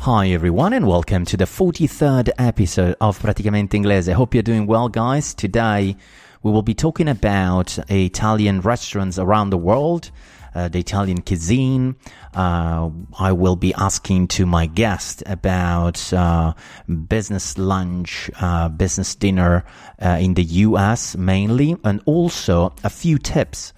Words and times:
Hi 0.00 0.28
everyone 0.30 0.72
and 0.72 0.86
welcome 0.86 1.24
to 1.26 1.36
the 1.36 1.44
43rd 1.44 2.30
episode 2.38 2.96
of 3.00 3.18
Praticamente 3.18 3.74
Inglese. 3.74 4.12
Hope 4.12 4.34
you're 4.34 4.42
doing 4.42 4.66
well 4.66 4.88
guys. 4.88 5.34
Today 5.34 5.96
we 6.42 6.50
will 6.50 6.62
be 6.62 6.74
talking 6.74 7.06
about 7.08 7.78
Italian 7.90 8.62
restaurants 8.62 9.18
around 9.18 9.50
the 9.50 9.58
world, 9.58 10.10
uh, 10.54 10.68
the 10.68 10.78
Italian 10.78 11.22
cuisine. 11.22 11.96
Uh, 12.34 12.90
I 13.18 13.32
will 13.32 13.56
be 13.56 13.74
asking 13.74 14.28
to 14.28 14.46
my 14.46 14.66
guest 14.66 15.22
about 15.26 16.12
uh, 16.12 16.54
business 17.08 17.58
lunch, 17.58 18.30
uh, 18.40 18.68
business 18.68 19.14
dinner 19.14 19.64
uh, 20.00 20.18
in 20.20 20.34
the 20.34 20.44
US 20.44 21.16
mainly, 21.16 21.76
and 21.84 22.00
also 22.06 22.72
a 22.84 22.90
few 22.90 23.18
tips 23.18 23.72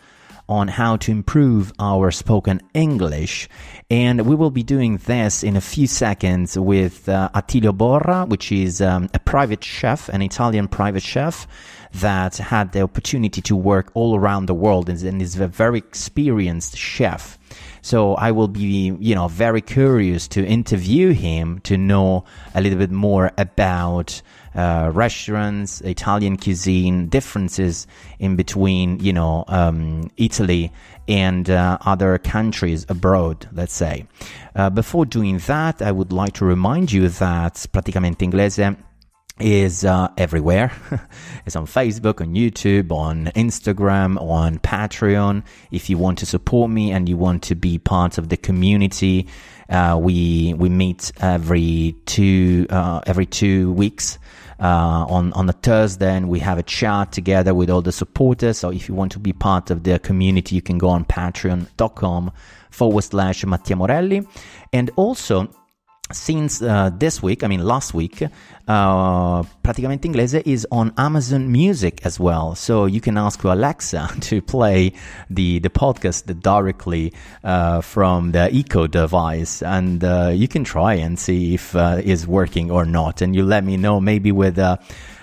on 0.49 0.69
how 0.69 0.97
to 0.97 1.11
improve 1.11 1.73
our 1.79 2.11
spoken 2.11 2.61
English. 2.75 3.49
And 3.91 4.27
we 4.27 4.35
will 4.35 4.51
be 4.51 4.63
doing 4.63 4.99
this 4.99 5.43
in 5.43 5.57
a 5.57 5.61
few 5.61 5.87
seconds 5.87 6.59
with 6.59 7.09
uh, 7.09 7.31
Attilio 7.35 7.73
Borra, 7.73 8.29
which 8.29 8.53
is 8.53 8.81
um, 8.81 9.09
a 9.15 9.19
private 9.19 9.65
chef, 9.65 10.09
an 10.09 10.23
Italian 10.23 10.69
private 10.69 11.03
chef 11.03 11.47
that 11.95 12.37
had 12.39 12.73
the 12.73 12.81
opportunity 12.81 13.43
to 13.43 13.55
work 13.57 13.91
all 13.95 14.17
around 14.17 14.47
the 14.47 14.55
world 14.55 14.89
and 14.89 15.23
is 15.23 15.39
a 15.39 15.47
very 15.47 15.79
experienced 15.79 16.77
chef. 16.77 17.39
So 17.83 18.15
I 18.15 18.31
will 18.31 18.49
be, 18.49 18.97
you 18.99 19.15
know, 19.15 19.29
very 19.29 19.61
curious 19.61 20.29
to 20.29 20.45
interview 20.45 21.13
him 21.13 21.61
to 21.61 21.77
know 21.77 22.25
a 22.55 22.61
little 22.61 22.79
bit 22.79 22.91
more 22.91 23.31
about 23.37 24.23
uh, 24.55 24.91
restaurants, 24.93 25.81
Italian 25.83 26.37
cuisine, 26.37 27.09
differences 27.09 27.87
in 28.19 28.37
between, 28.37 29.01
you 29.01 29.13
know, 29.13 29.45
um, 29.49 30.11
Italy 30.17 30.73
and 31.09 31.51
uh, 31.51 31.79
other 31.85 32.19
countries 32.19 32.87
abroad, 32.89 33.49
let's 33.53 33.75
say. 33.75 34.07
Uh, 34.55 34.71
before 34.71 35.05
doing 35.07 35.39
that, 35.39 35.83
I 35.83 35.93
would 35.93 36.13
like 36.13 36.35
to 36.35 36.45
remind 36.45 36.93
you 36.93 37.09
that 37.09 37.55
Praticamente 37.73 38.19
Inglese 38.19 38.77
is 39.41 39.85
uh, 39.85 40.09
everywhere. 40.17 40.73
it's 41.47 41.57
on 41.57 41.67
Facebook, 41.67 42.21
on 42.21 42.35
YouTube, 42.35 42.93
on 42.93 43.27
Instagram, 43.35 44.21
on 44.21 44.59
Patreon. 44.59 45.43
If 45.71 45.91
you 45.91 45.99
want 45.99 46.19
to 46.19 46.27
support 46.27 46.71
me 46.71 46.93
and 46.93 47.09
you 47.09 47.17
want 47.17 47.43
to 47.45 47.55
be 47.55 47.79
part 47.79 48.19
of 48.19 48.29
the 48.29 48.37
community, 48.37 49.27
uh, 49.69 49.99
we 50.01 50.55
we 50.55 50.69
meet 50.69 51.13
every 51.21 51.97
two 52.07 52.67
uh, 52.71 53.01
every 53.07 53.27
two 53.27 53.73
weeks. 53.73 54.19
Uh, 54.63 55.05
on 55.09 55.33
on 55.33 55.49
a 55.49 55.53
Thursday, 55.53 56.15
and 56.17 56.29
we 56.29 56.39
have 56.39 56.57
a 56.57 56.63
chat 56.63 57.11
together 57.11 57.53
with 57.53 57.69
all 57.69 57.83
the 57.83 57.91
supporters. 57.91 58.59
So 58.59 58.71
if 58.71 58.89
you 58.89 58.95
want 58.95 59.11
to 59.11 59.19
be 59.19 59.33
part 59.33 59.73
of 59.73 59.83
the 59.83 59.99
community, 59.99 60.55
you 60.55 60.63
can 60.63 60.79
go 60.79 60.89
on 60.89 61.05
patreon.com 61.05 62.31
forward 62.71 63.03
slash 63.03 63.45
Mattia 63.45 63.75
Morelli. 63.75 64.25
And 64.73 64.93
also, 64.95 65.49
since 66.13 66.63
uh, 66.63 66.91
this 66.97 67.23
week, 67.23 67.43
I 67.43 67.49
mean 67.49 67.65
last 67.65 67.95
week, 67.95 68.23
uh, 68.69 69.43
Praticamente 69.65 70.05
Inglese 70.07 70.43
is 70.47 70.67
on 70.71 70.93
Amazon 70.97 71.51
Music 71.51 72.05
as 72.05 72.21
well. 72.21 72.55
So 72.55 72.87
you 72.87 73.01
can 73.01 73.19
ask 73.19 73.43
Alexa 73.43 74.09
to 74.21 74.43
play 74.43 74.93
the, 75.29 75.59
the 75.59 75.71
podcast 75.71 76.41
directly 76.41 77.13
uh, 77.43 77.81
from 77.81 78.33
the 78.33 78.53
Echo 78.53 78.87
device, 78.87 79.63
and 79.63 80.05
uh, 80.05 80.31
you 80.33 80.49
can 80.49 80.65
try 80.65 80.95
and 80.95 81.19
see 81.19 81.55
if 81.55 81.75
uh, 81.75 82.01
it's 82.03 82.27
working 82.27 82.71
or 82.71 82.85
not. 82.85 83.21
And 83.21 83.35
you 83.35 83.45
let 83.45 83.65
me 83.65 83.77
know 83.77 84.01
maybe 84.01 84.33
with 84.33 84.59
a 84.59 84.79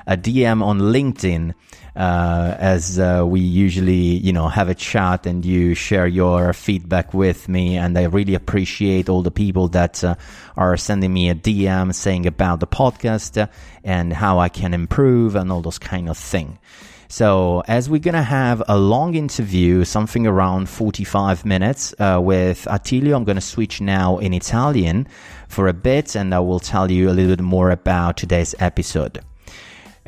DM 0.08 0.64
on 0.64 0.80
LinkedIn 0.80 1.54
uh, 2.00 2.56
as 2.58 2.98
uh, 2.98 3.26
we 3.28 3.42
usually, 3.42 3.94
you 3.94 4.32
know, 4.32 4.48
have 4.48 4.70
a 4.70 4.74
chat 4.74 5.26
and 5.26 5.44
you 5.44 5.76
share 5.76 6.08
your 6.08 6.54
feedback 6.54 7.14
with 7.14 7.50
me. 7.50 7.76
And 7.76 7.98
I 7.98 8.04
really 8.06 8.36
appreciate 8.36 9.10
all 9.10 9.22
the 9.22 9.32
people 9.32 9.68
that 9.70 10.02
uh, 10.02 10.16
are 10.56 10.78
sending 10.78 11.12
me 11.12 11.30
a 11.30 11.36
DM 11.36 11.94
saying 11.94 12.26
about 12.26 12.62
the 12.62 12.68
podcast 12.68 13.50
and 13.84 14.14
how 14.14 14.40
I 14.40 14.48
can 14.48 14.74
improve 14.74 15.36
and 15.36 15.52
all 15.52 15.62
those 15.62 15.78
kind 15.78 16.08
of 16.08 16.18
thing. 16.18 16.58
So, 17.12 17.64
as 17.68 17.90
we're 17.90 18.00
gonna 18.00 18.22
have 18.22 18.62
a 18.70 18.78
long 18.78 19.16
interview, 19.16 19.84
something 19.84 20.28
around 20.28 20.70
45 20.70 21.44
minutes 21.44 21.94
uh, 22.00 22.20
with 22.22 22.66
Attilio, 22.70 23.16
I'm 23.16 23.24
gonna 23.24 23.42
switch 23.42 23.82
now 23.82 24.20
in 24.20 24.32
Italian 24.32 25.08
for 25.48 25.68
a 25.68 25.74
bit 25.74 26.16
and 26.16 26.34
I 26.36 26.40
will 26.40 26.60
tell 26.60 26.90
you 26.90 27.10
a 27.10 27.12
little 27.12 27.36
bit 27.36 27.44
more 27.44 27.72
about 27.72 28.16
today's 28.16 28.54
episode. 28.60 29.22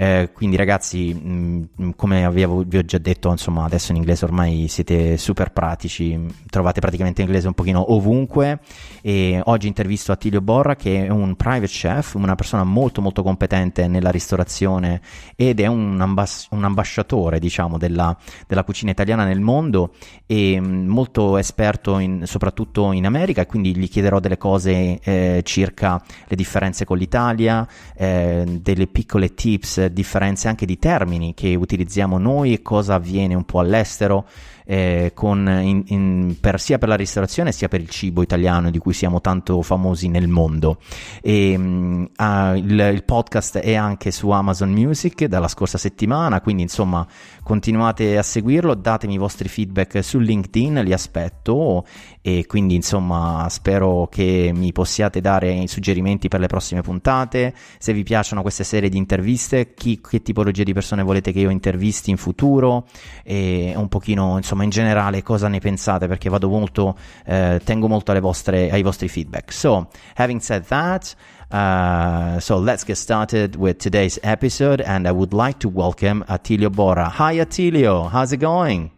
Eh, 0.01 0.31
quindi 0.34 0.56
ragazzi, 0.56 1.13
mh, 1.13 1.67
mm, 1.79 1.89
come 1.95 2.25
avevo, 2.25 2.63
vi 2.66 2.78
ho 2.78 2.84
già 2.84 2.97
detto, 2.97 3.29
insomma, 3.29 3.66
adesso 3.66 3.91
in 3.91 3.97
inglese 3.97 4.25
ormai 4.25 4.67
siete 4.67 5.16
super 5.16 5.51
pratici, 5.51 6.19
trovate 6.50 6.79
praticamente 6.79 7.22
inglese 7.22 7.45
un 7.45 7.53
pochino 7.53 7.94
ovunque. 7.94 8.62
E 9.03 9.39
oggi 9.44 9.67
intervisto 9.67 10.12
Attilio 10.12 10.41
Borra 10.41 10.75
che 10.75 11.06
è 11.06 11.09
un 11.09 11.35
private 11.35 11.67
chef, 11.67 12.16
una 12.16 12.34
persona 12.34 12.63
molto 12.63 13.00
molto 13.00 13.22
competente 13.22 13.88
nella 13.88 14.09
ristorazione 14.09 15.01
ed 15.35 15.59
è 15.59 15.67
un, 15.67 16.01
ambas- 16.01 16.47
un 16.50 16.63
ambasciatore, 16.63 17.38
diciamo, 17.38 17.78
della, 17.78 18.18
della, 18.47 18.63
cucina 18.63 18.89
italiana 18.89 19.23
nel 19.23 19.39
mondo 19.39 19.94
e 20.25 20.59
mh, 20.59 20.66
mm, 20.66 20.88
molto 20.88 21.38
esperto 21.38 22.00
in, 22.00 22.23
soprattutto 22.25 22.91
in 22.91 23.06
America, 23.06 23.45
quindi 23.45 23.75
gli 23.75 23.88
chiederò 23.88 24.19
delle 24.19 24.39
cose 24.39 25.00
eh, 25.00 25.41
circa 25.44 26.01
le 26.28 26.35
differenze 26.35 26.85
con 26.85 26.97
l'Italia, 26.97 27.68
eh, 27.95 28.59
delle 28.59 28.88
piccole 28.88 29.35
tips 29.35 29.89
differenze 29.91 30.47
anche 30.47 30.66
di 30.66 30.79
termini 30.79 31.34
che 31.34 31.56
utilizziamo 31.56 32.18
noi 32.18 32.53
e 32.53 32.62
cosa 32.62 32.96
avviene 32.96 33.35
un 33.35 33.44
po' 33.44 33.59
all'estero 33.59 34.25
eh, 34.66 35.12
in, 35.16 35.84
in, 35.88 36.35
per, 36.40 36.59
sia 36.59 36.78
per 36.78 36.88
la 36.88 36.96
ristorazione 36.96 37.52
sia 37.52 37.68
per 37.68 37.81
il 37.81 37.90
cibo 37.90 38.22
italiano 38.22 38.69
di 38.72 38.78
cui 38.78 38.94
siamo 38.94 39.19
tanto 39.19 39.62
famosi 39.62 40.07
nel 40.07 40.28
mondo. 40.28 40.78
E, 41.22 41.56
uh, 41.57 42.56
il, 42.56 42.90
il, 42.94 43.03
podcast 43.03 43.57
è 43.57 43.75
anche 43.75 44.12
su 44.12 44.30
Amazon 44.30 44.72
Music 44.72 45.25
dalla 45.25 45.47
scorsa 45.47 45.78
settimana, 45.78 46.41
quindi 46.41 46.62
insomma 46.62 47.06
continuate 47.44 48.18
a 48.18 48.24
seguirlo, 48.24 48.75
datemi 48.75 49.16
i 49.16 49.18
vostri 49.18 49.50
feedback 49.50 50.03
su 50.03 50.19
LinkedIn, 50.19 50.81
li 50.84 50.94
aspetto 50.94 51.86
e 52.21 52.45
quindi 52.45 52.75
insomma 52.75 53.48
spero 53.50 54.07
che 54.10 54.51
mi 54.54 54.71
possiate 54.71 55.21
dare 55.21 55.68
suggerimenti 55.68 56.27
per 56.27 56.39
le 56.39 56.48
prossime 56.48 56.81
puntate, 56.81 57.54
se 57.80 57.94
vi 57.94 58.04
piacciono 58.04 58.42
queste 58.42 58.63
serie 58.63 58.89
di 58.89 58.98
interviste, 58.98 59.74
chi, 59.74 60.00
che 60.00 60.21
tipologia 60.21 60.63
di 60.63 60.74
persone 60.74 61.04
volete 61.04 61.31
che 61.31 61.39
io 61.39 61.50
intervisti 61.50 62.12
in 62.12 62.18
futuro 62.18 62.86
e 63.24 63.74
un 63.75 63.88
pochino 63.88 64.38
insomma 64.38 64.63
in 64.63 64.69
generale 64.69 65.24
cosa 65.24 65.48
ne 65.48 65.60
pensate 65.60 66.07
perché 66.07 66.30
vado 66.30 66.48
molto 66.50 66.95
eh, 67.25 67.60
tengo 67.63 67.88
molto 67.88 68.12
vostre, 68.19 68.69
ai 68.71 68.83
vostri 68.83 69.07
feedback. 69.07 69.51
So 69.51 69.89
having 70.15 70.39
said 70.39 70.65
that 70.68 71.15
uh, 71.51 72.39
so 72.39 72.57
let's 72.57 72.83
get 72.83 72.95
started 72.95 73.56
with 73.56 73.77
today's 73.77 74.18
episode 74.24 74.80
and 74.81 75.07
I 75.07 75.12
would 75.12 75.33
like 75.33 75.59
to 75.59 75.69
welcome 75.69 76.24
Attilio 76.30 76.69
Borra. 76.69 77.09
hi 77.09 77.36
Attilio. 77.36 78.09
How's 78.09 78.31
it 78.31 78.38
going? 78.38 78.92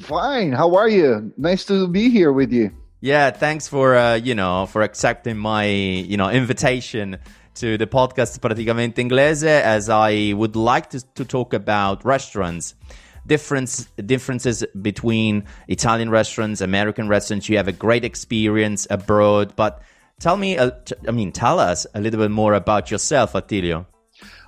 Fine. 0.00 0.52
How 0.52 0.74
are 0.74 0.88
you? 0.88 1.32
Nice 1.36 1.64
to 1.66 1.86
be 1.88 2.10
here 2.10 2.32
with 2.32 2.52
you. 2.52 2.72
Yeah 3.00 3.30
thanks 3.30 3.68
for 3.68 3.96
uh, 3.96 4.14
you 4.14 4.34
know 4.34 4.66
for 4.66 4.82
accepting 4.82 5.36
my 5.36 5.66
you 5.66 6.16
know 6.16 6.30
invitation 6.30 7.18
to 7.56 7.76
the 7.76 7.86
podcast 7.86 8.38
Praticamente 8.40 8.96
Inglese 8.96 9.44
as 9.44 9.88
I 9.90 10.32
would 10.34 10.56
like 10.56 10.90
to, 10.90 11.00
to 11.14 11.24
talk 11.24 11.52
about 11.52 12.04
restaurants. 12.04 12.74
Difference 13.26 13.84
differences 14.06 14.64
between 14.80 15.44
Italian 15.68 16.08
restaurants, 16.10 16.62
American 16.62 17.06
restaurants. 17.08 17.48
You 17.50 17.58
have 17.58 17.68
a 17.68 17.72
great 17.72 18.04
experience 18.04 18.86
abroad, 18.88 19.54
but 19.56 19.82
tell 20.20 20.36
me, 20.36 20.56
uh, 20.56 20.70
I 21.08 21.10
mean, 21.10 21.32
tell 21.32 21.58
us 21.58 21.86
a 21.94 22.00
little 22.00 22.20
bit 22.20 22.30
more 22.30 22.54
about 22.54 22.90
yourself, 22.90 23.32
Attilio. 23.34 23.86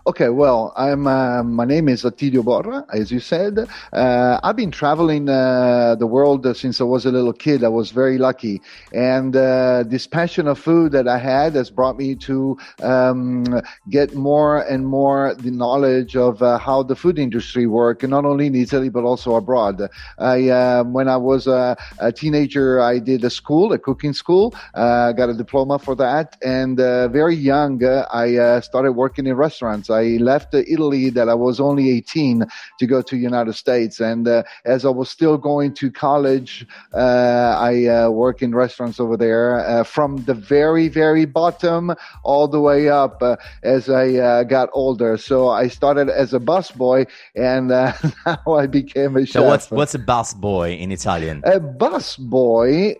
Okay, 0.04 0.30
well, 0.30 0.72
I'm. 0.76 1.06
Uh, 1.06 1.44
my 1.44 1.64
name 1.64 1.88
is 1.88 2.04
Attilio 2.04 2.42
Borra, 2.42 2.84
as 2.92 3.12
you 3.12 3.20
said. 3.20 3.68
Uh, 3.92 4.40
I've 4.42 4.56
been 4.56 4.72
traveling 4.72 5.28
uh, 5.28 5.94
the 5.94 6.08
world 6.08 6.44
since 6.56 6.80
I 6.80 6.84
was 6.84 7.06
a 7.06 7.12
little 7.12 7.32
kid. 7.32 7.62
I 7.62 7.68
was 7.68 7.92
very 7.92 8.18
lucky, 8.18 8.60
and 8.92 9.36
uh, 9.36 9.84
this 9.86 10.08
passion 10.08 10.48
of 10.48 10.58
food 10.58 10.90
that 10.90 11.06
I 11.06 11.18
had 11.18 11.54
has 11.54 11.70
brought 11.70 11.96
me 11.96 12.16
to 12.16 12.58
um, 12.82 13.62
get 13.90 14.12
more 14.16 14.62
and 14.62 14.84
more 14.84 15.36
the 15.36 15.52
knowledge 15.52 16.16
of 16.16 16.42
uh, 16.42 16.58
how 16.58 16.82
the 16.82 16.96
food 16.96 17.16
industry 17.16 17.68
works, 17.68 18.02
not 18.02 18.24
only 18.24 18.48
in 18.48 18.56
Italy 18.56 18.88
but 18.88 19.04
also 19.04 19.36
abroad. 19.36 19.88
I, 20.18 20.48
um, 20.48 20.94
when 20.94 21.06
I 21.06 21.16
was 21.16 21.46
a, 21.46 21.76
a, 22.00 22.10
teenager, 22.10 22.80
I 22.80 22.98
did 22.98 23.22
a 23.22 23.30
school, 23.30 23.72
a 23.72 23.78
cooking 23.78 24.14
school. 24.14 24.52
Uh, 24.74 25.12
got 25.12 25.28
a 25.28 25.34
diploma 25.34 25.78
for 25.78 25.94
that, 25.94 26.36
and 26.42 26.76
very 26.76 27.36
young, 27.36 27.80
I 27.84 28.58
started 28.58 28.92
working 28.92 29.28
in 29.28 29.36
restaurants. 29.36 29.91
I 29.92 30.16
left 30.16 30.54
Italy 30.54 31.10
that 31.10 31.28
I 31.28 31.34
was 31.34 31.60
only 31.60 31.90
18 31.90 32.44
to 32.78 32.86
go 32.86 33.02
to 33.02 33.16
United 33.16 33.54
States. 33.54 34.00
And 34.00 34.26
uh, 34.26 34.42
as 34.64 34.84
I 34.84 34.88
was 34.90 35.10
still 35.10 35.38
going 35.38 35.74
to 35.74 35.90
college, 35.90 36.66
uh, 36.94 37.56
I 37.58 37.86
uh, 37.86 38.10
work 38.10 38.42
in 38.42 38.54
restaurants 38.54 38.98
over 38.98 39.16
there 39.16 39.58
uh, 39.60 39.84
from 39.84 40.24
the 40.24 40.34
very, 40.34 40.88
very 40.88 41.24
bottom 41.24 41.94
all 42.24 42.48
the 42.48 42.60
way 42.60 42.88
up 42.88 43.22
uh, 43.22 43.36
as 43.62 43.88
I 43.88 44.14
uh, 44.14 44.42
got 44.44 44.68
older. 44.72 45.16
So 45.16 45.48
I 45.48 45.68
started 45.68 46.08
as 46.08 46.34
a 46.34 46.40
busboy 46.40 47.08
and 47.34 47.68
now 48.26 48.42
I 48.46 48.66
became 48.66 49.16
a 49.16 49.26
chef. 49.26 49.32
So 49.32 49.42
what's, 49.44 49.70
what's 49.70 49.94
a 49.94 49.98
busboy 49.98 50.78
in 50.78 50.92
Italian? 50.92 51.42
A 51.44 51.60
busboy 51.60 52.96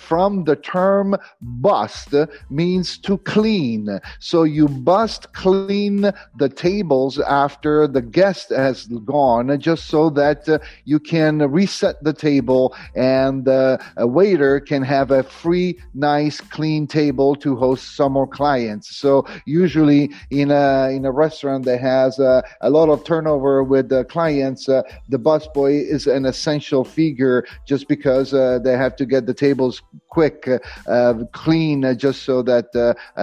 from 0.00 0.44
the 0.44 0.56
term 0.56 1.16
bust 1.40 2.14
means 2.50 2.98
to 2.98 3.18
clean. 3.18 4.00
So 4.18 4.44
you 4.44 4.68
bust 4.68 5.32
clean 5.32 6.05
the 6.36 6.48
tables 6.48 7.18
after 7.20 7.86
the 7.86 8.02
guest 8.02 8.50
has 8.50 8.86
gone, 8.86 9.58
just 9.60 9.86
so 9.86 10.10
that 10.10 10.48
uh, 10.48 10.58
you 10.84 10.98
can 10.98 11.38
reset 11.38 12.02
the 12.02 12.12
table 12.12 12.74
and 12.94 13.48
uh, 13.48 13.78
a 13.96 14.06
waiter 14.06 14.60
can 14.60 14.82
have 14.82 15.10
a 15.10 15.22
free, 15.22 15.78
nice, 15.94 16.40
clean 16.40 16.86
table 16.86 17.34
to 17.36 17.56
host 17.56 17.96
some 17.96 18.12
more 18.12 18.26
clients. 18.26 18.96
So 18.96 19.26
usually 19.44 20.10
in 20.30 20.50
a 20.50 20.90
in 20.90 21.04
a 21.04 21.12
restaurant 21.12 21.64
that 21.64 21.80
has 21.80 22.18
uh, 22.18 22.42
a 22.60 22.70
lot 22.70 22.88
of 22.88 23.04
turnover 23.04 23.62
with 23.62 23.88
the 23.88 24.04
clients, 24.04 24.68
uh, 24.68 24.82
the 25.08 25.18
busboy 25.18 25.82
is 25.82 26.06
an 26.06 26.24
essential 26.26 26.84
figure 26.84 27.46
just 27.66 27.88
because 27.88 28.34
uh, 28.34 28.58
they 28.62 28.76
have 28.76 28.96
to 28.96 29.06
get 29.06 29.26
the 29.26 29.34
tables 29.34 29.82
quick, 30.08 30.48
uh, 30.88 31.14
clean, 31.32 31.96
just 31.98 32.22
so 32.22 32.42
that 32.42 32.72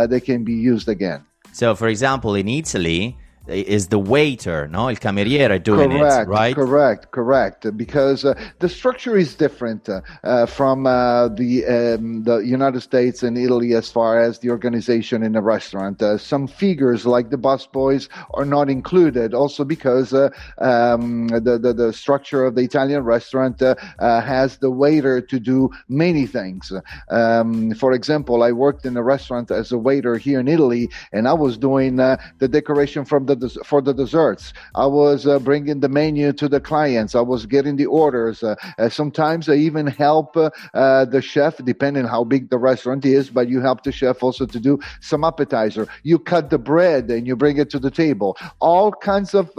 they 0.09 0.19
can 0.19 0.43
be 0.43 0.53
used 0.53 0.87
again. 0.87 1.25
So, 1.53 1.75
for 1.75 1.87
example, 1.87 2.33
in 2.33 2.49
Italy, 2.49 3.15
is 3.47 3.87
the 3.87 3.99
waiter, 3.99 4.67
no? 4.67 4.89
Il 4.89 4.97
cameriere 4.97 5.61
doing 5.61 5.89
correct, 5.89 6.27
it, 6.27 6.29
right? 6.29 6.55
Correct, 6.55 7.11
correct. 7.11 7.77
Because 7.77 8.23
uh, 8.23 8.33
the 8.59 8.69
structure 8.69 9.17
is 9.17 9.35
different 9.35 9.89
uh, 9.89 10.01
uh, 10.23 10.45
from 10.45 10.87
uh, 10.87 11.27
the 11.27 11.65
um, 11.65 12.23
the 12.23 12.37
United 12.37 12.81
States 12.81 13.21
and 13.21 13.37
Italy 13.37 13.73
as 13.73 13.89
far 13.89 14.19
as 14.19 14.39
the 14.39 14.49
organization 14.49 15.23
in 15.23 15.35
a 15.35 15.41
restaurant. 15.41 16.01
Uh, 16.01 16.17
some 16.17 16.47
figures 16.47 17.05
like 17.05 17.31
the 17.31 17.37
busboys 17.37 18.07
are 18.33 18.45
not 18.45 18.69
included, 18.69 19.33
also 19.33 19.65
because 19.65 20.13
uh, 20.13 20.29
um, 20.59 21.27
the, 21.27 21.59
the, 21.61 21.73
the 21.73 21.91
structure 21.91 22.45
of 22.45 22.55
the 22.55 22.61
Italian 22.61 23.03
restaurant 23.03 23.61
has 23.99 24.57
the 24.57 24.71
waiter 24.71 25.19
to 25.19 25.39
do 25.39 25.69
many 25.89 26.25
things. 26.25 26.71
Um, 27.09 27.73
for 27.73 27.91
example, 27.91 28.41
I 28.43 28.51
worked 28.51 28.85
in 28.85 28.95
a 28.95 29.03
restaurant 29.03 29.51
as 29.51 29.71
a 29.71 29.77
waiter 29.77 30.17
here 30.17 30.39
in 30.39 30.47
Italy, 30.47 30.89
and 31.11 31.27
I 31.27 31.33
was 31.33 31.57
doing 31.57 31.97
the 31.97 32.17
decoration 32.39 33.03
from 33.03 33.25
the 33.25 33.32
the 33.35 33.49
for 33.65 33.81
the 33.81 33.93
desserts. 33.93 34.53
I 34.75 34.85
was 34.85 35.27
uh, 35.27 35.39
bringing 35.39 35.79
the 35.79 35.89
menu 35.89 36.33
to 36.33 36.47
the 36.47 36.59
clients. 36.59 37.15
I 37.15 37.21
was 37.21 37.45
getting 37.45 37.75
the 37.75 37.85
orders. 37.85 38.43
Uh, 38.43 38.55
uh 38.77 38.89
sometimes 38.89 39.49
I 39.49 39.55
even 39.55 39.87
help 39.87 40.35
uh, 40.37 40.49
uh, 40.73 41.05
the 41.05 41.21
chef, 41.21 41.57
depending 41.57 42.05
how 42.05 42.23
big 42.23 42.49
the 42.49 42.57
restaurant 42.57 43.05
is. 43.05 43.29
But 43.29 43.49
you 43.49 43.61
help 43.61 43.83
the 43.83 43.91
chef 43.91 44.23
also 44.23 44.45
to 44.45 44.59
do 44.59 44.79
some 45.01 45.23
appetizer. 45.23 45.87
You 46.03 46.19
cut 46.19 46.49
the 46.49 46.57
bread 46.57 47.09
and 47.09 47.27
you 47.27 47.35
bring 47.35 47.57
it 47.57 47.69
to 47.71 47.79
the 47.79 47.91
table. 47.91 48.37
All 48.59 48.91
kinds 48.91 49.33
of 49.33 49.49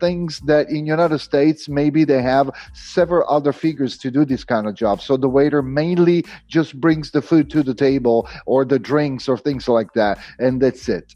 things 0.00 0.40
that 0.40 0.70
in 0.70 0.86
United 0.86 1.18
States 1.18 1.68
maybe 1.68 2.04
they 2.04 2.22
have 2.22 2.50
several 2.72 3.28
other 3.28 3.52
figures 3.52 3.98
to 3.98 4.10
do 4.10 4.24
this 4.24 4.44
kind 4.44 4.66
of 4.66 4.74
job. 4.74 5.00
So 5.00 5.16
the 5.16 5.28
waiter 5.28 5.62
mainly 5.62 6.24
just 6.48 6.80
brings 6.80 7.10
the 7.10 7.22
food 7.22 7.50
to 7.50 7.62
the 7.62 7.74
table 7.74 8.28
or 8.46 8.64
the 8.64 8.78
drinks 8.78 9.28
or 9.28 9.36
things 9.36 9.68
like 9.68 9.92
that, 9.94 10.18
and 10.38 10.60
that's 10.60 10.88
it. 10.88 11.14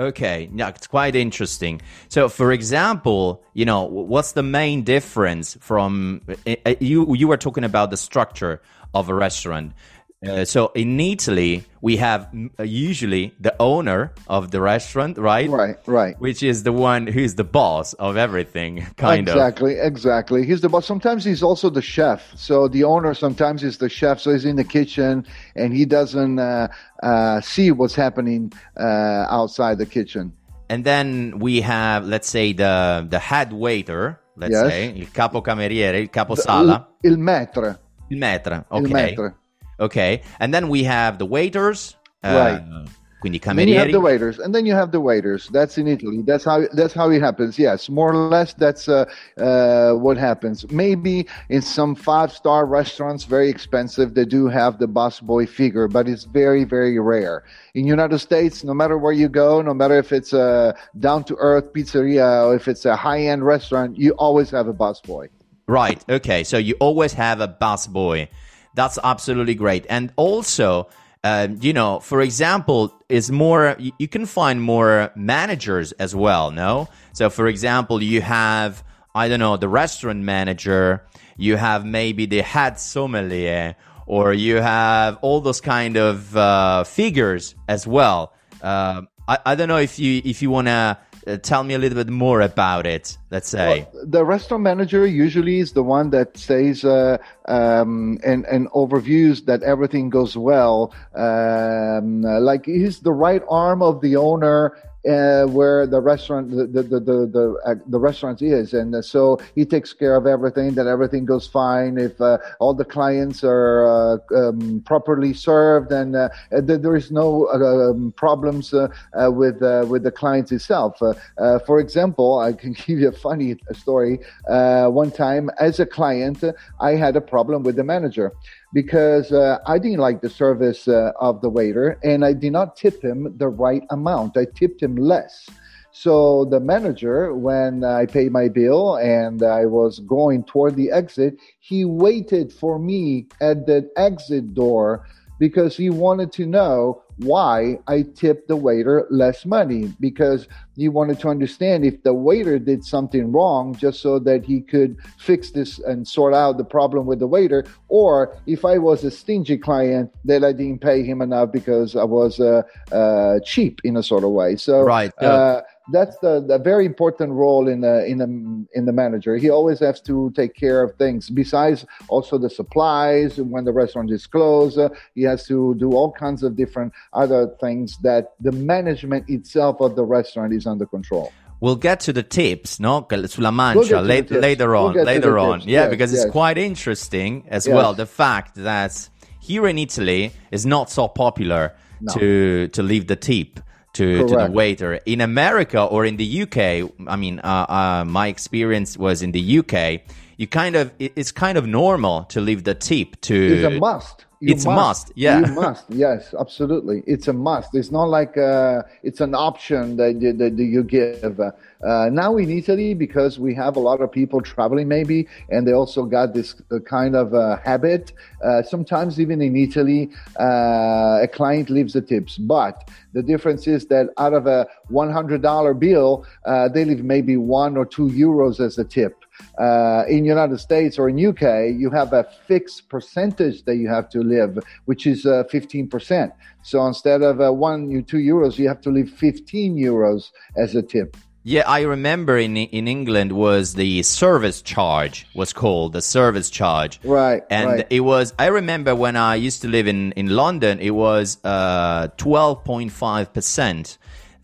Okay, 0.00 0.48
yeah, 0.54 0.70
it's 0.70 0.86
quite 0.86 1.14
interesting. 1.14 1.82
So, 2.08 2.30
for 2.30 2.52
example, 2.52 3.44
you 3.52 3.66
know, 3.66 3.84
what's 3.84 4.32
the 4.32 4.42
main 4.42 4.82
difference 4.82 5.58
from 5.60 6.22
uh, 6.46 6.74
you? 6.80 7.14
You 7.14 7.28
were 7.28 7.36
talking 7.36 7.64
about 7.64 7.90
the 7.90 7.98
structure 7.98 8.62
of 8.94 9.10
a 9.10 9.14
restaurant. 9.14 9.74
Uh, 10.22 10.44
so 10.44 10.70
in 10.74 11.00
Italy, 11.00 11.64
we 11.80 11.96
have 11.96 12.28
uh, 12.58 12.62
usually 12.62 13.32
the 13.40 13.54
owner 13.58 14.12
of 14.28 14.50
the 14.50 14.60
restaurant, 14.60 15.16
right? 15.16 15.48
Right, 15.48 15.76
right. 15.86 16.20
Which 16.20 16.42
is 16.42 16.62
the 16.62 16.72
one 16.72 17.06
who's 17.06 17.36
the 17.36 17.44
boss 17.44 17.94
of 17.94 18.18
everything, 18.18 18.86
kind 18.98 19.26
exactly, 19.26 19.78
of. 19.78 19.86
Exactly, 19.86 20.40
exactly. 20.42 20.46
He's 20.46 20.60
the 20.60 20.68
boss. 20.68 20.84
Sometimes 20.84 21.24
he's 21.24 21.42
also 21.42 21.70
the 21.70 21.80
chef. 21.80 22.32
So 22.36 22.68
the 22.68 22.84
owner 22.84 23.14
sometimes 23.14 23.62
is 23.62 23.78
the 23.78 23.88
chef. 23.88 24.20
So 24.20 24.32
he's 24.32 24.44
in 24.44 24.56
the 24.56 24.64
kitchen 24.64 25.26
and 25.56 25.72
he 25.72 25.86
doesn't 25.86 26.38
uh, 26.38 26.68
uh, 27.02 27.40
see 27.40 27.70
what's 27.70 27.94
happening 27.94 28.52
uh, 28.76 29.24
outside 29.30 29.78
the 29.78 29.86
kitchen. 29.86 30.34
And 30.68 30.84
then 30.84 31.38
we 31.38 31.62
have, 31.62 32.06
let's 32.06 32.28
say, 32.28 32.52
the 32.52 33.06
the 33.08 33.18
head 33.18 33.54
waiter. 33.54 34.20
Let's 34.36 34.52
yes. 34.52 34.68
say 34.68 34.92
il 34.94 35.10
capo 35.10 35.40
cameriere, 35.40 35.98
il 35.98 36.10
capo 36.10 36.34
sala. 36.34 36.88
Il, 37.02 37.12
il 37.12 37.18
maître. 37.18 37.78
Il 38.10 38.18
maître. 38.18 38.64
Okay. 38.70 38.84
Il 38.84 38.92
maître. 38.92 39.34
Okay, 39.80 40.22
and 40.38 40.52
then 40.52 40.68
we 40.68 40.84
have 40.84 41.18
the 41.18 41.26
waiters. 41.26 41.96
Uh, 42.22 42.28
right. 42.62 42.86
Quindi 43.20 43.38
camerieri. 43.38 43.56
Then 43.56 43.68
you 43.68 43.78
have 43.78 43.92
the 43.92 44.00
waiters, 44.00 44.38
and 44.38 44.54
then 44.54 44.66
you 44.66 44.74
have 44.74 44.92
the 44.92 45.00
waiters. 45.00 45.48
That's 45.48 45.76
in 45.76 45.86
Italy. 45.86 46.22
That's 46.22 46.44
how 46.44 46.66
that's 46.72 46.94
how 46.94 47.10
it 47.10 47.20
happens. 47.20 47.58
Yes, 47.58 47.90
more 47.90 48.12
or 48.12 48.28
less. 48.28 48.54
That's 48.54 48.88
uh, 48.88 49.04
uh, 49.36 49.92
what 49.92 50.16
happens. 50.16 50.70
Maybe 50.70 51.26
in 51.50 51.60
some 51.60 51.94
five 51.94 52.32
star 52.32 52.64
restaurants, 52.64 53.24
very 53.24 53.50
expensive, 53.50 54.14
they 54.14 54.24
do 54.24 54.48
have 54.48 54.78
the 54.78 54.88
busboy 54.88 55.48
figure, 55.48 55.86
but 55.86 56.08
it's 56.08 56.24
very 56.24 56.64
very 56.64 56.98
rare. 56.98 57.44
In 57.74 57.86
United 57.86 58.18
States, 58.20 58.64
no 58.64 58.72
matter 58.72 58.96
where 58.96 59.12
you 59.12 59.28
go, 59.28 59.60
no 59.60 59.74
matter 59.74 59.98
if 59.98 60.12
it's 60.12 60.32
a 60.32 60.74
down 60.98 61.24
to 61.24 61.36
earth 61.36 61.72
pizzeria 61.74 62.46
or 62.46 62.54
if 62.54 62.68
it's 62.68 62.86
a 62.86 62.96
high 62.96 63.20
end 63.20 63.44
restaurant, 63.44 63.98
you 63.98 64.12
always 64.12 64.50
have 64.50 64.66
a 64.66 64.74
busboy. 64.74 65.28
Right. 65.68 66.02
Okay. 66.08 66.42
So 66.42 66.56
you 66.56 66.74
always 66.80 67.12
have 67.12 67.40
a 67.40 67.48
busboy. 67.48 68.28
That's 68.74 68.98
absolutely 69.02 69.54
great. 69.54 69.86
And 69.88 70.12
also, 70.16 70.88
uh, 71.24 71.48
you 71.60 71.72
know, 71.72 72.00
for 72.00 72.20
example, 72.20 72.94
is 73.08 73.30
more 73.30 73.76
you, 73.78 73.92
you 73.98 74.08
can 74.08 74.26
find 74.26 74.62
more 74.62 75.10
managers 75.14 75.92
as 75.92 76.14
well. 76.14 76.50
No, 76.50 76.88
so 77.12 77.30
for 77.30 77.46
example, 77.46 78.02
you 78.02 78.20
have 78.22 78.82
I 79.14 79.28
don't 79.28 79.40
know 79.40 79.56
the 79.56 79.68
restaurant 79.68 80.20
manager, 80.20 81.04
you 81.36 81.56
have 81.56 81.84
maybe 81.84 82.26
the 82.26 82.42
head 82.42 82.78
sommelier, 82.78 83.76
or 84.06 84.32
you 84.32 84.56
have 84.56 85.18
all 85.20 85.40
those 85.40 85.60
kind 85.60 85.96
of 85.96 86.36
uh, 86.36 86.84
figures 86.84 87.54
as 87.68 87.86
well. 87.86 88.32
Uh, 88.62 89.02
I, 89.28 89.38
I 89.46 89.54
don't 89.54 89.68
know 89.68 89.78
if 89.78 89.98
you 89.98 90.22
if 90.24 90.42
you 90.42 90.50
wanna 90.50 90.98
uh, 91.26 91.36
tell 91.36 91.64
me 91.64 91.74
a 91.74 91.78
little 91.78 91.96
bit 91.96 92.10
more 92.10 92.40
about 92.40 92.86
it 92.86 93.16
let's 93.30 93.48
say. 93.48 93.86
Well, 93.92 94.04
the 94.06 94.24
restaurant 94.24 94.64
manager 94.64 95.06
usually 95.06 95.60
is 95.60 95.72
the 95.72 95.82
one 95.82 96.10
that 96.10 96.36
says 96.36 96.84
uh, 96.84 97.18
um, 97.46 98.18
and 98.24 98.44
and 98.46 98.68
overviews 98.70 99.44
that 99.46 99.62
everything 99.62 100.10
goes 100.10 100.36
well. 100.36 100.92
Um, 101.14 102.22
like 102.22 102.66
he's 102.66 103.00
the 103.00 103.12
right 103.12 103.42
arm 103.48 103.82
of 103.82 104.00
the 104.00 104.16
owner 104.16 104.76
uh, 105.08 105.44
where 105.46 105.86
the 105.86 106.00
restaurant 106.00 106.50
the 106.50 106.66
the 106.66 106.82
the 106.82 107.00
the, 107.00 107.60
uh, 107.64 107.74
the 107.86 107.98
restaurant 107.98 108.42
is. 108.42 108.74
And 108.74 108.94
uh, 108.94 109.02
so 109.02 109.38
he 109.54 109.64
takes 109.64 109.92
care 109.92 110.16
of 110.16 110.26
everything 110.26 110.74
that 110.74 110.86
everything 110.86 111.24
goes 111.24 111.46
fine. 111.46 111.98
If 111.98 112.20
uh, 112.20 112.38
all 112.58 112.74
the 112.74 112.84
clients 112.84 113.42
are 113.42 113.86
uh, 113.86 114.18
um, 114.36 114.82
properly 114.84 115.32
served 115.32 115.90
and 115.92 116.16
uh, 116.16 116.28
there 116.50 116.96
is 116.96 117.10
no 117.10 117.48
um, 117.48 118.12
problems 118.16 118.72
with 118.72 119.60
with 119.88 120.02
the 120.02 120.12
clients 120.14 120.52
itself. 120.52 120.98
For 120.98 121.80
example 121.80 122.38
i 122.40 122.52
can 122.52 122.72
give 122.86 122.98
you 122.98 123.08
a 123.08 123.12
funny 123.12 123.56
story. 123.72 124.20
One 124.46 125.10
time 125.10 125.50
as 125.58 125.80
a 125.80 125.86
client 125.86 126.44
i 126.80 126.92
had 126.92 127.16
a 127.16 127.20
problem 127.20 127.62
with 127.62 127.76
the 127.76 127.84
manager 127.84 128.32
because 128.72 129.32
uh, 129.32 129.58
I 129.66 129.78
didn't 129.78 129.98
like 129.98 130.20
the 130.20 130.30
service 130.30 130.86
uh, 130.86 131.12
of 131.20 131.40
the 131.40 131.48
waiter 131.48 131.98
and 132.04 132.24
I 132.24 132.32
did 132.32 132.52
not 132.52 132.76
tip 132.76 133.02
him 133.02 133.34
the 133.36 133.48
right 133.48 133.82
amount. 133.90 134.36
I 134.36 134.46
tipped 134.54 134.82
him 134.82 134.96
less. 134.96 135.48
So 135.92 136.44
the 136.44 136.60
manager, 136.60 137.34
when 137.34 137.82
I 137.82 138.06
paid 138.06 138.30
my 138.30 138.48
bill 138.48 138.96
and 138.96 139.42
I 139.42 139.66
was 139.66 139.98
going 140.00 140.44
toward 140.44 140.76
the 140.76 140.92
exit, 140.92 141.36
he 141.58 141.84
waited 141.84 142.52
for 142.52 142.78
me 142.78 143.26
at 143.40 143.66
the 143.66 143.90
exit 143.96 144.54
door 144.54 145.04
because 145.40 145.74
he 145.74 145.90
wanted 145.90 146.30
to 146.30 146.46
know 146.46 147.02
why 147.16 147.78
I 147.88 148.02
tipped 148.14 148.48
the 148.48 148.56
waiter 148.56 149.06
less 149.10 149.44
money 149.44 149.92
because 149.98 150.46
he 150.76 150.88
wanted 150.88 151.18
to 151.20 151.28
understand 151.28 151.84
if 151.84 152.02
the 152.02 152.14
waiter 152.14 152.58
did 152.58 152.84
something 152.84 153.32
wrong 153.32 153.74
just 153.74 154.00
so 154.00 154.18
that 154.20 154.44
he 154.44 154.60
could 154.60 154.96
fix 155.18 155.50
this 155.50 155.78
and 155.80 156.06
sort 156.06 156.34
out 156.34 156.56
the 156.56 156.64
problem 156.64 157.06
with 157.06 157.18
the 157.18 157.26
waiter, 157.26 157.64
or 157.88 158.38
if 158.46 158.64
I 158.64 158.78
was 158.78 159.02
a 159.02 159.10
stingy 159.10 159.58
client 159.58 160.10
that 160.24 160.44
I 160.44 160.52
didn't 160.52 160.80
pay 160.80 161.02
him 161.02 161.20
enough 161.20 161.52
because 161.52 161.96
I 161.96 162.04
was 162.04 162.38
uh, 162.38 162.62
uh, 162.92 163.40
cheap 163.40 163.80
in 163.82 163.96
a 163.96 164.02
sort 164.02 164.24
of 164.24 164.30
way. 164.30 164.56
So, 164.56 164.82
right. 164.82 165.12
Uh, 165.18 165.62
that's 165.92 166.18
the, 166.18 166.40
the 166.40 166.58
very 166.58 166.86
important 166.86 167.32
role 167.32 167.68
in 167.68 167.80
the 167.80 168.04
in 168.06 168.18
the 168.18 168.68
in 168.74 168.86
the 168.86 168.92
manager. 168.92 169.36
He 169.36 169.50
always 169.50 169.80
has 169.80 170.00
to 170.02 170.32
take 170.34 170.54
care 170.54 170.82
of 170.82 170.96
things. 170.96 171.30
Besides, 171.30 171.86
also 172.08 172.38
the 172.38 172.50
supplies 172.50 173.38
when 173.38 173.64
the 173.64 173.72
restaurant 173.72 174.10
is 174.10 174.26
closed, 174.26 174.78
uh, 174.78 174.90
he 175.14 175.22
has 175.22 175.46
to 175.46 175.74
do 175.76 175.92
all 175.92 176.12
kinds 176.12 176.42
of 176.42 176.56
different 176.56 176.92
other 177.12 177.48
things 177.60 177.96
that 178.02 178.32
the 178.40 178.52
management 178.52 179.28
itself 179.28 179.80
of 179.80 179.96
the 179.96 180.04
restaurant 180.04 180.52
is 180.52 180.66
under 180.66 180.86
control. 180.86 181.32
We'll 181.60 181.76
get 181.76 182.00
to 182.00 182.12
the 182.12 182.22
tips, 182.22 182.80
no? 182.80 183.06
Sulla 183.26 183.52
mancia 183.52 183.96
we'll 183.96 184.02
later, 184.02 184.40
later 184.40 184.74
on, 184.74 184.94
we'll 184.94 185.04
later 185.04 185.38
on. 185.38 185.60
Yeah, 185.60 185.82
yes, 185.82 185.90
because 185.90 186.12
yes. 186.12 186.24
it's 186.24 186.32
quite 186.32 186.56
interesting 186.56 187.44
as 187.48 187.66
yes. 187.66 187.74
well. 187.74 187.92
The 187.92 188.06
fact 188.06 188.54
that 188.54 189.08
here 189.40 189.66
in 189.66 189.76
Italy 189.76 190.32
is 190.50 190.64
not 190.64 190.90
so 190.90 191.06
popular 191.06 191.74
no. 192.00 192.14
to 192.14 192.68
to 192.68 192.82
leave 192.82 193.08
the 193.08 193.16
tip 193.16 193.60
to, 193.94 194.26
to 194.26 194.36
the 194.36 194.50
waiter. 194.50 194.94
In 195.06 195.20
America 195.20 195.82
or 195.82 196.04
in 196.04 196.16
the 196.16 196.42
UK, 196.42 196.90
I 197.08 197.16
mean, 197.16 197.40
uh, 197.40 197.66
uh, 197.68 198.04
my 198.06 198.28
experience 198.28 198.96
was 198.96 199.22
in 199.22 199.32
the 199.32 199.58
UK. 199.58 200.02
You 200.36 200.46
kind 200.46 200.76
of 200.76 200.92
it's 200.98 201.32
kind 201.32 201.58
of 201.58 201.66
normal 201.66 202.24
to 202.24 202.40
leave 202.40 202.64
the 202.64 202.74
tip 202.74 203.20
to. 203.22 203.34
It's 203.34 203.64
a 203.64 203.78
must. 203.78 204.24
You 204.42 204.54
it's 204.54 204.64
must. 204.64 204.76
must. 204.76 205.12
Yeah, 205.16 205.40
you 205.40 205.52
must. 205.52 205.84
Yes, 205.90 206.34
absolutely. 206.38 207.02
It's 207.06 207.28
a 207.28 207.32
must. 207.32 207.74
It's 207.74 207.90
not 207.90 208.04
like 208.04 208.38
uh, 208.38 208.84
it's 209.02 209.20
an 209.20 209.34
option 209.34 209.98
that, 209.98 210.18
that, 210.20 210.56
that 210.56 210.62
you 210.62 210.82
give. 210.82 211.38
Uh, 211.38 212.08
now 212.10 212.38
in 212.38 212.50
Italy, 212.50 212.94
because 212.94 213.38
we 213.38 213.54
have 213.54 213.76
a 213.76 213.80
lot 213.80 214.00
of 214.00 214.10
people 214.10 214.40
traveling, 214.40 214.88
maybe, 214.88 215.28
and 215.50 215.66
they 215.66 215.72
also 215.72 216.04
got 216.04 216.32
this 216.32 216.54
uh, 216.70 216.78
kind 216.78 217.16
of 217.16 217.34
uh, 217.34 217.58
habit. 217.58 218.12
Uh, 218.42 218.62
sometimes 218.62 219.20
even 219.20 219.42
in 219.42 219.54
Italy, 219.56 220.10
uh, 220.38 221.20
a 221.20 221.28
client 221.30 221.68
leaves 221.68 221.92
the 221.92 222.00
tips, 222.00 222.38
but 222.38 222.88
the 223.12 223.22
difference 223.22 223.66
is 223.66 223.84
that 223.86 224.08
out 224.16 224.32
of 224.32 224.46
a 224.46 224.66
$100 224.90 225.78
bill, 225.78 226.24
they 226.72 226.86
leave 226.86 227.04
maybe 227.04 227.36
one 227.36 227.76
or 227.76 227.84
two 227.84 228.08
euros 228.08 228.58
as 228.58 228.78
a 228.78 228.84
tip. 228.84 229.19
Uh, 229.58 230.04
in 230.08 230.24
United 230.24 230.58
States 230.58 230.98
or 230.98 231.08
in 231.08 231.24
UK, 231.24 231.78
you 231.78 231.90
have 231.90 232.12
a 232.12 232.24
fixed 232.46 232.88
percentage 232.88 233.64
that 233.64 233.76
you 233.76 233.88
have 233.88 234.08
to 234.10 234.20
live, 234.20 234.58
which 234.86 235.06
is 235.06 235.26
uh, 235.26 235.44
15%. 235.52 236.32
So 236.62 236.86
instead 236.86 237.22
of 237.22 237.40
uh, 237.40 237.52
one, 237.52 238.04
two 238.04 238.18
euros, 238.18 238.58
you 238.58 238.68
have 238.68 238.80
to 238.82 238.90
leave 238.90 239.10
15 239.10 239.76
euros 239.76 240.30
as 240.56 240.74
a 240.74 240.82
tip. 240.82 241.16
Yeah, 241.42 241.62
I 241.66 241.80
remember 241.82 242.36
in 242.36 242.58
in 242.58 242.86
England 242.86 243.32
was 243.32 243.74
the 243.74 244.02
service 244.02 244.60
charge 244.60 245.26
was 245.34 245.54
called 245.54 245.94
the 245.94 246.02
service 246.02 246.50
charge. 246.50 247.00
Right. 247.02 247.42
And 247.48 247.66
right. 247.66 247.86
it 247.88 248.00
was 248.00 248.34
I 248.38 248.46
remember 248.48 248.94
when 248.94 249.16
I 249.16 249.36
used 249.36 249.62
to 249.62 249.68
live 249.68 249.86
in 249.86 250.12
in 250.12 250.28
London 250.36 250.78
it 250.80 250.90
was 250.90 251.38
uh 251.42 252.08
12.5% 252.18 253.98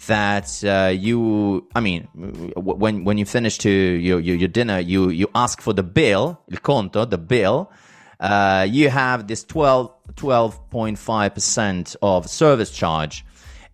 that 0.06 0.62
uh, 0.64 0.88
you, 0.88 1.66
I 1.74 1.80
mean, 1.80 2.08
when 2.14 3.04
when 3.04 3.18
you 3.18 3.24
finish 3.24 3.58
to 3.58 3.70
your, 3.70 4.20
your, 4.20 4.36
your 4.36 4.48
dinner, 4.48 4.78
you 4.78 5.10
you 5.10 5.28
ask 5.34 5.60
for 5.60 5.72
the 5.72 5.82
bill, 5.82 6.40
il 6.50 6.58
conto, 6.58 7.04
the 7.04 7.18
bill. 7.18 7.70
Uh, 8.18 8.66
you 8.68 8.88
have 8.88 9.26
this 9.26 9.44
12 9.44 9.90
12.5 10.14 11.34
percent 11.34 11.96
of 12.02 12.28
service 12.28 12.70
charge, 12.70 13.24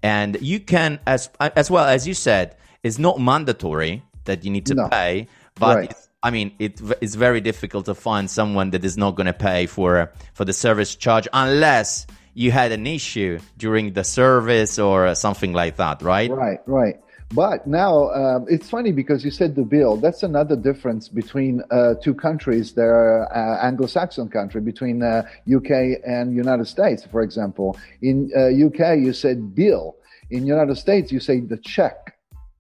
and 0.03 0.41
you 0.41 0.59
can 0.61 1.01
as 1.07 1.31
as 1.39 1.71
well 1.71 1.87
as 1.87 2.07
you 2.07 2.15
said, 2.15 2.57
it's 2.83 2.99
not 2.99 3.21
mandatory 3.21 4.03
that 4.25 4.45
you 4.45 4.51
need 4.51 4.67
to 4.67 4.75
no. 4.75 4.89
pay, 4.89 5.29
but 5.57 5.77
right. 5.77 5.95
I 6.25 6.31
mean, 6.31 6.53
it, 6.61 6.81
it's 7.01 7.17
very 7.17 7.41
difficult 7.41 7.87
to 7.87 7.95
find 7.95 8.31
someone 8.31 8.71
that 8.71 8.85
is 8.85 8.97
not 8.97 9.17
going 9.17 9.27
to 9.27 9.33
pay 9.33 9.67
for 9.67 10.13
for 10.35 10.45
the 10.45 10.53
service 10.53 10.95
charge 10.95 11.27
unless 11.33 12.07
you 12.35 12.51
had 12.51 12.73
an 12.73 12.87
issue 12.87 13.39
during 13.59 13.93
the 13.93 14.05
service 14.05 14.79
or 14.79 15.15
something 15.15 15.53
like 15.53 15.77
that, 15.77 16.03
right? 16.03 16.31
Right, 16.31 16.61
right. 16.67 16.97
But 17.35 17.67
now 17.67 18.11
um, 18.11 18.47
it's 18.49 18.69
funny 18.69 18.93
because 18.93 19.25
you 19.25 19.31
said 19.31 19.55
the 19.55 19.63
bill. 19.65 19.97
That's 19.97 20.23
another 20.23 20.55
difference 20.55 21.09
between 21.09 21.63
uh, 21.71 21.95
two 22.03 22.15
countries. 22.15 22.73
There 22.73 23.27
uh, 23.35 23.67
Anglo-Saxon 23.67 24.29
country 24.29 24.61
between 24.61 25.03
uh, 25.03 25.23
UK 25.53 26.01
and 26.07 26.35
United 26.35 26.67
States, 26.67 27.07
for 27.07 27.23
example. 27.23 27.79
In 28.03 28.31
UK, 28.35 28.81
uh, 28.81 28.93
you 28.93 29.13
said 29.15 29.55
bill. 29.55 29.97
In 30.31 30.47
United 30.47 30.77
States, 30.77 31.11
you 31.11 31.21
say 31.21 31.41
the 31.41 31.57
check. 31.57 32.17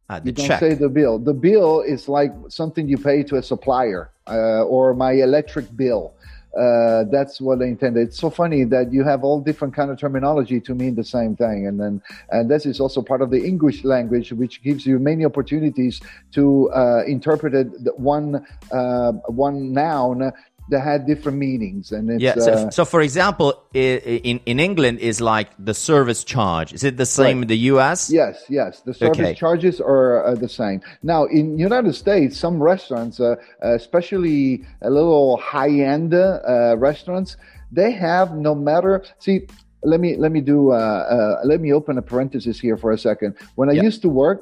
Ah, 0.08 0.20
the 0.20 0.26
you 0.26 0.32
don't 0.32 0.46
check. 0.46 0.60
say 0.60 0.74
the 0.74 0.88
bill. 0.88 1.18
The 1.18 1.34
bill 1.34 1.82
is 1.82 2.08
like 2.08 2.32
something 2.48 2.88
you 2.88 2.96
pay 2.96 3.22
to 3.24 3.36
a 3.36 3.42
supplier 3.42 4.10
uh, 4.26 4.64
or 4.64 4.94
my 4.94 5.12
electric 5.12 5.74
bill 5.76 6.14
uh, 6.58 7.04
that's 7.10 7.40
what 7.40 7.58
they 7.58 7.68
intended. 7.68 8.08
It's 8.08 8.18
so 8.18 8.28
funny 8.28 8.64
that 8.64 8.92
you 8.92 9.04
have 9.04 9.24
all 9.24 9.40
different 9.40 9.74
kind 9.74 9.90
of 9.90 9.98
terminology 9.98 10.60
to 10.60 10.74
mean 10.74 10.94
the 10.94 11.04
same 11.04 11.34
thing, 11.34 11.66
and 11.66 11.80
then 11.80 12.02
and 12.30 12.50
this 12.50 12.66
is 12.66 12.78
also 12.78 13.00
part 13.00 13.22
of 13.22 13.30
the 13.30 13.42
English 13.42 13.84
language, 13.84 14.32
which 14.32 14.62
gives 14.62 14.84
you 14.84 14.98
many 14.98 15.24
opportunities 15.24 16.00
to 16.32 16.70
uh, 16.72 17.04
interpret 17.06 17.54
one 17.96 18.46
uh, 18.70 19.12
one 19.12 19.72
noun 19.72 20.32
that 20.72 20.80
had 20.80 21.06
different 21.06 21.38
meanings 21.38 21.92
and 21.92 22.20
yeah 22.20 22.34
so, 22.34 22.52
uh, 22.52 22.70
so, 22.70 22.84
for 22.84 23.00
example 23.02 23.48
in 23.74 24.40
in 24.46 24.58
england 24.58 24.98
is 24.98 25.20
like 25.20 25.48
the 25.58 25.74
service 25.74 26.24
charge. 26.24 26.72
Is 26.72 26.82
it 26.82 26.96
the 26.96 27.06
same 27.06 27.38
right. 27.38 27.42
in 27.42 27.48
the 27.48 27.58
us 27.78 28.10
yes 28.10 28.44
yes 28.48 28.80
the 28.80 28.94
service 28.94 29.18
okay. 29.18 29.34
charges 29.34 29.80
are 29.80 30.24
uh, 30.24 30.34
the 30.34 30.48
same. 30.48 30.80
Now 31.02 31.24
in 31.24 31.58
united 31.58 31.94
states 31.94 32.34
some 32.44 32.56
restaurants 32.72 33.20
uh, 33.20 33.36
especially 33.60 34.64
a 34.80 34.90
little 34.90 35.36
high-end 35.36 36.14
uh, 36.14 36.76
restaurants 36.78 37.36
they 37.70 37.90
have 37.92 38.28
no 38.48 38.54
matter 38.54 39.04
see 39.18 39.46
let 39.82 40.00
me 40.00 40.16
let 40.16 40.32
me 40.32 40.40
do 40.40 40.72
uh, 40.72 40.76
uh, 41.16 41.40
let 41.44 41.60
me 41.60 41.70
open 41.72 41.98
a 41.98 42.02
parenthesis 42.02 42.58
here 42.58 42.76
for 42.82 42.90
a 42.92 42.98
second. 42.98 43.36
When 43.56 43.68
i 43.68 43.74
used 43.88 44.00
to 44.06 44.08
work 44.08 44.40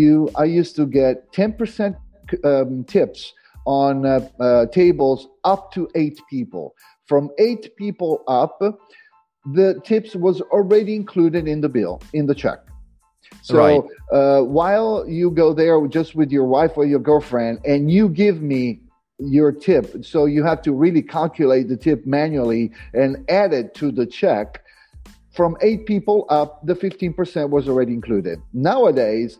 you 0.00 0.12
i 0.42 0.44
used 0.60 0.74
to 0.76 0.84
get 0.86 1.32
10% 1.32 1.96
um, 2.44 2.84
tips 2.84 3.32
on 3.68 4.06
uh, 4.06 4.26
uh, 4.40 4.64
tables 4.66 5.28
up 5.44 5.70
to 5.72 5.86
eight 5.94 6.18
people. 6.30 6.74
From 7.06 7.28
eight 7.38 7.76
people 7.76 8.24
up, 8.26 8.58
the 9.52 9.78
tips 9.84 10.16
was 10.16 10.40
already 10.40 10.94
included 10.94 11.46
in 11.46 11.60
the 11.60 11.68
bill, 11.68 12.00
in 12.14 12.24
the 12.24 12.34
check. 12.34 12.60
So 13.42 13.58
right. 13.58 13.82
uh, 14.10 14.42
while 14.42 15.04
you 15.06 15.30
go 15.30 15.52
there 15.52 15.86
just 15.86 16.14
with 16.14 16.30
your 16.32 16.46
wife 16.46 16.72
or 16.76 16.86
your 16.86 16.98
girlfriend 16.98 17.60
and 17.66 17.90
you 17.90 18.08
give 18.08 18.40
me 18.40 18.80
your 19.18 19.52
tip, 19.52 20.02
so 20.02 20.24
you 20.24 20.42
have 20.44 20.62
to 20.62 20.72
really 20.72 21.02
calculate 21.02 21.68
the 21.68 21.76
tip 21.76 22.06
manually 22.06 22.72
and 22.94 23.22
add 23.28 23.52
it 23.52 23.74
to 23.74 23.92
the 23.92 24.06
check. 24.06 24.62
From 25.34 25.58
eight 25.60 25.84
people 25.84 26.26
up, 26.30 26.66
the 26.66 26.74
15% 26.74 27.50
was 27.50 27.68
already 27.68 27.92
included. 27.92 28.40
Nowadays, 28.54 29.38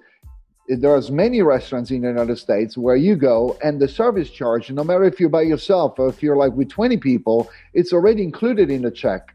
there's 0.68 1.10
many 1.10 1.40
restaurants 1.40 1.90
in 1.90 2.02
the 2.02 2.08
United 2.08 2.36
States 2.36 2.76
where 2.76 2.96
you 2.96 3.16
go 3.16 3.56
and 3.64 3.80
the 3.80 3.88
service 3.88 4.30
charge, 4.30 4.70
no 4.70 4.84
matter 4.84 5.04
if 5.04 5.18
you're 5.18 5.30
by 5.30 5.42
yourself 5.42 5.98
or 5.98 6.08
if 6.08 6.22
you're 6.22 6.36
like 6.36 6.52
with 6.52 6.68
20 6.68 6.98
people, 6.98 7.50
it's 7.72 7.92
already 7.92 8.22
included 8.22 8.70
in 8.70 8.82
the 8.82 8.90
check. 8.90 9.34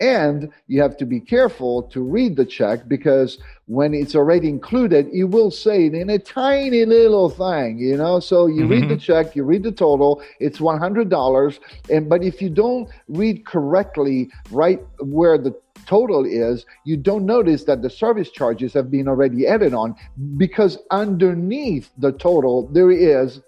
And 0.00 0.50
you 0.68 0.80
have 0.80 0.96
to 0.98 1.06
be 1.06 1.18
careful 1.18 1.82
to 1.84 2.00
read 2.00 2.36
the 2.36 2.44
check 2.44 2.86
because 2.86 3.38
when 3.66 3.94
it's 3.94 4.14
already 4.14 4.48
included, 4.48 5.08
it 5.12 5.24
will 5.24 5.50
say 5.50 5.86
it 5.86 5.94
in 5.94 6.08
a 6.08 6.20
tiny 6.20 6.84
little 6.84 7.28
thing, 7.28 7.78
you 7.78 7.96
know. 7.96 8.20
So 8.20 8.46
you 8.46 8.62
mm-hmm. 8.62 8.70
read 8.70 8.88
the 8.88 8.96
check, 8.96 9.34
you 9.34 9.42
read 9.42 9.64
the 9.64 9.72
total, 9.72 10.22
it's 10.38 10.60
one 10.60 10.78
hundred 10.78 11.08
dollars, 11.08 11.58
and 11.90 12.08
but 12.08 12.22
if 12.22 12.40
you 12.40 12.48
don't 12.48 12.88
read 13.08 13.44
correctly, 13.44 14.30
right 14.52 14.80
where 15.00 15.36
the 15.36 15.50
total 15.88 16.24
is, 16.24 16.66
you 16.84 16.96
don't 16.96 17.24
notice 17.24 17.64
that 17.64 17.82
the 17.82 17.90
service 17.90 18.30
charges 18.30 18.74
have 18.74 18.90
been 18.90 19.08
already 19.08 19.46
added 19.46 19.72
on 19.72 19.96
because 20.36 20.78
underneath 20.90 21.90
the 21.98 22.12
total 22.12 22.68
there 22.68 22.90
is 22.90 23.40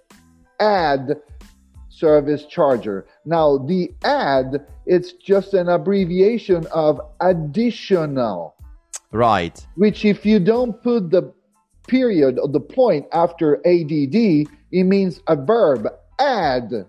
add 0.59 1.21
service 1.91 2.47
charger. 2.47 3.07
Now 3.27 3.59
the 3.59 3.93
add 4.03 4.67
it's 4.87 5.13
just 5.13 5.53
an 5.55 5.69
abbreviation 5.69 6.67
of 6.73 7.01
additional. 7.21 8.57
Right. 9.13 9.65
Which 9.77 10.05
if 10.05 10.25
you 10.25 10.41
don't 10.41 10.83
put 10.83 11.11
the 11.11 11.33
period 11.87 12.39
or 12.39 12.49
the 12.49 12.61
point 12.61 13.07
after 13.13 13.57
ADD, 13.67 14.17
it 14.73 14.85
means 14.85 15.21
a 15.27 15.37
verb 15.37 15.87
add 16.19 16.87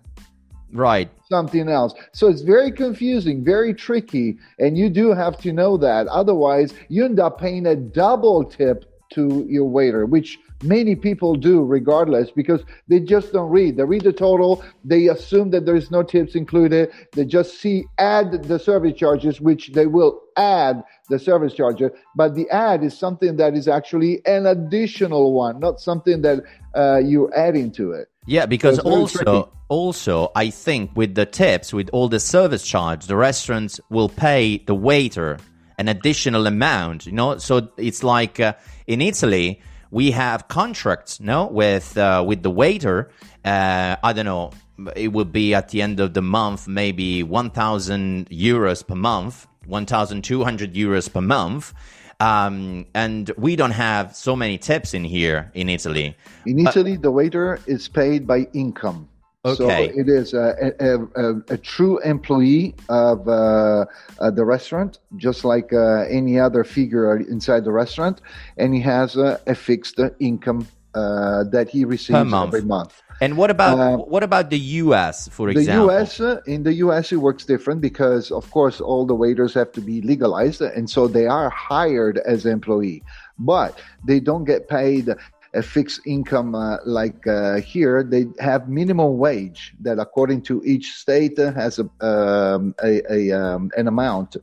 right 0.72 1.10
something 1.30 1.70
else 1.70 1.94
so 2.14 2.28
it's 2.28 2.42
very 2.42 2.72
confusing 2.72 3.44
very 3.44 3.74
tricky 3.74 4.38
and 4.60 4.78
you 4.78 4.90
do 4.90 5.14
have 5.14 5.38
to 5.38 5.52
know 5.52 5.78
that 5.78 6.08
otherwise 6.08 6.74
you 6.90 7.06
end 7.06 7.20
up 7.20 7.40
paying 7.40 7.66
a 7.68 7.76
double 7.76 8.44
tip 8.44 8.86
to 9.12 9.46
your 9.50 9.66
waiter, 9.66 10.06
which 10.06 10.40
many 10.64 10.96
people 10.96 11.36
do 11.36 11.64
regardless 11.64 12.32
because 12.32 12.62
they 12.88 13.00
just 13.00 13.34
don't 13.34 13.50
read. 13.50 13.78
They 13.78 13.84
read 13.84 14.04
the 14.04 14.14
total, 14.14 14.64
they 14.84 15.08
assume 15.08 15.52
that 15.52 15.66
there 15.66 15.76
is 15.76 15.92
no 15.92 16.02
tips 16.02 16.36
included. 16.36 16.92
They 17.14 17.26
just 17.26 17.60
see 17.60 17.86
add 17.98 18.44
the 18.44 18.58
service 18.58 18.98
charges, 18.98 19.42
which 19.42 19.72
they 19.74 19.86
will 19.86 20.22
add 20.38 20.84
the 21.10 21.20
service 21.20 21.54
charger, 21.54 21.92
but 22.16 22.36
the 22.36 22.50
add 22.50 22.84
is 22.84 22.98
something 22.98 23.36
that 23.38 23.54
is 23.54 23.68
actually 23.68 24.26
an 24.26 24.46
additional 24.46 25.34
one, 25.34 25.60
not 25.60 25.82
something 25.82 26.22
that 26.22 26.44
uh, 26.74 27.00
you're 27.04 27.36
adding 27.38 27.72
to 27.72 27.92
it. 27.92 28.08
Yeah, 28.32 28.46
because 28.46 28.78
so 28.78 28.84
also 28.84 29.52
also 29.68 30.32
I 30.36 30.52
think 30.52 30.92
with 30.96 31.16
the 31.16 31.26
tips, 31.26 31.74
with 31.74 31.90
all 31.92 32.08
the 32.08 32.20
service 32.20 32.64
charge, 32.64 33.08
the 33.08 33.18
restaurants 33.18 33.82
will 33.90 34.08
pay 34.08 34.60
the 34.60 34.74
waiter 34.74 35.38
an 35.78 35.90
additional 35.90 36.48
amount. 36.48 37.06
You 37.06 37.12
know, 37.12 37.38
so 37.40 37.68
it's 37.76 38.04
like 38.04 38.40
uh, 38.40 38.54
in 38.88 39.02
Italy 39.02 39.60
we 39.90 40.12
have 40.12 40.48
contracts, 40.48 41.20
no, 41.20 41.48
with 41.48 41.98
uh, 41.98 42.24
with 42.26 42.42
the 42.42 42.50
waiter. 42.52 43.12
Uh, 43.44 43.98
I 44.02 44.14
don't 44.14 44.26
know. 44.26 44.52
It 44.96 45.10
would 45.10 45.34
be 45.34 45.54
at 45.54 45.68
the 45.70 45.82
end 45.82 46.00
of 46.00 46.14
the 46.14 46.22
month, 46.22 46.70
maybe 46.70 47.24
one 47.24 47.50
thousand 47.50 48.30
euros 48.30 48.88
per 48.88 48.96
month, 48.96 49.46
one 49.66 49.86
thousand 49.86 50.24
two 50.24 50.46
hundred 50.46 50.74
euros 50.74 51.12
per 51.12 51.20
month. 51.20 51.74
Um, 52.22 52.86
and 52.94 53.32
we 53.36 53.56
don't 53.56 53.72
have 53.72 54.16
so 54.16 54.36
many 54.36 54.60
tips 54.60 54.94
in 54.94 55.04
here 55.04 55.50
in 55.56 55.70
Italy. 55.70 56.16
In 56.46 56.60
Italy, 56.60 56.96
the 56.96 57.10
waiter 57.10 57.60
is 57.66 57.88
paid 57.88 58.28
by 58.28 58.48
income. 58.54 59.10
Okay. 59.44 59.56
So 59.56 60.00
it 60.00 60.08
is 60.08 60.36
a, 60.36 60.72
a, 60.80 61.00
a, 61.20 61.36
a 61.50 61.58
true 61.58 61.98
employee 62.02 62.76
of 62.90 63.28
uh, 63.28 63.86
uh, 64.20 64.30
the 64.30 64.46
restaurant, 64.46 65.00
just 65.18 65.44
like 65.44 65.74
uh, 65.74 66.04
any 66.20 66.40
other 66.40 66.64
figure 66.64 67.18
inside 67.18 67.64
the 67.64 67.72
restaurant, 67.72 68.22
and 68.58 68.76
he 68.76 68.82
has 68.82 69.16
a, 69.16 69.40
fixed 69.56 70.00
income 70.20 70.68
uh, 70.94 71.44
that 71.46 71.70
he 71.70 71.86
receives 71.86 72.32
every 72.32 72.62
month. 72.62 73.02
And 73.22 73.38
what 73.38 73.52
about 73.52 73.80
uh, 73.80 73.98
what 73.98 74.24
about 74.24 74.50
the 74.50 74.60
U.S. 74.84 75.28
for 75.28 75.50
example? 75.50 75.88
The 75.88 75.94
U.S. 75.94 76.20
Uh, 76.20 76.42
in 76.48 76.64
the 76.64 76.74
U.S. 76.86 77.12
it 77.12 77.18
works 77.18 77.46
different 77.46 77.80
because, 77.80 78.32
of 78.32 78.50
course, 78.50 78.82
all 78.82 79.06
the 79.06 79.14
waiters 79.14 79.54
have 79.54 79.72
to 79.74 79.82
be 79.82 80.02
legalized, 80.02 80.62
and 80.62 80.90
so 80.90 81.08
they 81.08 81.28
are 81.28 81.50
hired 81.52 82.18
as 82.26 82.48
employee, 82.48 83.04
but 83.38 83.80
they 84.08 84.20
don't 84.20 84.46
get 84.46 84.68
paid 84.68 85.14
a 85.54 85.62
fixed 85.62 86.02
income 86.06 86.56
uh, 86.56 86.78
like 86.86 87.28
uh, 87.28 87.56
here, 87.56 88.04
they 88.04 88.26
have 88.40 88.70
minimum 88.70 89.18
wage 89.18 89.74
that, 89.82 90.00
according 90.00 90.42
to 90.44 90.64
each 90.64 90.94
state, 90.94 91.38
uh, 91.38 91.52
has 91.54 91.80
a, 91.80 92.06
um, 92.06 92.74
a, 92.84 93.02
a 93.12 93.32
um, 93.32 93.70
an 93.76 93.88
amount. 93.88 94.38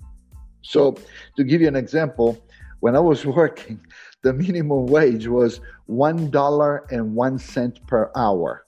So, 0.63 0.97
to 1.37 1.45
give 1.45 1.61
you 1.61 1.69
an 1.69 1.77
example, 1.77 2.39
when 2.81 2.95
I 2.95 3.01
was 3.01 3.25
working, 3.41 3.81
the 4.23 4.33
minimum 4.33 4.87
wage 4.87 5.27
was 5.27 5.61
one 5.87 6.31
dollar 6.31 6.85
and 6.91 7.15
one 7.15 7.39
cent 7.39 7.85
per 7.87 8.11
hour. 8.15 8.67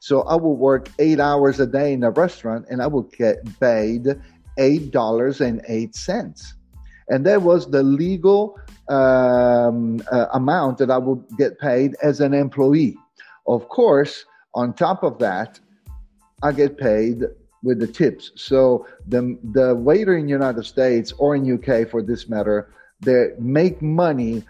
So 0.00 0.22
I 0.22 0.34
would 0.34 0.58
work 0.58 0.88
eight 0.98 1.20
hours 1.20 1.60
a 1.60 1.66
day 1.66 1.92
in 1.92 2.04
a 2.04 2.10
restaurant, 2.10 2.66
and 2.70 2.82
I 2.82 2.86
would 2.86 3.10
get 3.12 3.38
paid 3.60 4.06
eight 4.58 4.90
dollars 4.90 5.40
and 5.40 5.62
eight 5.68 5.94
cents, 5.94 6.54
and 7.08 7.24
that 7.26 7.42
was 7.42 7.70
the 7.70 7.82
legal 7.82 8.58
um, 8.88 10.02
uh, 10.12 10.26
amount 10.32 10.78
that 10.78 10.90
I 10.90 10.98
would 10.98 11.24
get 11.38 11.58
paid 11.58 11.96
as 12.02 12.20
an 12.20 12.34
employee. 12.34 12.96
Of 13.46 13.68
course, 13.68 14.24
on 14.54 14.74
top 14.74 15.02
of 15.02 15.18
that, 15.18 15.58
I 16.42 16.52
get 16.52 16.76
paid 16.76 17.24
with 17.62 17.78
the 17.80 17.86
tips. 17.86 18.30
So 18.36 18.86
the 19.08 19.38
the 19.52 19.74
waiter 19.74 20.16
in 20.16 20.26
the 20.26 20.32
United 20.32 20.64
States 20.64 21.12
or 21.18 21.34
in 21.34 21.50
UK, 21.50 21.88
for 21.88 22.02
this 22.02 22.28
matter, 22.28 22.68
they 23.00 23.30
make 23.38 23.82
money. 23.82 24.44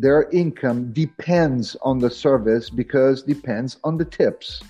Their 0.00 0.30
income 0.30 0.92
depends 0.92 1.76
on 1.82 1.98
the 1.98 2.10
service 2.10 2.70
because 2.70 3.22
depends 3.22 3.76
on 3.84 3.98
the 3.98 4.04
tips. 4.04 4.62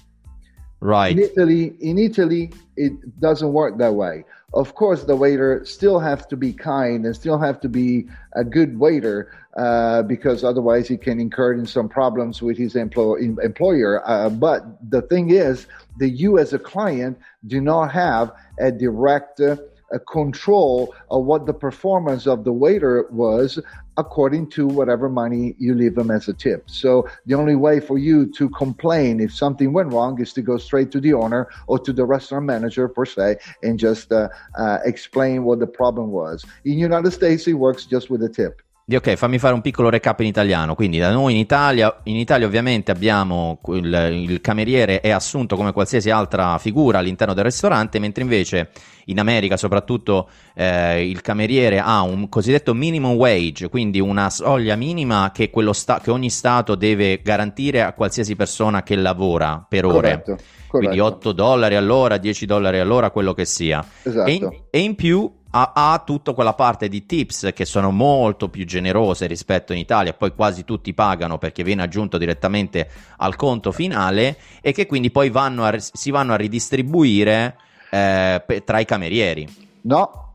Right. 0.80 1.16
In 1.16 1.22
Italy, 1.22 1.76
in 1.80 1.99
Italy, 1.99 2.52
it 2.76 3.20
doesn't 3.20 3.52
work 3.52 3.78
that 3.78 3.94
way. 3.94 4.25
Of 4.54 4.75
course, 4.75 5.04
the 5.04 5.14
waiter 5.14 5.64
still 5.64 6.00
have 6.00 6.26
to 6.28 6.37
be 6.37 6.52
kind 6.52 7.06
and 7.06 7.14
still 7.14 7.38
have 7.38 7.60
to 7.60 7.69
be 7.69 8.08
a 8.32 8.43
good 8.43 8.78
waiter 8.78 9.30
uh, 9.56 10.02
because 10.02 10.43
otherwise 10.43 10.88
he 10.88 10.97
can 10.97 11.21
incur 11.21 11.52
in 11.52 11.66
some 11.66 11.88
problems 11.88 12.43
with 12.43 12.56
his 12.56 12.75
employ- 12.75 13.21
employer. 13.21 14.02
Uh, 14.08 14.30
but 14.30 14.60
the 14.90 15.02
thing 15.02 15.30
is, 15.30 15.66
that 15.99 16.10
you 16.10 16.38
as 16.38 16.52
a 16.52 16.58
client 16.58 17.19
do 17.47 17.60
not 17.60 17.93
have 17.93 18.32
a 18.58 18.73
direct 18.73 19.40
uh, 19.40 19.56
control 19.99 20.95
of 21.11 21.25
what 21.25 21.47
the 21.47 21.53
performance 21.53 22.26
of 22.26 22.45
the 22.45 22.53
waiter 22.53 23.07
was 23.11 23.59
according 23.97 24.49
to 24.49 24.67
whatever 24.67 25.09
money 25.09 25.55
you 25.59 25.75
leave 25.75 25.95
them 25.95 26.11
as 26.11 26.29
a 26.29 26.33
tip. 26.33 26.71
So 26.71 27.09
the 27.26 27.35
only 27.35 27.57
way 27.57 27.81
for 27.81 27.99
you 27.99 28.31
to 28.33 28.49
complain 28.50 29.21
if 29.21 29.35
something 29.35 29.73
went 29.73 29.93
wrong 29.93 30.21
is 30.21 30.33
to 30.35 30.43
go 30.43 30.57
straight 30.59 30.91
to 30.93 31.00
the 31.00 31.13
owner 31.13 31.49
or 31.67 31.79
to 31.81 31.93
the 31.93 32.05
restaurant 32.05 32.47
manager 32.47 32.89
per 32.89 33.05
se 33.05 33.37
and 33.63 33.79
just 33.79 34.11
uh, 34.13 34.29
uh, 34.57 34.79
explain 34.85 35.45
what 35.45 35.59
the 35.59 35.67
problem 35.67 36.11
was. 36.11 36.45
In 36.65 36.79
United 36.79 37.11
States, 37.11 37.47
it 37.47 37.55
works 37.55 37.85
just 37.85 38.09
with 38.11 38.23
a 38.23 38.29
tip. 38.29 38.63
Ok, 38.97 39.15
fammi 39.15 39.39
fare 39.39 39.55
un 39.55 39.61
piccolo 39.61 39.89
recap 39.89 40.21
in 40.21 40.26
italiano. 40.26 40.75
Quindi, 40.75 40.99
da 40.99 41.13
noi 41.13 41.35
in 41.35 41.39
Italia, 41.39 42.00
in 42.05 42.17
Italia 42.17 42.47
ovviamente 42.47 42.91
abbiamo 42.91 43.61
il, 43.69 44.26
il, 44.29 44.41
cameriere 44.41 45.00
è 45.00 45.11
assunto 45.11 45.55
come 45.57 45.73
qualsiasi 45.73 46.11
altra 46.11 46.59
figura 46.59 46.99
all'interno 46.99 47.35
del 47.35 47.45
ristorante, 47.45 47.99
mentre 47.99 48.23
invece 48.23 48.71
in 49.07 49.19
America, 49.19 49.57
soprattutto, 49.57 50.29
eh, 50.55 51.09
il 51.09 51.21
cameriere 51.21 51.79
ha 51.79 52.03
un 52.03 52.29
cosiddetto 52.29 52.75
minimum 52.75 53.15
wage, 53.15 53.69
quindi 53.69 54.00
una 54.00 54.29
soglia 54.31 54.76
minima 54.76 55.31
che, 55.33 55.50
sta- 55.73 56.00
che, 56.00 56.11
ogni 56.11 56.31
Stato 56.31 56.75
deve 56.75 57.21
garantire 57.23 57.83
a 57.83 57.93
qualsiasi 57.93 58.35
persona 58.35 58.83
che 58.83 58.97
lavora 58.97 59.65
per 59.69 59.85
ore. 59.85 59.95
Corretto, 59.95 60.31
corretto. 60.33 60.69
Quindi 60.69 60.99
8 60.99 61.33
dollari 61.33 61.75
all'ora, 61.75 62.17
10 62.17 62.47
dollari 62.47 62.79
all'ora, 62.79 63.11
quello 63.11 63.35
che 63.35 63.45
sia. 63.45 63.85
Esatto. 64.03 64.29
E, 64.29 64.33
in, 64.33 64.49
e 64.71 64.79
in 64.81 64.95
più 64.95 65.39
ha, 65.50 65.73
ha 65.75 66.02
tutta 66.04 66.32
quella 66.32 66.54
parte 66.54 66.89
di 66.89 67.06
tips 67.06 67.50
che 67.54 67.65
sono 67.65 67.91
molto 67.91 68.49
più 68.49 68.65
generose 68.65 69.26
rispetto 69.26 69.73
in 69.73 69.78
Italia, 69.78 70.13
poi 70.13 70.34
quasi 70.34 70.65
tutti 70.65 70.95
pagano 70.95 71.39
perché 71.39 71.63
viene 71.63 71.82
aggiunto 71.82 72.19
direttamente 72.19 72.89
al 73.17 73.36
conto 73.36 73.73
finale 73.73 74.36
e 74.60 74.73
che 74.73 74.86
quindi 74.86 75.10
poi 75.10 75.30
vanno 75.30 75.65
a, 75.65 75.75
si 75.78 76.10
vanno 76.10 76.32
a 76.32 76.36
ridistribuire 76.36 77.56
eh, 77.91 78.63
tra 78.65 78.78
i 78.78 78.84
camerieri. 78.84 79.69
No, 79.82 80.29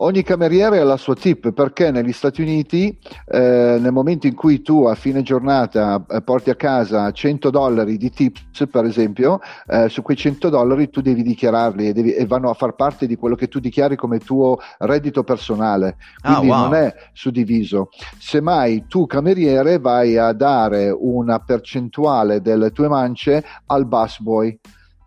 Ogni 0.00 0.22
cameriere 0.22 0.78
ha 0.78 0.84
la 0.84 0.96
sua 0.96 1.16
tip 1.16 1.50
perché 1.50 1.90
negli 1.90 2.12
Stati 2.12 2.40
Uniti 2.40 2.96
eh, 3.26 3.78
nel 3.80 3.90
momento 3.90 4.28
in 4.28 4.34
cui 4.36 4.62
tu 4.62 4.84
a 4.84 4.94
fine 4.94 5.22
giornata 5.22 6.04
eh, 6.08 6.22
porti 6.22 6.50
a 6.50 6.54
casa 6.54 7.10
100 7.10 7.50
dollari 7.50 7.96
di 7.96 8.08
tips 8.08 8.68
per 8.70 8.84
esempio, 8.84 9.40
eh, 9.66 9.88
su 9.88 10.02
quei 10.02 10.16
100 10.16 10.50
dollari 10.50 10.88
tu 10.88 11.00
devi 11.00 11.24
dichiararli 11.24 11.88
e, 11.88 11.92
devi, 11.92 12.12
e, 12.12 12.26
vanno 12.26 12.48
a 12.48 12.54
far 12.54 12.76
parte 12.76 13.08
di 13.08 13.16
quello 13.16 13.34
che 13.34 13.48
tu 13.48 13.58
dichiari 13.58 13.96
come 13.96 14.20
tuo 14.20 14.58
reddito 14.78 15.24
personale, 15.24 15.96
ah, 16.20 16.34
quindi 16.34 16.52
ah, 16.52 16.60
wow. 16.60 16.62
non 16.70 16.74
è 16.74 16.94
suddiviso. 17.12 17.88
Semmai 18.18 18.84
tu 18.86 19.06
cameriere 19.06 19.80
vai 19.80 20.16
a 20.16 20.32
dare 20.32 20.90
una 20.96 21.40
percentuale 21.40 22.40
delle 22.40 22.70
tue 22.70 22.86
mance 22.86 23.44
al 23.66 23.84
busboy 23.84 24.56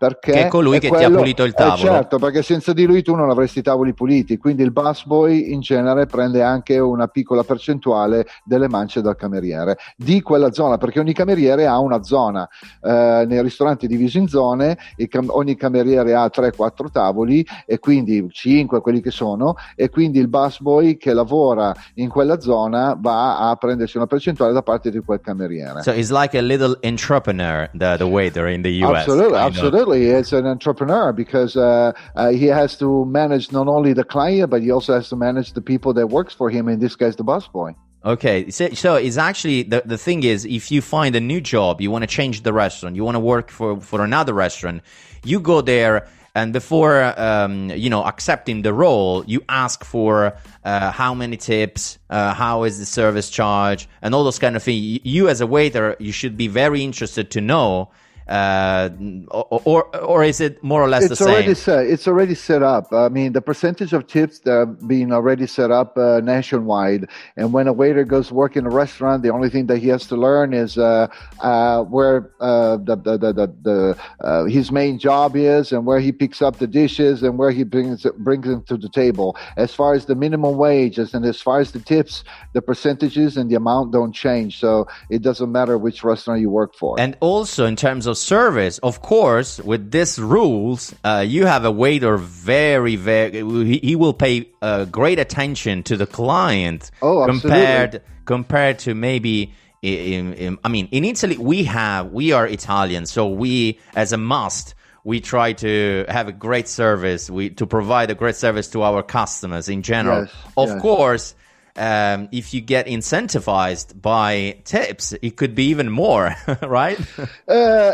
perché 0.01 0.31
che 0.31 0.45
è 0.45 0.47
colui 0.47 0.77
è 0.77 0.79
che 0.79 0.87
quello, 0.87 1.05
ti 1.05 1.13
ha 1.13 1.15
pulito 1.15 1.43
il 1.43 1.53
tavolo. 1.53 1.75
Eh 1.75 1.93
certo, 1.93 2.17
perché 2.17 2.41
senza 2.41 2.73
di 2.73 2.85
lui 2.85 3.03
tu 3.03 3.13
non 3.13 3.29
avresti 3.29 3.59
i 3.59 3.61
tavoli 3.61 3.93
puliti, 3.93 4.37
quindi 4.37 4.63
il 4.63 4.71
busboy 4.71 5.51
in 5.53 5.59
genere 5.59 6.07
prende 6.07 6.41
anche 6.41 6.79
una 6.79 7.07
piccola 7.07 7.43
percentuale 7.43 8.25
delle 8.43 8.67
mance 8.67 9.03
dal 9.03 9.15
cameriere 9.15 9.77
di 9.95 10.23
quella 10.23 10.51
zona, 10.53 10.77
perché 10.77 10.99
ogni 10.99 11.13
cameriere 11.13 11.67
ha 11.67 11.77
una 11.77 12.01
zona. 12.01 12.49
Eh, 12.81 13.25
nei 13.27 13.43
ristoranti 13.43 13.85
divisi 13.85 14.17
in 14.17 14.27
zone, 14.27 14.75
cam- 15.07 15.29
ogni 15.29 15.55
cameriere 15.55 16.15
ha 16.15 16.25
3-4 16.33 16.89
tavoli 16.91 17.45
e 17.67 17.77
quindi 17.77 18.27
5 18.27 18.81
quelli 18.81 19.01
che 19.01 19.11
sono 19.11 19.53
e 19.75 19.89
quindi 19.89 20.17
il 20.17 20.29
busboy 20.29 20.97
che 20.97 21.13
lavora 21.13 21.75
in 21.95 22.09
quella 22.09 22.39
zona 22.39 22.97
va 22.99 23.49
a 23.51 23.55
prendersi 23.55 23.97
una 23.97 24.07
percentuale 24.07 24.51
da 24.51 24.63
parte 24.63 24.89
di 24.89 24.97
quel 24.97 25.21
cameriere. 25.21 25.83
So 25.83 25.91
it's 25.91 26.09
like 26.09 26.35
a 26.35 26.41
little 26.41 26.75
entrepreneur, 26.81 27.69
the, 27.75 27.97
the 27.97 28.05
waiter 28.05 28.47
in 28.47 28.63
the 28.63 28.83
US. 28.83 29.01
Absolutely, 29.01 29.37
absolutely. 29.37 29.89
Absolutely, 29.91 30.15
as 30.15 30.31
an 30.33 30.45
entrepreneur 30.45 31.11
because 31.11 31.57
uh, 31.57 31.91
uh, 32.15 32.29
he 32.29 32.45
has 32.45 32.77
to 32.77 33.03
manage 33.05 33.51
not 33.51 33.67
only 33.67 33.91
the 33.93 34.05
client 34.05 34.49
but 34.49 34.61
he 34.61 34.71
also 34.71 34.93
has 34.93 35.09
to 35.09 35.17
manage 35.17 35.51
the 35.51 35.61
people 35.61 35.93
that 35.93 36.07
works 36.07 36.33
for 36.33 36.49
him. 36.49 36.69
And 36.69 36.81
this 36.81 36.95
guy's 36.95 37.17
the 37.17 37.25
busboy. 37.25 37.75
Okay, 38.05 38.49
so, 38.49 38.69
so 38.69 38.95
it's 38.95 39.17
actually 39.17 39.63
the 39.63 39.83
the 39.85 39.97
thing 39.97 40.23
is, 40.23 40.45
if 40.45 40.71
you 40.71 40.81
find 40.81 41.13
a 41.15 41.19
new 41.19 41.41
job, 41.41 41.81
you 41.81 41.91
want 41.91 42.03
to 42.03 42.07
change 42.07 42.43
the 42.43 42.53
restaurant, 42.53 42.95
you 42.95 43.03
want 43.03 43.15
to 43.15 43.19
work 43.19 43.51
for 43.51 43.81
for 43.81 44.01
another 44.03 44.33
restaurant, 44.33 44.81
you 45.23 45.39
go 45.39 45.61
there. 45.61 46.07
And 46.33 46.53
before, 46.53 47.13
um, 47.19 47.71
you 47.71 47.89
know, 47.89 48.05
accepting 48.05 48.61
the 48.61 48.71
role, 48.71 49.25
you 49.25 49.41
ask 49.49 49.83
for 49.83 50.33
uh, 50.63 50.89
how 50.91 51.13
many 51.13 51.35
tips, 51.35 51.99
uh, 52.09 52.33
how 52.33 52.63
is 52.63 52.79
the 52.79 52.85
service 52.85 53.29
charge, 53.29 53.89
and 54.01 54.15
all 54.15 54.23
those 54.23 54.39
kind 54.39 54.55
of 54.55 54.63
things. 54.63 55.01
You, 55.03 55.27
as 55.27 55.41
a 55.41 55.45
waiter, 55.45 55.97
you 55.99 56.13
should 56.13 56.37
be 56.37 56.47
very 56.47 56.85
interested 56.85 57.31
to 57.31 57.41
know 57.41 57.91
uh, 58.31 58.89
or, 59.29 59.93
or, 59.97 60.23
is 60.23 60.39
it 60.39 60.63
more 60.63 60.81
or 60.81 60.87
less 60.87 61.03
it's 61.03 61.19
the 61.19 61.25
already 61.25 61.53
same? 61.53 61.55
set. 61.55 61.85
It's 61.87 62.07
already 62.07 62.33
set 62.33 62.63
up. 62.63 62.93
I 62.93 63.09
mean, 63.09 63.33
the 63.33 63.41
percentage 63.41 63.91
of 63.91 64.07
tips 64.07 64.39
that 64.39 64.51
are 64.51 64.65
being 64.65 65.11
already 65.11 65.47
set 65.47 65.69
up 65.69 65.97
uh, 65.97 66.21
nationwide. 66.21 67.09
And 67.35 67.51
when 67.51 67.67
a 67.67 67.73
waiter 67.73 68.05
goes 68.05 68.31
work 68.31 68.55
in 68.55 68.65
a 68.65 68.69
restaurant, 68.69 69.23
the 69.23 69.31
only 69.31 69.49
thing 69.49 69.65
that 69.67 69.79
he 69.79 69.89
has 69.89 70.07
to 70.07 70.15
learn 70.15 70.53
is 70.53 70.77
uh, 70.77 71.07
uh, 71.41 71.83
where 71.83 72.31
uh, 72.39 72.77
the 72.77 72.95
the 72.95 73.17
the, 73.17 73.33
the, 73.33 73.47
the 73.63 73.97
uh, 74.25 74.45
his 74.45 74.71
main 74.71 74.97
job 74.97 75.35
is, 75.35 75.73
and 75.73 75.85
where 75.85 75.99
he 75.99 76.13
picks 76.13 76.41
up 76.41 76.59
the 76.59 76.67
dishes, 76.67 77.23
and 77.23 77.37
where 77.37 77.51
he 77.51 77.63
brings 77.63 78.05
brings 78.19 78.45
them 78.45 78.63
to 78.63 78.77
the 78.77 78.89
table. 78.89 79.35
As 79.57 79.75
far 79.75 79.93
as 79.93 80.05
the 80.05 80.15
minimum 80.15 80.55
wages 80.55 81.13
and 81.13 81.25
as 81.25 81.41
far 81.41 81.59
as 81.59 81.73
the 81.73 81.79
tips, 81.79 82.23
the 82.53 82.61
percentages 82.61 83.35
and 83.35 83.51
the 83.51 83.55
amount 83.55 83.91
don't 83.91 84.13
change. 84.13 84.59
So 84.59 84.87
it 85.09 85.21
doesn't 85.21 85.51
matter 85.51 85.77
which 85.77 86.01
restaurant 86.01 86.39
you 86.39 86.49
work 86.49 86.75
for. 86.75 86.97
And 86.97 87.17
also 87.19 87.65
in 87.65 87.75
terms 87.75 88.05
of 88.05 88.20
service, 88.21 88.77
of 88.79 89.01
course, 89.01 89.59
with 89.59 89.91
these 89.91 90.19
rules, 90.19 90.93
uh, 91.03 91.23
you 91.27 91.45
have 91.45 91.65
a 91.65 91.71
waiter 91.71 92.17
very, 92.17 92.95
very, 92.95 93.77
he, 93.79 93.95
will 93.95 94.13
pay 94.13 94.49
uh, 94.61 94.85
great 94.85 95.19
attention 95.19 95.83
to 95.83 95.97
the 95.97 96.05
client 96.05 96.91
Oh, 97.01 97.25
compared, 97.25 98.01
compared 98.25 98.79
to 98.79 98.93
maybe, 98.93 99.53
in, 99.81 100.33
in, 100.33 100.57
I 100.63 100.69
mean, 100.69 100.87
in 100.91 101.03
Italy, 101.03 101.37
we 101.37 101.63
have, 101.65 102.11
we 102.11 102.31
are 102.31 102.47
Italian, 102.47 103.05
so 103.05 103.27
we, 103.27 103.79
as 103.95 104.13
a 104.13 104.17
must, 104.17 104.75
we 105.03 105.19
try 105.19 105.53
to 105.53 106.05
have 106.07 106.27
a 106.27 106.31
great 106.31 106.67
service, 106.67 107.29
we, 107.29 107.49
to 107.51 107.65
provide 107.65 108.11
a 108.11 108.15
great 108.15 108.35
service 108.35 108.67
to 108.69 108.83
our 108.83 109.01
customers 109.01 109.67
in 109.67 109.81
general. 109.81 110.21
Yes, 110.21 110.33
of 110.57 110.69
yes. 110.69 110.81
course, 110.81 111.35
um, 111.75 112.29
if 112.31 112.53
you 112.53 112.61
get 112.61 112.87
incentivized 112.87 114.01
by 114.01 114.57
tips, 114.63 115.13
it 115.21 115.37
could 115.37 115.55
be 115.55 115.65
even 115.65 115.89
more, 115.89 116.35
right? 116.61 116.99
Uh, 117.47 117.93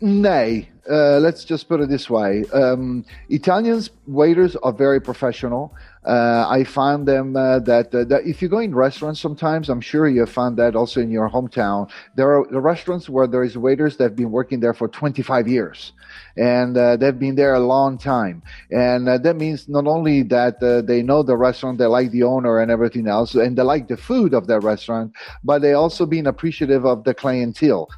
nay. 0.00 0.68
Uh, 0.88 1.18
let's 1.18 1.44
just 1.44 1.68
put 1.68 1.80
it 1.80 1.88
this 1.88 2.08
way. 2.08 2.44
Um, 2.52 3.04
Italians 3.28 3.90
waiters 4.06 4.54
are 4.56 4.72
very 4.72 5.00
professional. 5.00 5.74
Uh, 6.06 6.46
I 6.48 6.62
find 6.62 7.06
them 7.06 7.34
uh, 7.36 7.58
that, 7.60 7.92
uh, 7.92 8.04
that 8.04 8.24
if 8.24 8.40
you 8.40 8.48
go 8.48 8.58
in 8.58 8.74
restaurants 8.74 9.20
sometimes, 9.20 9.68
I'm 9.68 9.80
sure 9.80 10.08
you 10.08 10.24
found 10.26 10.56
that 10.58 10.76
also 10.76 11.00
in 11.00 11.10
your 11.10 11.28
hometown. 11.28 11.90
There 12.14 12.38
are 12.38 12.46
the 12.48 12.60
restaurants 12.60 13.08
where 13.08 13.26
there 13.26 13.42
is 13.42 13.58
waiters 13.58 13.96
that 13.96 14.04
have 14.04 14.16
been 14.16 14.30
working 14.30 14.60
there 14.60 14.72
for 14.72 14.86
25 14.86 15.48
years, 15.48 15.92
and 16.36 16.76
uh, 16.76 16.96
they've 16.96 17.18
been 17.18 17.34
there 17.34 17.54
a 17.54 17.60
long 17.60 17.98
time. 17.98 18.42
And 18.70 19.08
uh, 19.08 19.18
that 19.18 19.34
means 19.34 19.68
not 19.68 19.88
only 19.88 20.22
that 20.24 20.62
uh, 20.62 20.82
they 20.82 21.02
know 21.02 21.24
the 21.24 21.36
restaurant, 21.36 21.78
they 21.78 21.86
like 21.86 22.12
the 22.12 22.22
owner 22.22 22.60
and 22.60 22.70
everything 22.70 23.08
else, 23.08 23.34
and 23.34 23.58
they 23.58 23.62
like 23.62 23.88
the 23.88 23.96
food 23.96 24.32
of 24.32 24.46
that 24.46 24.60
restaurant, 24.60 25.12
but 25.42 25.60
they 25.60 25.72
also 25.72 26.06
being 26.06 26.28
appreciative 26.28 26.86
of 26.86 27.02
the 27.02 27.14
clientele 27.14 27.88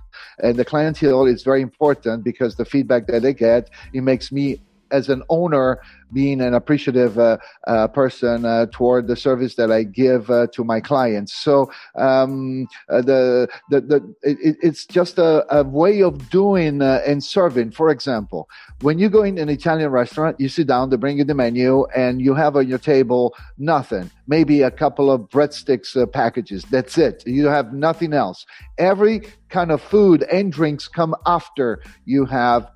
and 0.40 0.56
the 0.56 0.64
clientele 0.64 1.26
is 1.26 1.42
very 1.42 1.62
important 1.62 2.24
because 2.24 2.56
the 2.56 2.64
feedback 2.64 3.06
that 3.06 3.22
they 3.22 3.34
get 3.34 3.70
it 3.92 4.02
makes 4.02 4.30
me 4.30 4.60
as 4.90 5.08
an 5.08 5.22
owner 5.28 5.80
being 6.12 6.40
an 6.40 6.54
appreciative 6.54 7.18
uh, 7.18 7.38
uh, 7.66 7.88
person 7.88 8.44
uh, 8.44 8.66
toward 8.70 9.06
the 9.06 9.16
service 9.16 9.54
that 9.56 9.70
I 9.70 9.82
give 9.82 10.30
uh, 10.30 10.46
to 10.52 10.64
my 10.64 10.80
clients. 10.80 11.34
So 11.34 11.70
um, 11.96 12.66
uh, 12.88 13.02
the 13.02 13.48
the, 13.70 13.80
the 13.80 14.14
it, 14.22 14.56
it's 14.62 14.86
just 14.86 15.18
a, 15.18 15.44
a 15.54 15.64
way 15.64 16.02
of 16.02 16.30
doing 16.30 16.82
uh, 16.82 17.02
and 17.06 17.22
serving. 17.22 17.72
For 17.72 17.90
example, 17.90 18.48
when 18.80 18.98
you 18.98 19.08
go 19.08 19.22
in 19.22 19.38
an 19.38 19.48
Italian 19.48 19.90
restaurant, 19.90 20.40
you 20.40 20.48
sit 20.48 20.66
down, 20.66 20.90
they 20.90 20.96
bring 20.96 21.18
you 21.18 21.24
the 21.24 21.34
menu, 21.34 21.86
and 21.94 22.20
you 22.20 22.34
have 22.34 22.56
on 22.56 22.68
your 22.68 22.78
table 22.78 23.34
nothing. 23.58 24.10
Maybe 24.26 24.62
a 24.62 24.70
couple 24.70 25.10
of 25.10 25.22
breadsticks 25.22 25.96
packages. 26.12 26.64
That's 26.64 26.98
it. 26.98 27.26
You 27.26 27.46
have 27.46 27.72
nothing 27.72 28.12
else. 28.12 28.44
Every 28.76 29.22
kind 29.48 29.72
of 29.72 29.80
food 29.80 30.22
and 30.24 30.52
drinks 30.52 30.86
come 30.86 31.14
after 31.24 31.82
you 32.04 32.26
have 32.26 32.70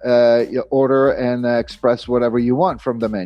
your 0.50 0.64
order 0.70 1.12
and 1.12 1.44
express 1.44 2.08
whatever 2.08 2.38
you 2.38 2.56
want 2.56 2.80
from 2.80 2.98
the 2.98 3.08
menu. 3.08 3.21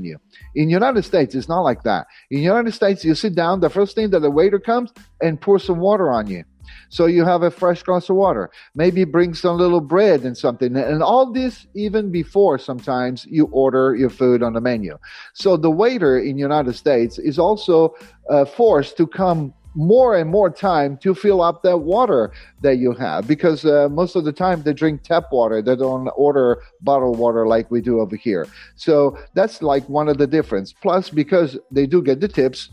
In 0.54 0.68
United 0.68 1.04
States, 1.04 1.34
it's 1.34 1.48
not 1.48 1.60
like 1.60 1.82
that. 1.84 2.06
In 2.30 2.40
United 2.40 2.74
States, 2.74 3.04
you 3.04 3.14
sit 3.14 3.34
down. 3.34 3.60
The 3.60 3.70
first 3.70 3.94
thing 3.94 4.10
that 4.10 4.20
the 4.20 4.30
waiter 4.30 4.58
comes 4.58 4.92
and 5.22 5.40
pours 5.40 5.64
some 5.64 5.78
water 5.78 6.10
on 6.10 6.26
you. 6.26 6.44
So 6.88 7.06
you 7.06 7.24
have 7.24 7.42
a 7.42 7.50
fresh 7.50 7.82
glass 7.82 8.08
of 8.10 8.16
water. 8.16 8.50
Maybe 8.74 9.04
bring 9.04 9.34
some 9.34 9.56
little 9.56 9.80
bread 9.80 10.22
and 10.22 10.36
something. 10.36 10.76
And 10.76 11.02
all 11.02 11.32
this 11.32 11.66
even 11.74 12.10
before 12.10 12.58
sometimes 12.58 13.26
you 13.26 13.46
order 13.52 13.94
your 13.94 14.10
food 14.10 14.42
on 14.42 14.52
the 14.52 14.60
menu. 14.60 14.98
So 15.34 15.56
the 15.56 15.70
waiter 15.70 16.18
in 16.18 16.38
United 16.38 16.74
States 16.74 17.18
is 17.18 17.38
also 17.38 17.94
uh, 18.30 18.44
forced 18.44 18.96
to 18.98 19.06
come 19.06 19.54
more 19.76 20.16
and 20.16 20.30
more 20.30 20.50
time 20.50 20.96
to 20.96 21.14
fill 21.14 21.42
up 21.42 21.62
that 21.62 21.78
water 21.78 22.32
that 22.62 22.78
you 22.78 22.92
have 22.92 23.28
because 23.28 23.64
uh, 23.64 23.88
most 23.90 24.16
of 24.16 24.24
the 24.24 24.32
time 24.32 24.62
they 24.62 24.72
drink 24.72 25.02
tap 25.02 25.24
water 25.30 25.60
they 25.60 25.76
don't 25.76 26.08
order 26.16 26.62
bottled 26.80 27.18
water 27.18 27.46
like 27.46 27.70
we 27.70 27.80
do 27.80 28.00
over 28.00 28.16
here 28.16 28.46
so 28.74 29.16
that's 29.34 29.60
like 29.62 29.86
one 29.88 30.08
of 30.08 30.16
the 30.16 30.26
difference 30.26 30.72
plus 30.72 31.10
because 31.10 31.58
they 31.70 31.86
do 31.86 32.02
get 32.02 32.20
the 32.20 32.28
tips 32.28 32.70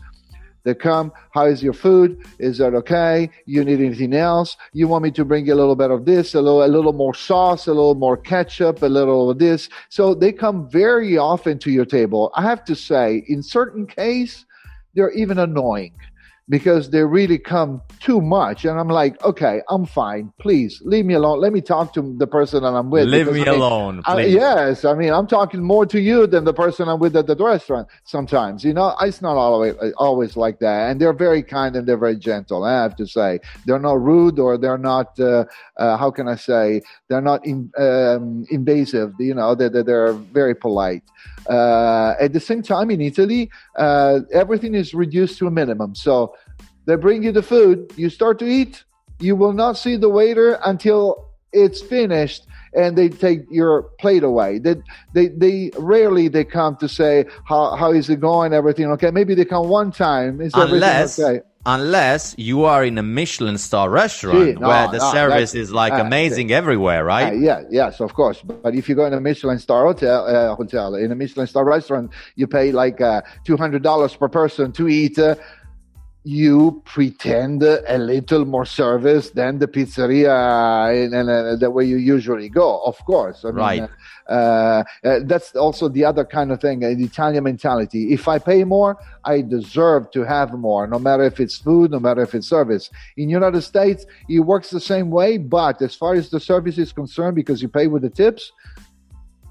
they 0.64 0.74
come, 0.74 1.12
how 1.32 1.44
is 1.44 1.62
your 1.62 1.74
food? 1.74 2.24
Is 2.38 2.56
that 2.58 2.74
okay? 2.74 3.28
You 3.44 3.62
need 3.64 3.80
anything 3.80 4.14
else? 4.14 4.56
You 4.72 4.88
want 4.88 5.04
me 5.04 5.10
to 5.10 5.24
bring 5.24 5.46
you 5.46 5.52
a 5.52 5.56
little 5.56 5.76
bit 5.76 5.90
of 5.90 6.06
this, 6.06 6.34
a 6.34 6.40
little, 6.40 6.64
a 6.64 6.66
little 6.66 6.94
more 6.94 7.14
sauce, 7.14 7.66
a 7.66 7.74
little 7.74 7.94
more 7.94 8.16
ketchup, 8.16 8.82
a 8.82 8.86
little 8.86 9.30
of 9.30 9.38
this. 9.38 9.68
So 9.90 10.14
they 10.14 10.32
come 10.32 10.68
very 10.70 11.18
often 11.18 11.58
to 11.60 11.70
your 11.70 11.84
table. 11.84 12.32
I 12.34 12.42
have 12.42 12.64
to 12.64 12.74
say, 12.74 13.24
in 13.28 13.42
certain 13.42 13.86
case, 13.86 14.46
they're 14.94 15.10
even 15.10 15.38
annoying 15.38 15.92
because 16.48 16.90
they 16.90 17.02
really 17.02 17.38
come 17.38 17.80
too 18.00 18.20
much. 18.20 18.64
And 18.66 18.78
I'm 18.78 18.88
like, 18.88 19.22
okay, 19.24 19.62
I'm 19.70 19.86
fine. 19.86 20.30
Please 20.38 20.80
leave 20.84 21.06
me 21.06 21.14
alone. 21.14 21.40
Let 21.40 21.52
me 21.52 21.60
talk 21.62 21.94
to 21.94 22.14
the 22.18 22.26
person 22.26 22.62
that 22.64 22.68
I'm 22.74 22.90
with. 22.90 23.08
Leave 23.08 23.26
me 23.34 23.40
I 23.40 23.44
mean, 23.52 23.60
alone, 23.62 24.02
I- 24.04 24.14
yes, 24.34 24.84
I 24.84 24.94
mean, 24.94 25.12
I'm 25.12 25.26
talking 25.26 25.62
more 25.62 25.86
to 25.86 25.98
you 26.00 26.26
than 26.26 26.44
the 26.44 26.52
person 26.52 26.88
I'm 26.88 26.98
with 27.00 27.16
at 27.16 27.26
the 27.26 27.36
restaurant. 27.36 27.88
Sometimes, 28.04 28.62
you 28.62 28.74
know, 28.74 28.94
it's 29.00 29.22
not 29.22 29.36
always 29.36 29.74
always 29.96 30.36
like 30.36 30.58
that. 30.58 30.90
And 30.90 31.00
they're 31.00 31.14
very 31.14 31.42
kind 31.42 31.76
and 31.76 31.86
they're 31.88 31.96
very 31.96 32.16
gentle. 32.16 32.64
I 32.64 32.72
have 32.82 32.96
to 32.96 33.06
say, 33.06 33.38
they're 33.64 33.78
not 33.78 34.00
rude 34.02 34.38
or 34.38 34.58
they're 34.58 34.78
not. 34.78 35.18
Uh, 35.18 35.44
uh, 35.78 35.96
how 35.96 36.10
can 36.10 36.28
I 36.28 36.36
say? 36.36 36.82
They're 37.08 37.22
not 37.22 37.44
in, 37.46 37.70
um, 37.78 38.44
invasive. 38.50 39.12
You 39.18 39.34
know, 39.34 39.54
they, 39.54 39.68
they- 39.68 39.82
they're 39.82 40.12
very 40.12 40.54
polite. 40.54 41.02
Uh, 41.48 42.14
at 42.20 42.32
the 42.32 42.40
same 42.40 42.62
time, 42.62 42.90
in 42.90 43.00
Italy, 43.00 43.50
uh, 43.76 44.20
everything 44.32 44.74
is 44.74 44.94
reduced 44.94 45.38
to 45.38 45.46
a 45.46 45.50
minimum. 45.50 45.94
So 45.94 46.34
they 46.86 46.96
bring 46.96 47.22
you 47.22 47.32
the 47.32 47.42
food, 47.42 47.92
you 47.96 48.10
start 48.10 48.38
to 48.40 48.46
eat, 48.46 48.84
you 49.20 49.36
will 49.36 49.52
not 49.52 49.76
see 49.76 49.96
the 49.96 50.08
waiter 50.08 50.58
until 50.64 51.30
it's 51.52 51.80
finished 51.80 52.46
and 52.74 52.98
they 52.98 53.08
take 53.08 53.42
your 53.50 53.82
plate 54.00 54.24
away. 54.24 54.58
They, 54.58 54.76
they, 55.14 55.28
they 55.28 55.70
rarely 55.78 56.28
they 56.28 56.44
come 56.44 56.76
to 56.78 56.88
say 56.88 57.26
how, 57.44 57.76
how 57.76 57.92
is 57.92 58.10
it 58.10 58.20
going, 58.20 58.52
everything 58.52 58.86
okay. 58.92 59.10
Maybe 59.10 59.34
they 59.34 59.44
come 59.44 59.68
one 59.68 59.92
time. 59.92 60.40
Is 60.40 60.52
everything 60.54 60.88
unless 60.88 61.18
okay? 61.18 61.40
Unless 61.66 62.34
you 62.38 62.64
are 62.64 62.84
in 62.84 62.98
a 62.98 63.02
Michelin 63.02 63.58
star 63.58 63.88
restaurant 63.88 64.44
See, 64.44 64.52
no, 64.60 64.68
where 64.68 64.88
the 64.88 64.98
no, 64.98 65.12
service 65.12 65.54
is 65.54 65.72
like 65.72 65.92
uh, 65.92 65.96
amazing 65.96 66.52
everywhere, 66.52 67.04
right? 67.04 67.32
Uh, 67.32 67.36
yeah, 67.36 67.62
yes, 67.70 68.00
of 68.00 68.14
course. 68.14 68.42
But 68.42 68.74
if 68.74 68.88
you 68.88 68.94
go 68.94 69.06
in 69.06 69.12
a 69.12 69.20
Michelin 69.20 69.58
star 69.58 69.84
hotel, 69.84 70.26
uh, 70.26 70.54
hotel 70.54 70.94
in 70.94 71.10
a 71.12 71.14
Michelin 71.14 71.46
star 71.46 71.64
restaurant, 71.64 72.10
you 72.36 72.46
pay 72.46 72.72
like 72.72 73.00
uh, 73.00 73.22
two 73.44 73.56
hundred 73.56 73.82
dollars 73.82 74.14
per 74.14 74.28
person 74.28 74.72
to 74.72 74.88
eat. 74.88 75.18
Uh, 76.24 76.30
you 76.30 76.82
pretend 76.84 77.62
a 77.62 77.98
little 77.98 78.44
more 78.44 78.64
service 78.64 79.30
than 79.30 79.58
the 79.58 79.68
pizzeria 79.68 81.14
and, 81.14 81.30
uh, 81.30 81.56
the 81.56 81.70
way 81.70 81.84
you 81.84 81.96
usually 81.96 82.48
go. 82.48 82.80
Of 82.84 82.98
course, 83.04 83.44
I 83.44 83.48
mean, 83.48 83.56
Right. 83.56 83.90
Uh, 84.26 84.84
uh, 85.04 85.20
that's 85.24 85.54
also 85.54 85.88
the 85.88 86.04
other 86.04 86.24
kind 86.24 86.50
of 86.50 86.60
thing, 86.60 86.82
uh, 86.82 86.88
the 86.88 87.04
Italian 87.04 87.44
mentality. 87.44 88.12
If 88.14 88.26
I 88.26 88.38
pay 88.38 88.64
more, 88.64 88.96
I 89.24 89.42
deserve 89.42 90.10
to 90.12 90.24
have 90.24 90.54
more, 90.54 90.86
no 90.86 90.98
matter 90.98 91.24
if 91.24 91.40
it's 91.40 91.58
food, 91.58 91.90
no 91.90 92.00
matter 92.00 92.22
if 92.22 92.34
it's 92.34 92.48
service. 92.48 92.90
In 93.18 93.28
United 93.28 93.60
States, 93.62 94.06
it 94.28 94.40
works 94.40 94.70
the 94.70 94.80
same 94.80 95.10
way, 95.10 95.36
but 95.36 95.82
as 95.82 95.94
far 95.94 96.14
as 96.14 96.30
the 96.30 96.40
service 96.40 96.78
is 96.78 96.92
concerned, 96.92 97.36
because 97.36 97.60
you 97.60 97.68
pay 97.68 97.86
with 97.86 98.02
the 98.02 98.08
tips, 98.08 98.52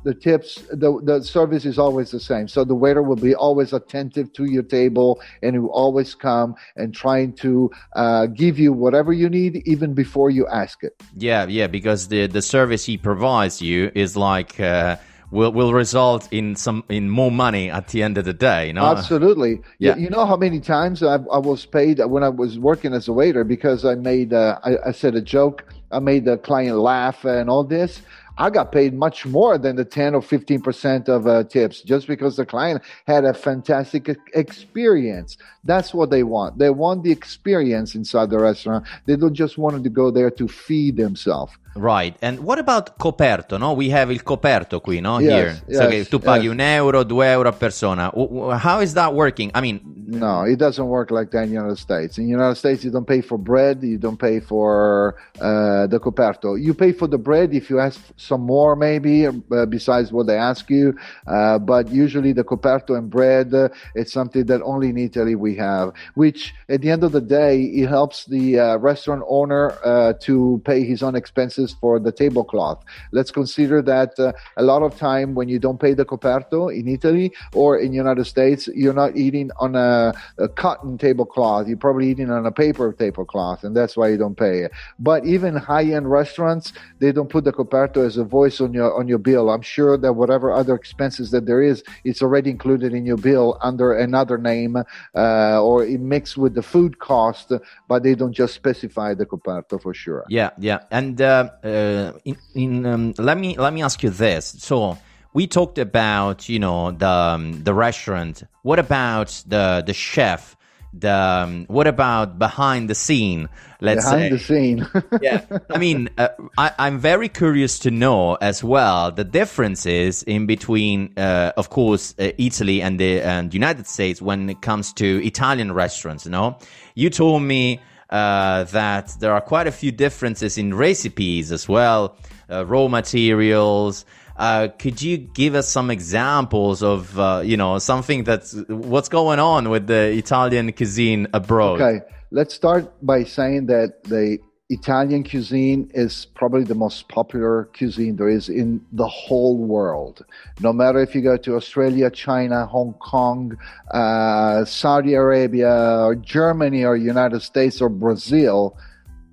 the 0.04 0.13
tips, 0.13 0.63
the, 0.72 1.00
the 1.04 1.24
service 1.24 1.66
is 1.66 1.80
always 1.80 2.12
the 2.12 2.20
same. 2.20 2.48
So 2.48 2.63
the 2.63 2.76
waiter 2.76 3.02
will 3.02 3.16
be 3.16 3.36
always 3.36 3.74
attentive 3.74 4.34
to 4.34 4.46
your 4.46 4.63
table 4.63 5.22
and 5.42 5.56
he 5.56 5.60
will 5.60 5.72
always 5.72 6.13
come 6.16 6.56
and 6.76 6.94
trying 6.94 7.34
to 7.34 7.72
uh, 7.96 8.28
give 8.28 8.60
you 8.60 8.74
whatever 8.74 9.13
you 9.13 9.30
need 9.30 9.63
even 9.66 9.94
before 9.94 10.30
you 10.30 10.48
ask 10.48 10.84
it. 10.84 11.02
Yeah, 11.16 11.48
yeah, 11.48 11.68
because 11.68 12.08
the 12.08 12.28
the 12.28 12.42
service 12.42 12.86
he 12.86 12.98
provides 12.98 13.62
you 13.62 13.92
is 13.96 14.16
like 14.18 14.60
uh, 14.60 14.98
will 15.34 15.52
will 15.52 15.74
result 15.74 16.28
in 16.32 16.56
some 16.56 16.84
in 16.89 17.10
more 17.10 17.32
money 17.32 17.70
at 17.70 17.88
the 17.89 18.04
end 18.04 18.18
of 18.18 18.26
the 18.26 18.34
day. 18.34 18.68
You 18.68 18.74
know? 18.74 18.86
Absolutely. 18.86 19.62
Yeah. 19.80 19.96
You, 19.96 20.04
you 20.04 20.10
know 20.10 20.26
how 20.26 20.38
many 20.38 20.60
times 20.60 21.04
I, 21.04 21.16
I 21.16 21.39
was 21.39 21.66
paid 21.66 22.00
when 22.06 22.24
I 22.24 22.30
was 22.30 22.60
working 22.60 22.94
as 22.94 23.08
a 23.08 23.13
waiter 23.13 23.44
because 23.44 23.84
I 23.84 23.96
made, 23.96 24.34
uh, 24.34 24.60
I, 24.63 24.89
I 24.89 24.92
said 24.92 25.16
a 25.16 25.22
joke, 25.22 25.66
I 25.92 26.00
made 26.00 26.26
the 26.26 26.38
client 26.38 26.78
laugh 26.78 27.26
and 27.26 27.50
all 27.50 27.63
this. 27.63 28.02
I 28.38 28.50
got 28.50 28.72
paid 28.72 28.93
much 28.93 29.26
more 29.26 29.58
than 29.60 29.76
the 29.76 29.86
10 29.86 30.15
or 30.15 30.22
15% 30.22 31.08
of 31.08 31.28
uh, 31.28 31.43
tips 31.43 31.82
just 31.82 32.08
because 32.08 32.36
the 32.36 32.46
client 32.46 32.82
had 33.06 33.26
a 33.26 33.34
fantastic 33.34 34.10
experience. 34.34 35.38
That's 35.63 35.93
what 35.93 36.10
they 36.10 36.24
want. 36.24 36.58
They 36.58 36.72
want 36.72 37.04
the 37.04 37.12
experience 37.12 37.93
inside 37.93 38.32
the 38.32 38.39
restaurant. 38.39 38.86
They 39.06 39.15
don't 39.15 39.36
just 39.36 39.58
want 39.58 39.84
to 39.84 39.89
go 39.89 40.10
there 40.10 40.32
to 40.32 40.48
feed 40.48 40.98
themselves. 40.98 41.54
Right. 41.76 42.16
And 42.22 42.40
what 42.40 42.60
about 42.60 42.98
coperto? 42.98 43.58
No? 43.58 43.74
We 43.74 43.90
have 43.92 44.12
il 44.12 44.24
coperto 44.24 44.80
qui, 44.80 45.00
no? 45.00 45.20
Yes, 45.20 45.32
Here. 45.32 45.62
yes, 45.68 45.78
so 45.78 45.88
che 45.88 46.06
tu 46.06 46.20
paghi 46.20 46.44
yes. 46.44 46.54
un 46.54 46.60
euro, 46.60 47.04
due 47.04 47.26
euro 47.26 47.50
a 47.50 47.54
persona. 47.54 48.12
How 48.14 48.82
is 48.82 48.94
that 48.94 49.14
working? 49.14 49.52
I 49.54 49.62
mean, 49.62 49.94
No, 50.06 50.44
it 50.44 50.58
doesn't 50.58 50.88
work 50.88 51.12
like 51.12 51.32
that 51.32 51.44
in 51.44 51.50
the 51.50 51.56
United 51.56 51.78
States. 51.78 52.18
In 52.18 52.26
the 52.26 52.32
United 52.32 52.56
States, 52.56 52.84
you 52.84 52.92
don't 52.92 53.08
pay 53.08 53.22
for 53.22 53.38
bread, 53.38 53.84
you 53.84 53.98
don't 53.98 54.20
pay 54.20 54.40
for 54.40 55.16
uh, 55.40 55.88
the 55.88 56.00
coperto. 56.00 56.62
You 56.62 56.74
pay 56.74 56.92
for 56.92 57.08
the 57.08 57.18
bread 57.18 57.54
if 57.54 57.70
you 57.70 57.80
ask 57.80 58.02
some 58.18 58.42
more, 58.42 58.76
maybe, 58.76 59.28
uh, 59.28 59.66
besides 59.66 60.12
what 60.12 60.28
they 60.28 60.38
ask 60.38 60.70
you. 60.70 60.98
Uh, 61.26 61.58
but 61.58 61.90
usually, 61.90 62.34
the 62.34 62.44
coperto 62.44 62.98
and 62.98 63.10
bread, 63.10 63.54
uh, 63.54 63.70
it's 63.96 64.12
something 64.12 64.46
that 64.46 64.62
only 64.64 64.90
in 64.90 64.98
Italy 64.98 65.36
we 65.36 65.56
have, 65.56 65.94
which 66.16 66.54
at 66.68 66.82
the 66.82 66.90
end 66.90 67.04
of 67.04 67.12
the 67.12 67.22
day, 67.22 67.62
it 67.62 67.88
helps 67.88 68.26
the 68.26 68.60
uh, 68.60 68.78
restaurant 68.78 69.24
owner 69.28 69.78
uh, 69.86 70.14
to 70.22 70.62
pay 70.66 70.84
his 70.84 71.02
own 71.02 71.16
expenses 71.16 71.62
for 71.71 71.99
the 71.99 72.12
tablecloth. 72.12 72.84
Let's 73.12 73.32
consider 73.32 73.82
that 73.84 74.19
uh, 74.19 74.34
a 74.58 74.63
lot 74.63 74.82
of 74.82 74.97
time 74.97 75.36
when 75.36 75.47
you 75.47 75.60
don't 75.60 75.80
pay 75.80 75.93
the 75.93 76.06
coperto 76.06 76.76
in 76.76 76.88
Italy 76.88 77.32
or 77.54 77.78
in 77.78 77.93
United 77.93 78.26
States, 78.26 78.67
you're 78.73 78.93
not 78.93 79.15
eating 79.15 79.52
on 79.60 79.76
a, 79.76 80.13
a 80.38 80.49
cotton 80.49 80.97
tablecloth. 80.97 81.67
You're 81.67 81.78
probably 81.78 82.10
eating 82.10 82.32
on 82.32 82.45
a 82.45 82.52
paper 82.52 82.91
tablecloth, 82.91 83.63
and 83.63 83.76
that's 83.76 83.95
why 83.95 84.10
you 84.10 84.17
don't 84.17 84.36
pay 84.36 84.60
it. 84.63 84.71
But 84.99 85.26
even 85.26 85.56
high-end 85.56 86.10
restaurants, 86.10 86.73
they 86.99 87.12
don't 87.12 87.30
put 87.30 87.43
the 87.43 87.54
coperto 87.54 88.06
as 88.06 88.17
a 88.17 88.23
voice 88.23 88.60
on 88.60 88.73
your 88.73 88.97
on 88.97 89.08
your 89.08 89.19
bill. 89.19 89.49
I'm 89.49 89.62
sure 89.62 89.97
that 89.97 90.13
whatever 90.13 90.52
other 90.52 90.76
expenses 90.76 91.32
that 91.32 91.45
there 91.45 91.62
is, 91.62 91.84
it's 92.04 92.21
already 92.21 92.49
included 92.49 92.93
in 92.93 93.06
your 93.06 93.17
bill 93.17 93.58
under 93.62 93.93
another 93.93 94.38
name, 94.38 94.78
uh, 95.15 95.62
or 95.62 95.86
it 95.86 95.99
mixed 95.99 96.38
with 96.38 96.56
the 96.56 96.63
food 96.63 96.99
cost, 96.99 97.52
but 97.88 98.04
they 98.04 98.15
don't 98.15 98.34
just 98.34 98.54
specify 98.56 99.13
the 99.13 99.26
coperto 99.26 99.82
for 99.82 99.93
sure. 99.93 100.26
Yeah, 100.30 100.52
yeah, 100.58 100.80
and 100.91 101.21
uh, 101.21 101.49
in, 101.63 102.38
in 102.56 102.86
um, 102.86 103.13
let 103.18 103.38
me 103.38 103.58
let 103.58 103.74
me 103.74 103.82
ask 103.82 104.04
you 104.04 104.10
this. 104.10 104.56
So 104.60 104.98
we 105.34 105.48
talked 105.48 105.78
about 105.78 106.50
you 106.50 106.60
know 106.60 106.92
the 106.92 107.08
um, 107.08 107.63
the 107.63 107.74
restaurant. 107.74 108.44
What 108.62 108.80
about 108.80 109.44
the 109.48 109.84
the 109.86 109.94
chef? 109.94 110.56
The 110.96 111.12
um, 111.12 111.66
what 111.70 111.88
about 111.88 112.38
behind 112.38 112.88
the 112.88 112.94
scene? 112.96 113.50
Let's 113.82 114.06
Behind 114.06 114.22
say. 114.22 114.30
the 114.30 114.39
scene. 114.39 114.88
yeah, 115.22 115.44
I 115.70 115.78
mean, 115.78 116.10
uh, 116.18 116.30
I, 116.58 116.72
I'm 116.78 117.00
very 117.00 117.28
curious 117.30 117.80
to 117.80 117.92
know 117.92 118.36
as 118.36 118.63
well 118.63 119.12
the 119.12 119.24
differences 119.24 120.24
in 120.24 120.46
between, 120.46 121.12
uh, 121.18 121.52
of 121.58 121.70
course, 121.70 122.13
uh, 122.20 122.32
Italy 122.38 122.82
and 122.82 123.00
the 123.00 123.22
and 123.22 123.54
United 123.54 123.88
States 123.88 124.22
when 124.22 124.50
it 124.50 124.62
comes 124.62 124.94
to 124.94 125.26
Italian 125.26 125.74
restaurants. 125.74 126.26
You 126.26 126.32
know, 126.32 126.60
you 126.94 127.10
told 127.10 127.42
me 127.42 127.82
uh, 128.13 128.63
that 128.65 129.08
there 129.19 129.34
are 129.34 129.41
quite 129.41 129.65
a 129.65 129.71
few 129.71 129.91
differences 129.91 130.60
in 130.60 130.71
recipes 130.71 131.52
as 131.52 131.67
well, 131.67 132.15
uh, 132.47 132.63
raw 132.63 132.88
materials. 132.88 134.06
Uh, 134.38 134.67
could 134.67 135.02
you 135.02 135.17
give 135.17 135.56
us 135.56 135.67
some 135.67 135.89
examples 135.89 136.84
of, 136.84 137.17
uh, 137.19 137.41
you 137.43 137.58
know, 137.58 137.80
something 137.80 138.23
that's 138.23 138.54
what's 138.67 139.10
going 139.10 139.39
on 139.39 139.69
with 139.69 139.88
the 139.88 140.12
Italian 140.12 140.71
cuisine 140.73 141.28
abroad? 141.34 141.82
Okay, 141.82 142.06
let's 142.30 142.54
start 142.54 142.93
by 143.04 143.23
saying 143.23 143.65
that 143.67 144.04
the 144.04 144.38
Italian 144.69 145.23
cuisine 145.23 145.91
is 145.93 146.26
probably 146.34 146.63
the 146.63 146.76
most 146.76 147.08
popular 147.10 147.69
cuisine 147.78 148.15
there 148.15 148.30
is 148.30 148.47
in 148.47 148.84
the 148.93 149.08
whole 149.08 149.58
world. 149.58 150.26
No 150.62 150.71
matter 150.71 150.99
if 150.99 151.13
you 151.13 151.21
go 151.21 151.38
to 151.38 151.56
Australia, 151.56 152.10
China, 152.10 152.65
Hong 152.65 152.93
Kong, 152.93 153.58
uh, 153.91 154.63
Saudi 154.65 155.15
Arabia, 155.15 155.99
or 156.02 156.15
Germany, 156.15 156.86
or 156.86 156.95
United 156.95 157.41
States, 157.41 157.82
or 157.82 157.89
Brazil, 157.89 158.78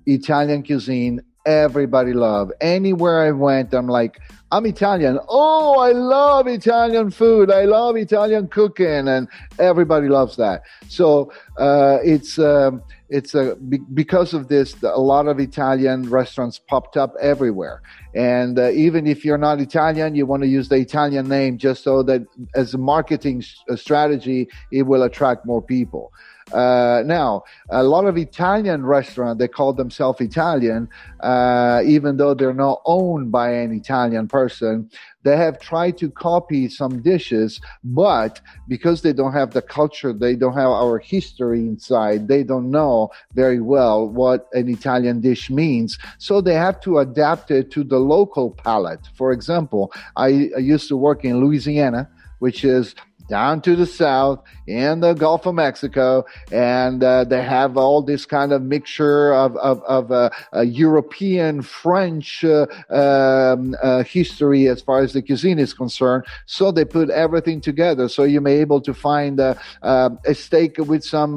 Italian 0.05 0.63
cuisine 0.63 1.21
everybody 1.45 2.13
love. 2.13 2.51
Anywhere 2.61 3.21
I 3.21 3.31
went, 3.31 3.73
I'm 3.73 3.87
like, 3.87 4.19
I'm 4.51 4.65
Italian. 4.65 5.17
Oh, 5.29 5.79
I 5.79 5.93
love 5.93 6.45
Italian 6.45 7.09
food. 7.09 7.49
I 7.49 7.63
love 7.63 7.95
Italian 7.95 8.49
cooking, 8.49 9.07
and 9.07 9.29
everybody 9.59 10.09
loves 10.09 10.35
that. 10.35 10.63
So 10.89 11.31
uh, 11.57 11.99
it's 12.03 12.37
um, 12.37 12.83
it's 13.07 13.33
a 13.33 13.55
be- 13.55 13.79
because 13.93 14.33
of 14.33 14.49
this, 14.49 14.75
a 14.83 14.99
lot 14.99 15.27
of 15.27 15.39
Italian 15.39 16.09
restaurants 16.09 16.59
popped 16.59 16.97
up 16.97 17.13
everywhere. 17.21 17.81
And 18.13 18.59
uh, 18.59 18.71
even 18.71 19.07
if 19.07 19.23
you're 19.23 19.37
not 19.37 19.61
Italian, 19.61 20.15
you 20.15 20.25
want 20.25 20.43
to 20.43 20.49
use 20.49 20.67
the 20.67 20.75
Italian 20.75 21.29
name 21.29 21.57
just 21.57 21.83
so 21.83 22.03
that 22.03 22.21
as 22.53 22.73
a 22.73 22.77
marketing 22.77 23.43
uh, 23.69 23.77
strategy, 23.77 24.49
it 24.69 24.83
will 24.83 25.03
attract 25.03 25.45
more 25.45 25.61
people. 25.61 26.11
Uh, 26.53 27.03
now, 27.05 27.43
a 27.69 27.83
lot 27.83 28.05
of 28.05 28.17
Italian 28.17 28.85
restaurants, 28.85 29.39
they 29.39 29.47
call 29.47 29.73
themselves 29.73 30.21
Italian, 30.21 30.89
uh, 31.21 31.81
even 31.85 32.17
though 32.17 32.33
they're 32.33 32.53
not 32.53 32.81
owned 32.85 33.31
by 33.31 33.51
an 33.51 33.71
Italian 33.71 34.27
person. 34.27 34.89
They 35.23 35.37
have 35.37 35.59
tried 35.59 35.97
to 35.99 36.09
copy 36.09 36.67
some 36.67 37.01
dishes, 37.01 37.61
but 37.83 38.41
because 38.67 39.03
they 39.03 39.13
don't 39.13 39.33
have 39.33 39.51
the 39.51 39.61
culture, 39.61 40.13
they 40.13 40.35
don't 40.35 40.53
have 40.53 40.69
our 40.69 40.97
history 40.97 41.59
inside, 41.59 42.27
they 42.27 42.43
don't 42.43 42.71
know 42.71 43.11
very 43.33 43.61
well 43.61 44.07
what 44.07 44.47
an 44.53 44.67
Italian 44.67 45.21
dish 45.21 45.49
means. 45.49 45.99
So 46.17 46.41
they 46.41 46.55
have 46.55 46.81
to 46.81 46.99
adapt 46.99 47.51
it 47.51 47.69
to 47.71 47.83
the 47.83 47.99
local 47.99 48.51
palate. 48.51 49.07
For 49.13 49.31
example, 49.31 49.91
I, 50.17 50.49
I 50.55 50.59
used 50.59 50.87
to 50.87 50.97
work 50.97 51.23
in 51.23 51.39
Louisiana, 51.39 52.09
which 52.39 52.63
is 52.63 52.95
down 53.31 53.61
to 53.61 53.77
the 53.77 53.85
south 53.85 54.43
in 54.67 54.99
the 54.99 55.13
Gulf 55.13 55.45
of 55.45 55.55
Mexico, 55.55 56.25
and 56.51 57.01
uh, 57.01 57.23
they 57.23 57.41
have 57.41 57.77
all 57.77 58.01
this 58.01 58.25
kind 58.25 58.51
of 58.51 58.61
mixture 58.61 59.33
of 59.33 59.55
of, 59.55 59.81
of 59.83 60.11
uh, 60.11 60.29
uh, 60.53 60.59
European 60.61 61.61
French 61.61 62.43
uh, 62.43 62.67
um, 62.89 63.73
uh, 63.81 64.03
history 64.03 64.67
as 64.67 64.81
far 64.81 64.99
as 64.99 65.13
the 65.13 65.21
cuisine 65.21 65.59
is 65.59 65.73
concerned. 65.73 66.25
So 66.45 66.71
they 66.71 66.83
put 66.83 67.09
everything 67.09 67.61
together. 67.61 68.09
So 68.09 68.23
you 68.25 68.41
may 68.41 68.55
be 68.57 68.61
able 68.61 68.81
to 68.81 68.93
find 68.93 69.39
uh, 69.39 69.55
a 69.81 70.35
steak 70.35 70.77
with 70.77 71.03
some 71.05 71.33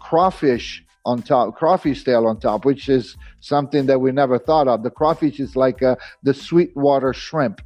crawfish 0.00 0.84
on 1.06 1.22
top, 1.22 1.54
crawfish 1.54 2.02
tail 2.02 2.26
on 2.26 2.40
top, 2.40 2.64
which 2.64 2.88
is 2.88 3.16
something 3.40 3.86
that 3.86 4.00
we 4.00 4.10
never 4.10 4.38
thought 4.38 4.66
of. 4.66 4.82
The 4.82 4.90
crawfish 4.90 5.38
is 5.38 5.54
like 5.54 5.80
uh, 5.82 5.94
the 6.24 6.34
sweetwater 6.34 7.14
shrimp. 7.14 7.62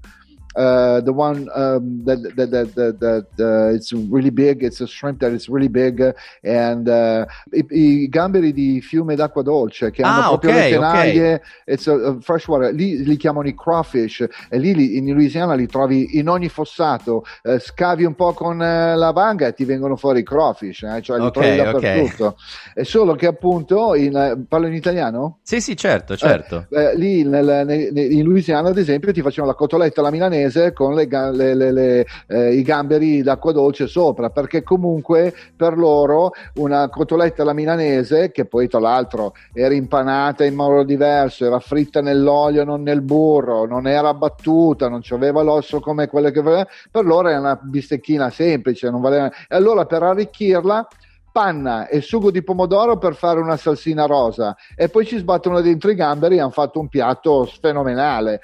Uh, 0.53 1.01
the 1.03 1.13
one 1.13 1.49
um, 1.55 2.03
that, 2.05 2.21
that, 2.35 2.51
that, 2.51 2.75
that, 2.75 2.99
that 2.99 3.27
uh, 3.39 3.73
it's 3.73 3.93
really 3.93 4.31
big. 4.31 4.65
It's 4.65 4.81
a 4.81 4.87
shrimp 4.87 5.21
that 5.21 5.33
is 5.33 5.49
really 5.49 5.69
big, 5.69 6.01
uh, 6.01 6.13
and 6.43 6.89
uh, 6.89 7.25
i, 7.53 7.65
i 7.71 8.09
gamberi 8.09 8.53
di 8.53 8.81
fiume 8.81 9.15
d'acqua 9.15 9.43
dolce 9.43 9.91
che 9.93 10.03
hanno 10.03 10.23
Ah, 10.23 10.29
proprio 10.29 10.51
ok, 10.51 10.57
le 10.57 10.69
tenaglie. 10.71 11.35
ok. 11.35 11.41
It's 11.67 11.87
a, 11.87 11.95
a 11.95 12.17
freshwater. 12.21 12.73
Lì 12.75 13.05
li 13.05 13.17
chiamano 13.17 13.47
i 13.47 13.55
crawfish 13.55 14.27
e 14.49 14.59
lì 14.59 14.75
li- 14.75 14.97
in 14.97 15.13
Louisiana 15.15 15.55
li 15.55 15.67
trovi 15.67 16.19
in 16.19 16.29
ogni 16.29 16.49
fossato. 16.49 17.23
Eh, 17.43 17.61
scavi 17.61 18.05
un 18.05 18.17
po' 18.17 18.33
con 18.33 18.61
eh, 18.61 18.97
la 18.97 19.13
vanga 19.13 19.47
e 19.47 19.53
ti 19.53 19.65
vengono 19.65 19.95
fuori 19.95 20.21
i 20.21 20.25
crawfish, 20.25 20.83
eh, 20.83 21.01
cioè 21.01 21.19
li 21.21 21.27
Ok, 21.27 21.33
trovi 21.35 21.55
dappertutto. 21.55 22.37
È 22.75 22.83
solo 22.83 23.15
che 23.15 23.27
appunto 23.29 23.95
in, 23.95 24.45
parlo 24.49 24.67
in 24.67 24.75
italiano? 24.75 25.39
Sì, 25.43 25.61
sì, 25.61 25.77
certo, 25.77 26.17
certo. 26.17 26.67
Eh, 26.71 26.97
lì 26.97 27.23
nel- 27.23 27.63
ne- 27.67 27.91
ne- 27.93 28.01
in 28.03 28.25
Louisiana, 28.25 28.71
ad 28.71 28.79
esempio, 28.79 29.13
ti 29.13 29.23
facevano 29.23 29.53
la 29.53 29.57
cotoletta 29.57 30.01
alla 30.01 30.11
milanese 30.11 30.39
con 30.72 30.94
le 30.94 31.07
le- 31.55 31.72
le- 31.72 32.07
eh, 32.26 32.55
i 32.55 32.62
gamberi 32.62 33.22
d'acqua 33.22 33.53
dolce 33.53 33.87
sopra, 33.87 34.31
perché 34.31 34.62
comunque 34.62 35.35
per 35.57 35.76
loro 35.76 36.33
una 36.55 36.88
cotoletta 36.88 37.42
alla 37.42 37.53
milanese, 37.53 38.31
che 38.31 38.44
poi 38.46 38.68
tra 38.68 38.81
l'altro 38.81 39.33
era 39.53 39.74
impanata 39.74 40.44
in 40.44 40.55
modo 40.55 40.83
diverso, 40.83 41.44
era 41.44 41.59
fritta 41.61 42.00
nell'olio, 42.00 42.64
non 42.64 42.83
nel 42.83 43.03
burro, 43.03 43.66
non 43.66 43.87
era 43.87 44.14
battuta, 44.14 44.88
non 44.88 45.00
aveva 45.11 45.42
l'osso 45.42 45.81
come 45.81 46.07
quelle 46.07 46.31
che 46.31 46.42
per 46.42 47.05
loro 47.05 47.29
era 47.29 47.38
una 47.38 47.59
bistecchina 47.61 48.31
semplice, 48.31 48.90
non 48.90 49.00
valeva. 49.00 49.29
E 49.48 49.57
allora 49.57 49.85
per 49.87 50.03
arricchirla 50.03 50.87
panna 51.33 51.87
e 51.87 52.00
sugo 52.00 52.31
di 52.31 52.42
pomodoro 52.42 52.98
per 52.98 53.14
fare 53.14 53.38
una 53.40 53.57
salsina 53.57 54.05
rosa 54.07 54.57
e 54.74 54.88
poi 54.88 55.07
ci 55.07 55.16
sbattono 55.16 55.61
dentro 55.61 55.90
i 55.90 55.94
gamberi 55.94 56.37
e 56.37 56.40
hanno 56.40 56.50
fatto 56.50 56.81
un 56.81 56.88
piatto 56.88 57.44
fenomenale. 57.61 58.40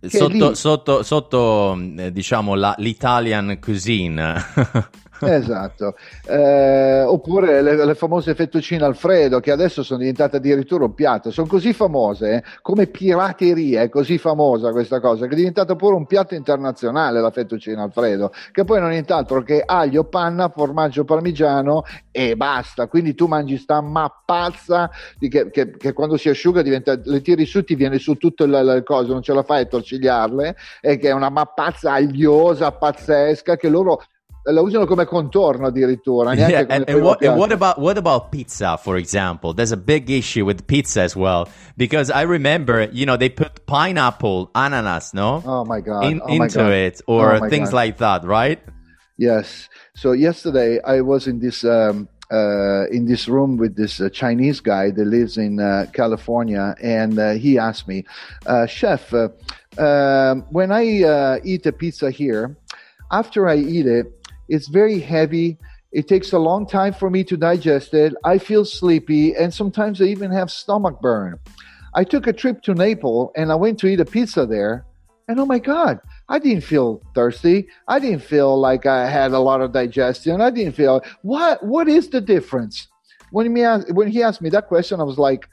Sotto, 0.00 0.54
sotto, 0.54 1.02
sotto, 1.02 1.76
eh, 1.96 2.12
diciamo, 2.12 2.54
la, 2.54 2.74
l'Italian 2.78 3.58
cuisine. 3.60 4.34
esatto. 5.20 5.96
Eh, 6.26 7.02
oppure 7.02 7.62
le, 7.62 7.84
le, 7.84 7.94
famose 7.94 8.34
fettuccine 8.34 8.84
Alfredo, 8.84 9.40
che 9.40 9.50
adesso 9.50 9.82
sono 9.82 10.00
diventate 10.00 10.36
addirittura 10.36 10.84
un 10.84 10.94
piatto. 10.94 11.30
Sono 11.30 11.46
così 11.46 11.72
famose, 11.72 12.32
eh? 12.32 12.42
come 12.62 12.86
pirateria, 12.86 13.82
è 13.82 13.88
così 13.88 14.18
famosa 14.18 14.70
questa 14.70 15.00
cosa, 15.00 15.26
che 15.26 15.32
è 15.32 15.36
diventata 15.36 15.76
pure 15.76 15.94
un 15.94 16.06
piatto 16.06 16.34
internazionale 16.34 17.20
la 17.20 17.30
fettuccina 17.30 17.82
Alfredo, 17.82 18.32
che 18.52 18.64
poi 18.64 18.80
non 18.80 18.90
è 18.90 18.92
nient'altro 18.92 19.42
che 19.42 19.62
aglio, 19.64 20.04
panna, 20.04 20.48
formaggio 20.48 21.04
parmigiano 21.04 21.82
e 22.10 22.36
basta. 22.36 22.86
Quindi 22.86 23.14
tu 23.14 23.26
mangi 23.26 23.56
sta 23.56 23.80
mappazza 23.80 24.90
che, 25.18 25.50
che, 25.50 25.76
che 25.76 25.92
quando 25.92 26.16
si 26.16 26.28
asciuga 26.28 26.62
diventa, 26.62 26.98
le 27.02 27.20
tiri 27.20 27.44
su, 27.44 27.64
ti 27.64 27.74
viene 27.74 27.98
su 27.98 28.14
tutto 28.14 28.44
il, 28.44 28.52
il 28.76 28.82
coso, 28.84 29.12
non 29.12 29.22
ce 29.22 29.32
la 29.32 29.42
fai 29.42 29.62
a 29.62 29.66
torcigliarle, 29.66 30.56
e 30.80 30.98
che 30.98 31.08
è 31.08 31.12
una 31.12 31.30
mappazza 31.30 31.92
agliosa, 31.92 32.72
pazzesca, 32.72 33.56
che 33.56 33.68
loro 33.68 34.02
la 34.44 34.60
usano 34.62 34.86
come 34.86 35.04
contorno 35.04 35.66
addirittura. 35.66 36.34
Yeah, 36.34 36.64
and, 36.68 36.88
and, 36.88 37.02
what, 37.02 37.22
and, 37.22 37.36
what, 37.36 37.52
about 37.52 37.78
what 37.78 37.98
about 37.98 38.30
pizza, 38.30 38.76
for 38.76 38.96
example? 38.96 39.52
There's 39.52 39.72
a 39.72 39.76
big 39.76 40.10
issue 40.10 40.44
with 40.44 40.66
pizza 40.66 41.02
as 41.02 41.14
well 41.14 41.48
because 41.76 42.10
I 42.10 42.22
remember, 42.22 42.88
you 42.92 43.06
know, 43.06 43.16
they 43.16 43.28
put 43.28 43.66
pineapple, 43.66 44.50
ananas, 44.54 45.12
no? 45.12 45.42
Oh 45.44 45.64
my 45.64 45.80
god, 45.80 46.04
in, 46.04 46.20
oh 46.22 46.28
into 46.28 46.58
god. 46.58 46.72
it 46.72 47.00
or 47.06 47.34
oh 47.34 47.48
things 47.48 47.70
god. 47.70 47.76
like 47.76 47.98
that, 47.98 48.24
right? 48.24 48.60
Yes. 49.16 49.68
So 49.94 50.12
yesterday 50.12 50.80
I 50.82 51.00
was 51.00 51.26
in 51.26 51.40
this. 51.40 51.64
Um, 51.64 52.08
uh, 52.30 52.86
in 52.90 53.06
this 53.06 53.26
room 53.26 53.56
with 53.56 53.74
this 53.74 54.02
uh, 54.02 54.10
Chinese 54.10 54.60
guy 54.60 54.90
that 54.90 55.06
lives 55.06 55.38
in 55.38 55.58
uh, 55.58 55.86
California, 55.94 56.74
and 56.82 57.18
uh, 57.18 57.32
he 57.32 57.56
asked 57.56 57.88
me, 57.88 58.04
uh, 58.44 58.66
"Chef, 58.66 59.14
uh, 59.14 59.30
um, 59.78 60.44
when 60.50 60.70
I 60.70 61.40
eat 61.42 61.64
a 61.64 61.72
pizza 61.72 62.10
here, 62.10 62.54
after 63.10 63.48
I 63.48 63.56
eat 63.56 63.86
it, 63.86 64.17
it's 64.48 64.68
very 64.68 64.98
heavy. 64.98 65.58
It 65.92 66.08
takes 66.08 66.32
a 66.32 66.38
long 66.38 66.66
time 66.66 66.92
for 66.92 67.08
me 67.10 67.24
to 67.24 67.36
digest 67.36 67.94
it. 67.94 68.14
I 68.24 68.38
feel 68.38 68.64
sleepy, 68.64 69.34
and 69.34 69.52
sometimes 69.52 70.00
I 70.00 70.04
even 70.04 70.30
have 70.32 70.50
stomach 70.50 71.00
burn. 71.00 71.38
I 71.94 72.04
took 72.04 72.26
a 72.26 72.32
trip 72.32 72.62
to 72.62 72.74
Naples 72.74 73.32
and 73.34 73.50
I 73.50 73.54
went 73.54 73.78
to 73.80 73.86
eat 73.86 74.00
a 74.00 74.04
pizza 74.04 74.46
there, 74.46 74.84
and 75.26 75.40
oh 75.40 75.46
my 75.46 75.58
God, 75.58 76.00
I 76.28 76.38
didn't 76.38 76.62
feel 76.62 77.02
thirsty. 77.14 77.68
I 77.86 77.98
didn't 77.98 78.22
feel 78.22 78.58
like 78.58 78.86
I 78.86 79.08
had 79.08 79.32
a 79.32 79.38
lot 79.38 79.60
of 79.60 79.72
digestion. 79.72 80.40
I 80.40 80.50
didn't 80.50 80.74
feel 80.74 81.02
what 81.22 81.64
what 81.64 81.88
is 81.88 82.08
the 82.10 82.20
difference? 82.20 82.88
When 83.30 83.54
he 83.54 83.62
asked, 83.62 83.92
when 83.92 84.08
he 84.08 84.22
asked 84.22 84.40
me 84.40 84.48
that 84.50 84.68
question, 84.68 85.00
I 85.00 85.04
was 85.04 85.18
like, 85.18 85.48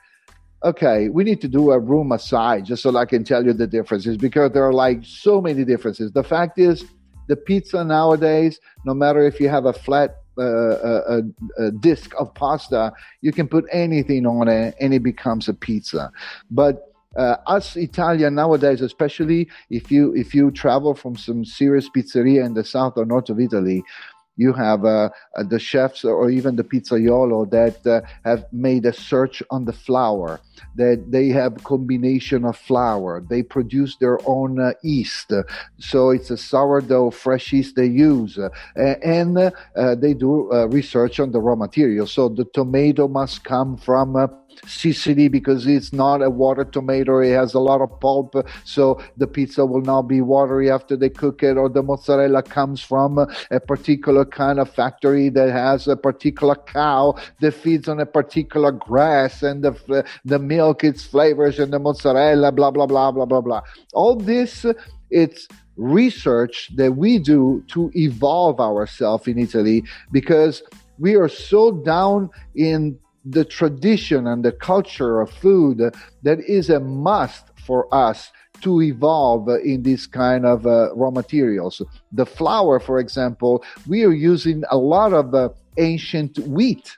okay, 0.64 1.10
we 1.10 1.24
need 1.24 1.42
to 1.42 1.48
do 1.48 1.72
a 1.72 1.80
room 1.80 2.12
aside 2.12 2.66
just 2.66 2.84
so 2.84 2.96
I 2.96 3.06
can 3.06 3.24
tell 3.24 3.46
you 3.46 3.54
the 3.54 3.68
differences 3.68 4.18
because 4.18 4.52
there 4.52 4.64
are 4.64 4.74
like 4.74 5.02
so 5.04 5.42
many 5.42 5.66
differences. 5.66 6.12
The 6.12 6.24
fact 6.24 6.58
is, 6.58 6.86
the 7.28 7.36
pizza 7.36 7.84
nowadays, 7.84 8.60
no 8.86 8.94
matter 8.94 9.26
if 9.26 9.40
you 9.40 9.50
have 9.50 9.66
a 9.66 9.74
flat 9.74 10.18
uh, 10.38 10.42
a, 10.44 11.22
a, 11.58 11.72
disc 11.72 12.12
of 12.20 12.34
pasta, 12.34 12.92
you 13.22 13.32
can 13.32 13.48
put 13.48 13.64
anything 13.72 14.26
on 14.26 14.50
it 14.50 14.76
and 14.82 14.94
it 14.94 15.02
becomes 15.02 15.48
a 15.48 15.54
pizza. 15.54 16.12
But 16.52 16.92
uh, 17.16 17.38
us 17.48 17.78
Italian 17.78 18.36
nowadays, 18.36 18.82
especially 18.82 19.48
if 19.70 19.90
you 19.90 20.14
if 20.14 20.36
you 20.36 20.52
travel 20.52 20.94
from 20.94 21.16
some 21.16 21.46
serious 21.46 21.90
pizzeria 21.90 22.46
in 22.46 22.54
the 22.54 22.64
south 22.66 22.94
or 22.98 23.06
north 23.06 23.30
of 23.30 23.40
Italy, 23.40 23.84
you 24.38 24.54
have 24.54 24.86
uh, 24.86 25.10
uh, 25.38 25.44
the 25.44 25.60
chefs 25.60 26.04
or 26.04 26.30
even 26.30 26.56
the 26.56 26.64
pizzaiolo 26.64 27.50
that 27.50 27.86
uh, 27.88 28.02
have 28.24 28.46
made 28.52 28.86
a 28.86 28.94
search 28.94 29.42
on 29.50 29.66
the 29.66 29.74
flour 29.74 30.40
that 30.76 31.12
they 31.12 31.30
have 31.30 31.64
combination 31.64 32.46
of 32.46 32.58
flour. 32.58 33.24
They 33.30 33.44
produce 33.44 33.96
their 33.98 34.20
own 34.26 34.60
uh, 34.60 34.74
yeast. 34.84 35.32
So 35.80 36.10
it's 36.10 36.32
a 36.32 36.38
sourdough 36.38 37.12
fresh 37.12 37.54
yeast 37.54 37.76
they 37.76 37.88
use. 37.88 38.38
And 38.76 39.38
uh, 39.38 39.52
they 39.96 40.14
do 40.14 40.52
uh, 40.52 40.68
research 40.68 41.20
on 41.20 41.32
the 41.32 41.40
raw 41.40 41.56
material. 41.56 42.08
So 42.08 42.30
the 42.30 42.46
tomato 42.46 43.08
must 43.08 43.44
come 43.44 43.78
from 43.78 44.16
Sicily 44.68 45.28
because 45.28 45.68
it's 45.68 45.94
not 45.94 46.22
a 46.22 46.30
water 46.30 46.66
tomato. 46.66 47.20
It 47.20 47.34
has 47.34 47.54
a 47.54 47.60
lot 47.60 47.82
of 47.82 48.00
pulp, 48.00 48.36
so 48.64 49.02
the 49.18 49.28
pizza 49.28 49.66
will 49.66 49.82
not 49.82 50.04
be 50.04 50.22
watery 50.22 50.70
after 50.70 50.96
they 50.96 51.10
cook 51.10 51.44
it. 51.44 51.58
Or 51.58 51.70
the 51.70 51.84
mozzarella 51.84 52.44
comes 52.44 52.82
from 52.82 53.18
a 53.52 53.60
particular 53.60 54.26
kind 54.26 54.60
of 54.60 54.70
factory 54.70 55.30
that 55.30 55.50
has 55.50 55.88
a 55.88 55.96
particular 55.96 56.56
cow 56.56 57.16
that 57.42 57.54
feeds 57.54 57.88
on 57.88 58.00
a 58.00 58.06
particular 58.06 58.72
grass, 58.72 59.44
and 59.44 59.64
the 59.64 60.06
the 60.24 60.40
milk 60.40 60.84
its 60.84 61.04
flavors 61.06 61.60
and 61.60 61.72
the 61.74 61.80
mozzarella, 61.80 62.52
blah 62.52 62.72
blah 62.72 62.86
blah 62.86 63.12
blah 63.12 63.26
blah 63.26 63.42
blah. 63.42 63.62
All 63.94 64.16
this, 64.16 64.66
it's 65.10 65.48
research 65.78 66.72
that 66.76 66.96
we 66.96 67.20
do 67.20 67.64
to 67.68 67.92
evolve 67.96 68.60
ourselves 68.60 69.28
in 69.28 69.38
Italy 69.38 69.84
because 70.12 70.64
we 70.98 71.16
are 71.16 71.28
so 71.28 71.72
down 71.72 72.30
in 72.56 72.98
the 73.26 73.44
tradition 73.44 74.28
and 74.28 74.46
the 74.46 74.52
culture 74.52 75.22
of 75.22 75.32
food 75.32 75.82
that 76.24 76.40
is 76.42 76.70
a 76.70 76.80
must 76.80 77.46
for 77.66 77.94
us 77.94 78.32
to 78.62 78.82
evolve 78.82 79.50
in 79.64 79.84
this 79.84 80.08
kind 80.08 80.46
of 80.46 80.66
uh, 80.66 80.96
raw 80.96 81.10
materials. 81.10 81.82
The 82.12 82.26
flour, 82.26 82.80
for 82.80 83.00
example, 83.00 83.64
we 83.88 84.06
are 84.06 84.14
using 84.14 84.64
a 84.72 84.78
lot 84.78 85.14
of 85.14 85.34
uh, 85.34 85.50
ancient 85.78 86.38
wheat 86.40 86.98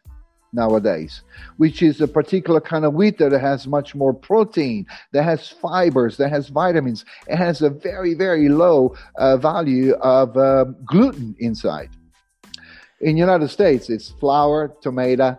nowadays, 0.53 1.23
which 1.57 1.81
is 1.81 1.99
a 2.01 2.07
particular 2.07 2.61
kind 2.61 2.85
of 2.85 2.93
wheat 2.93 3.17
that 3.17 3.31
has 3.31 3.67
much 3.67 3.95
more 3.95 4.13
protein, 4.13 4.85
that 5.13 5.23
has 5.23 5.49
fibers, 5.49 6.17
that 6.17 6.29
has 6.29 6.49
vitamins. 6.49 7.05
It 7.27 7.37
has 7.37 7.61
a 7.61 7.69
very, 7.69 8.13
very 8.13 8.49
low 8.49 8.95
uh, 9.17 9.37
value 9.37 9.93
of 9.95 10.37
uh, 10.37 10.65
gluten 10.85 11.35
inside. 11.39 11.89
In 13.01 13.17
United 13.17 13.49
States, 13.49 13.89
it's 13.89 14.09
flour, 14.09 14.73
tomato, 14.81 15.37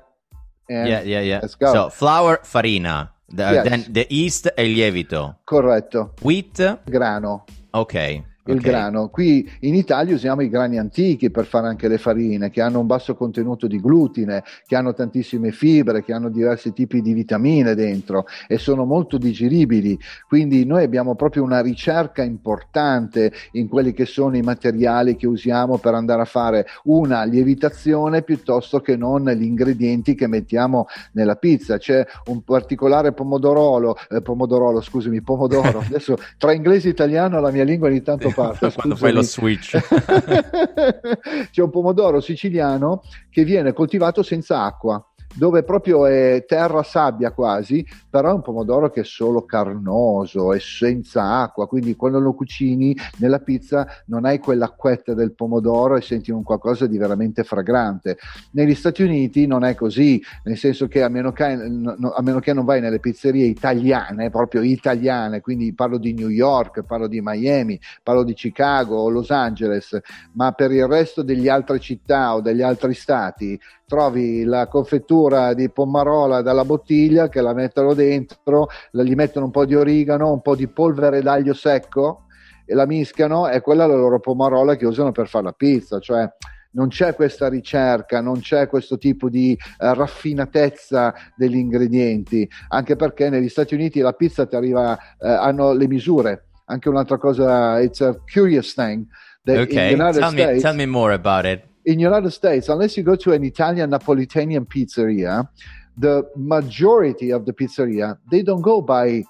yeah, 0.68 1.02
yeah, 1.02 1.20
yeah. 1.20 1.40
Let's 1.40 1.56
go. 1.56 1.72
So 1.72 1.90
flour, 1.90 2.40
farina. 2.42 3.12
The, 3.28 3.42
yes. 3.42 3.68
Then 3.68 3.84
the 3.92 4.06
yeast 4.08 4.48
è 4.48 4.64
lievito. 4.64 5.40
Corretto. 5.44 6.14
Wheat. 6.22 6.80
Grano. 6.84 7.44
Ok 7.70 8.26
il 8.48 8.58
okay. 8.58 8.70
grano. 8.70 9.08
Qui 9.08 9.48
in 9.60 9.74
Italia 9.74 10.14
usiamo 10.14 10.42
i 10.42 10.48
grani 10.48 10.78
antichi 10.78 11.30
per 11.30 11.44
fare 11.46 11.68
anche 11.68 11.88
le 11.88 11.98
farine, 11.98 12.50
che 12.50 12.60
hanno 12.60 12.80
un 12.80 12.86
basso 12.86 13.14
contenuto 13.14 13.66
di 13.66 13.80
glutine, 13.80 14.42
che 14.66 14.76
hanno 14.76 14.94
tantissime 14.94 15.52
fibre, 15.52 16.02
che 16.02 16.12
hanno 16.12 16.28
diversi 16.28 16.72
tipi 16.72 17.00
di 17.00 17.12
vitamine 17.12 17.74
dentro 17.74 18.26
e 18.46 18.58
sono 18.58 18.84
molto 18.84 19.18
digeribili. 19.18 19.98
Quindi 20.26 20.64
noi 20.64 20.82
abbiamo 20.82 21.14
proprio 21.14 21.42
una 21.42 21.60
ricerca 21.60 22.22
importante 22.22 23.32
in 23.52 23.68
quelli 23.68 23.92
che 23.92 24.06
sono 24.06 24.36
i 24.36 24.42
materiali 24.42 25.16
che 25.16 25.26
usiamo 25.26 25.78
per 25.78 25.94
andare 25.94 26.22
a 26.22 26.26
fare 26.26 26.66
una 26.84 27.24
lievitazione 27.24 28.22
piuttosto 28.22 28.80
che 28.80 28.96
non 28.96 29.28
gli 29.28 29.44
ingredienti 29.44 30.14
che 30.14 30.26
mettiamo 30.26 30.86
nella 31.12 31.36
pizza. 31.36 31.78
C'è 31.78 32.04
un 32.26 32.42
particolare 32.42 33.12
pomodorolo, 33.12 33.96
eh, 34.10 34.22
pomodorolo, 34.22 34.80
scusami, 34.80 35.20
pomodoro. 35.22 35.80
Adesso 35.88 36.16
tra 36.38 36.52
inglese 36.52 36.88
e 36.88 36.90
italiano 36.92 37.40
la 37.40 37.50
mia 37.50 37.64
lingua 37.64 37.88
ogni 37.88 38.02
tanto 38.02 38.30
parte. 38.38 38.72
Quando 38.74 38.96
fai 38.96 39.12
lo 39.12 39.22
switch. 39.22 39.78
C'è 41.50 41.62
un 41.62 41.70
pomodoro 41.70 42.20
siciliano 42.20 43.02
che 43.30 43.44
viene 43.44 43.72
coltivato 43.72 44.22
senza 44.22 44.62
acqua 44.62 45.02
dove 45.34 45.62
proprio 45.62 46.06
è 46.06 46.44
terra 46.46 46.82
sabbia 46.82 47.32
quasi, 47.32 47.86
però 48.08 48.30
è 48.30 48.34
un 48.34 48.42
pomodoro 48.42 48.90
che 48.90 49.00
è 49.00 49.04
solo 49.04 49.44
carnoso, 49.44 50.52
è 50.52 50.58
senza 50.58 51.40
acqua, 51.40 51.66
quindi 51.66 51.94
quando 51.96 52.18
lo 52.18 52.34
cucini 52.34 52.96
nella 53.18 53.38
pizza 53.38 53.86
non 54.06 54.24
hai 54.24 54.38
quell'acquetta 54.38 55.14
del 55.14 55.34
pomodoro 55.34 55.96
e 55.96 56.00
senti 56.00 56.30
un 56.30 56.42
qualcosa 56.42 56.86
di 56.86 56.98
veramente 56.98 57.44
fragrante. 57.44 58.18
Negli 58.52 58.74
Stati 58.74 59.02
Uniti 59.02 59.46
non 59.46 59.64
è 59.64 59.74
così, 59.74 60.22
nel 60.44 60.56
senso 60.56 60.88
che 60.88 61.02
a 61.02 61.08
meno 61.08 61.32
che, 61.32 61.44
a 61.44 62.22
meno 62.22 62.40
che 62.40 62.52
non 62.52 62.64
vai 62.64 62.80
nelle 62.80 62.98
pizzerie 62.98 63.44
italiane, 63.44 64.30
proprio 64.30 64.62
italiane, 64.62 65.40
quindi 65.40 65.72
parlo 65.74 65.98
di 65.98 66.14
New 66.14 66.28
York, 66.28 66.82
parlo 66.82 67.06
di 67.06 67.20
Miami, 67.22 67.78
parlo 68.02 68.24
di 68.24 68.34
Chicago 68.34 68.96
o 68.96 69.08
Los 69.08 69.30
Angeles, 69.30 69.98
ma 70.32 70.52
per 70.52 70.72
il 70.72 70.86
resto 70.86 71.22
delle 71.22 71.50
altre 71.50 71.78
città 71.78 72.34
o 72.34 72.40
degli 72.40 72.62
altri 72.62 72.94
stati 72.94 73.58
trovi 73.88 74.44
la 74.44 74.68
confettura 74.68 75.54
di 75.54 75.70
pomarola 75.70 76.42
dalla 76.42 76.64
bottiglia 76.64 77.28
che 77.28 77.40
la 77.40 77.54
mettono 77.54 77.94
dentro, 77.94 78.68
gli 78.90 79.14
mettono 79.14 79.46
un 79.46 79.50
po' 79.50 79.64
di 79.64 79.74
origano, 79.74 80.30
un 80.30 80.42
po' 80.42 80.54
di 80.54 80.68
polvere 80.68 81.22
d'aglio 81.22 81.54
secco 81.54 82.26
e 82.66 82.74
la 82.74 82.86
mischiano 82.86 83.48
e 83.48 83.62
quella 83.62 83.84
è 83.84 83.86
la 83.88 83.94
loro 83.94 84.20
pomarola 84.20 84.76
che 84.76 84.84
usano 84.84 85.10
per 85.10 85.26
fare 85.26 85.44
la 85.44 85.52
pizza, 85.52 85.98
cioè 86.00 86.30
non 86.72 86.88
c'è 86.88 87.14
questa 87.14 87.48
ricerca, 87.48 88.20
non 88.20 88.40
c'è 88.40 88.68
questo 88.68 88.98
tipo 88.98 89.30
di 89.30 89.56
uh, 89.58 89.94
raffinatezza 89.94 91.14
degli 91.34 91.56
ingredienti, 91.56 92.46
anche 92.68 92.94
perché 92.94 93.30
negli 93.30 93.48
Stati 93.48 93.74
Uniti 93.74 94.00
la 94.00 94.12
pizza 94.12 94.46
ti 94.46 94.54
arriva, 94.54 94.92
uh, 94.92 95.26
hanno 95.26 95.72
le 95.72 95.88
misure. 95.88 96.44
Anche 96.66 96.90
un'altra 96.90 97.16
cosa, 97.16 97.80
it's 97.80 98.02
a 98.02 98.14
curious 98.30 98.74
thing. 98.74 99.06
ok, 99.46 99.66
tell, 99.72 100.32
me, 100.34 100.58
tell 100.60 100.74
me 100.74 100.84
more 100.84 101.14
about 101.14 101.46
it. 101.46 101.67
In 101.88 101.98
United 101.98 102.32
States, 102.32 102.68
unless 102.68 102.98
you 102.98 103.02
go 103.02 103.16
to 103.16 103.32
an 103.32 103.42
Italian 103.42 103.90
Napolitanian 103.90 104.66
pizzeria, 104.66 105.48
the 105.96 106.22
majority 106.36 107.30
of 107.30 107.46
the 107.46 107.52
pizzeria 107.52 108.18
they 108.30 108.42
don't 108.42 108.60
go 108.60 108.82
by 108.82 109.24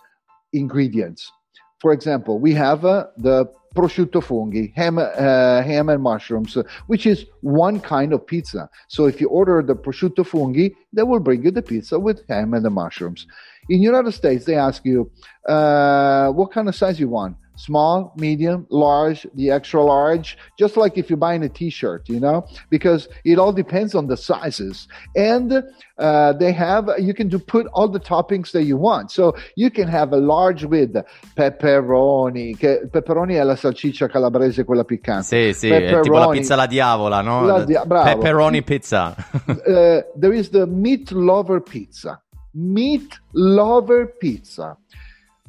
ingredients. 0.53 1.31
For 1.79 1.93
example, 1.93 2.41
we 2.41 2.53
have 2.55 2.85
uh, 2.85 3.07
the 3.17 3.47
prosciutto 3.77 4.21
funghi, 4.31 4.75
ham, 4.75 4.99
uh, 4.99 5.63
ham 5.63 5.89
and 5.89 6.03
mushrooms, 6.03 6.59
which 6.89 7.07
is 7.07 7.27
one 7.43 7.79
kind 7.79 8.13
of 8.13 8.27
pizza. 8.27 8.69
So 8.89 9.07
if 9.07 9.21
you 9.21 9.29
order 9.29 9.63
the 9.63 9.77
prosciutto 9.77 10.25
funghi, 10.33 10.75
they 10.93 11.05
will 11.05 11.21
bring 11.21 11.45
you 11.45 11.53
the 11.53 11.63
pizza 11.63 11.97
with 12.01 12.27
ham 12.29 12.55
and 12.55 12.65
the 12.65 12.71
mushrooms. 12.71 13.29
In 13.71 13.83
United 13.83 14.13
States, 14.13 14.47
they 14.47 14.57
ask 14.57 14.85
you 14.85 15.13
uh, 15.49 16.31
what 16.33 16.51
kind 16.51 16.69
of 16.69 16.75
size 16.75 16.99
you 16.99 17.09
want 17.09 17.37
small, 17.59 18.13
medium, 18.17 18.67
large, 18.71 19.27
the 19.35 19.51
extra 19.51 19.83
large, 19.83 20.39
just 20.57 20.77
like 20.77 20.97
if 20.97 21.11
you're 21.11 21.19
buying 21.19 21.43
a 21.43 21.49
t-shirt, 21.49 22.09
you 22.09 22.21
know, 22.21 22.47
because 22.71 23.09
it 23.25 23.39
all 23.39 23.53
depends 23.53 23.95
on 23.95 24.07
the 24.07 24.17
sizes. 24.17 24.87
And 25.17 25.65
uh, 25.99 26.33
they 26.35 26.53
have, 26.53 26.89
you 26.99 27.13
can 27.13 27.29
do 27.29 27.39
put 27.39 27.67
all 27.73 27.89
the 27.89 28.01
toppings 28.01 28.53
that 28.53 28.63
you 28.63 28.77
want. 28.77 29.11
So 29.11 29.35
you 29.57 29.71
can 29.71 29.89
have 29.89 30.13
a 30.13 30.17
large 30.17 30.65
with 30.65 30.97
pepperoni, 31.37 32.57
che 32.57 32.89
pepperoni 32.91 33.35
è 33.35 33.43
la 33.43 33.57
salsiccia 33.57 34.07
calabrese, 34.07 34.65
quella 34.65 34.85
piccante. 34.85 35.25
Sì, 35.25 35.53
sì, 35.53 35.69
è 35.69 36.01
tipo 36.01 36.19
la 36.19 36.29
pizza 36.29 36.55
la 36.55 36.67
diavola, 36.67 37.21
no? 37.21 37.45
La 37.45 37.65
dia- 37.65 37.85
Pepperoni 37.85 38.63
pizza. 38.63 39.15
uh, 39.47 40.03
there 40.17 40.35
is 40.35 40.51
the 40.51 40.67
meat 40.67 41.11
lover 41.11 41.61
pizza. 41.61 42.23
Meat 42.53 43.21
lover 43.33 44.17
pizza 44.17 44.79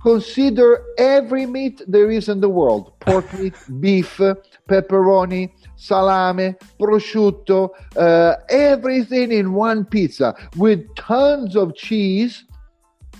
Consider 0.01 0.83
every 0.97 1.45
meat 1.45 1.81
there 1.87 2.09
is 2.09 2.29
in 2.29 2.39
the 2.39 2.49
world 2.49 2.93
pork 2.99 3.31
meat, 3.33 3.53
beef, 3.79 4.17
pepperoni, 4.69 5.51
salame, 5.75 6.55
prosciutto, 6.79 7.69
uh, 7.97 8.35
everything 8.49 9.31
in 9.31 9.53
one 9.53 9.85
pizza 9.85 10.35
with 10.55 10.83
tons 10.95 11.55
of 11.55 11.75
cheese. 11.75 12.45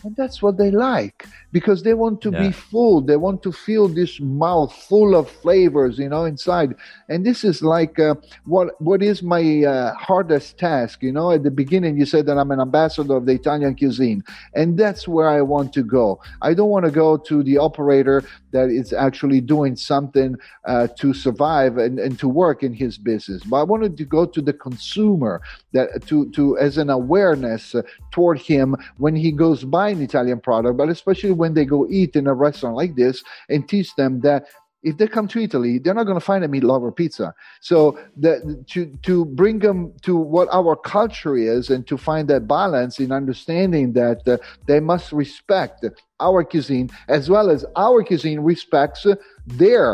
And 0.03 0.15
that's 0.15 0.41
what 0.41 0.57
they 0.57 0.71
like 0.71 1.25
because 1.52 1.84
they 1.84 1.93
want 1.93 2.22
to 2.22 2.32
yeah. 2.32 2.47
be 2.47 2.52
full. 2.52 3.02
They 3.02 3.18
want 3.18 3.41
to 3.43 3.52
feel 3.52 3.88
this 3.88 4.20
mouth 4.20 4.74
full 4.74 5.16
of 5.16 5.30
flavors, 5.30 5.97
you 5.97 6.10
know, 6.10 6.26
inside. 6.26 6.76
And 7.08 7.26
this 7.26 7.43
is 7.43 7.62
like 7.62 8.00
uh, 8.00 8.16
what 8.45 8.80
what 8.82 9.02
is 9.02 9.24
my 9.24 9.64
uh, 9.64 9.93
hardest 9.95 10.58
task. 10.58 11.02
You 11.02 11.12
know, 11.12 11.32
at 11.32 11.43
the 11.43 11.52
beginning 11.52 11.97
you 11.97 12.06
said 12.06 12.26
that 12.28 12.38
I'm 12.38 12.52
an 12.52 12.60
ambassador 12.62 13.16
of 13.16 13.26
the 13.26 13.34
Italian 13.34 13.76
cuisine, 13.76 14.24
and 14.54 14.78
that's 14.78 15.08
where 15.08 15.30
I 15.30 15.41
want 15.41 15.74
to 15.74 15.84
go. 15.84 16.22
I 16.41 16.54
don't 16.54 16.70
want 16.70 16.86
to 16.86 16.91
go 16.91 17.18
to 17.18 17.43
the 17.43 17.58
operator 17.58 18.24
that 18.52 18.70
is 18.70 18.93
actually 18.93 19.41
doing 19.41 19.76
something 19.76 20.36
uh, 20.66 20.88
to 20.97 21.14
survive 21.14 21.78
and, 21.78 22.00
and 22.00 22.18
to 22.20 22.28
work 22.28 22.64
in 22.64 22.74
his 22.74 22.97
business, 22.97 23.43
but 23.43 23.58
I 23.58 23.64
wanted 23.64 23.97
to 23.97 24.06
go 24.06 24.26
to 24.26 24.41
the 24.41 24.54
consumer 24.54 25.41
that 25.74 26.06
to 26.08 26.30
to 26.32 26.58
as 26.58 26.78
an 26.78 26.89
awareness 26.89 27.76
toward 28.12 28.39
him 28.39 28.76
when 28.97 29.16
he 29.16 29.32
goes 29.32 29.64
buy 29.64 29.89
an 29.89 30.02
Italian 30.02 30.39
product, 30.39 30.78
but 30.78 30.89
especially 30.89 31.32
when 31.39 31.53
they 31.55 31.65
go 31.65 31.87
eat 31.89 32.15
in 32.15 32.27
a 32.27 32.33
restaurant 32.33 32.75
like 32.75 32.95
this 32.95 33.23
and 33.49 33.67
teach 33.67 33.95
them 33.95 34.19
that 34.21 34.41
if 34.81 34.97
they 34.97 35.07
come 35.07 35.27
to 35.27 35.39
Italy, 35.39 35.77
they're 35.79 35.93
not 35.93 36.05
going 36.05 36.19
to 36.19 36.25
find 36.25 36.43
a 36.43 36.47
meat 36.47 36.63
lover 36.63 36.91
pizza. 36.91 37.33
So 37.61 37.99
the, 38.15 38.63
to 38.71 38.85
to 39.03 39.25
bring 39.25 39.59
them 39.59 39.93
to 40.03 40.15
what 40.15 40.47
our 40.51 40.75
culture 40.75 41.35
is 41.35 41.69
and 41.69 41.85
to 41.87 41.97
find 41.97 42.27
that 42.29 42.47
balance 42.47 42.99
in 42.99 43.11
understanding 43.11 43.93
that 43.93 44.25
uh, 44.27 44.37
they 44.67 44.79
must 44.79 45.11
respect 45.11 45.85
our 46.19 46.43
cuisine 46.43 46.89
as 47.07 47.29
well 47.29 47.49
as 47.49 47.65
our 47.75 48.03
cuisine 48.03 48.39
respects 48.39 49.05
their 49.45 49.87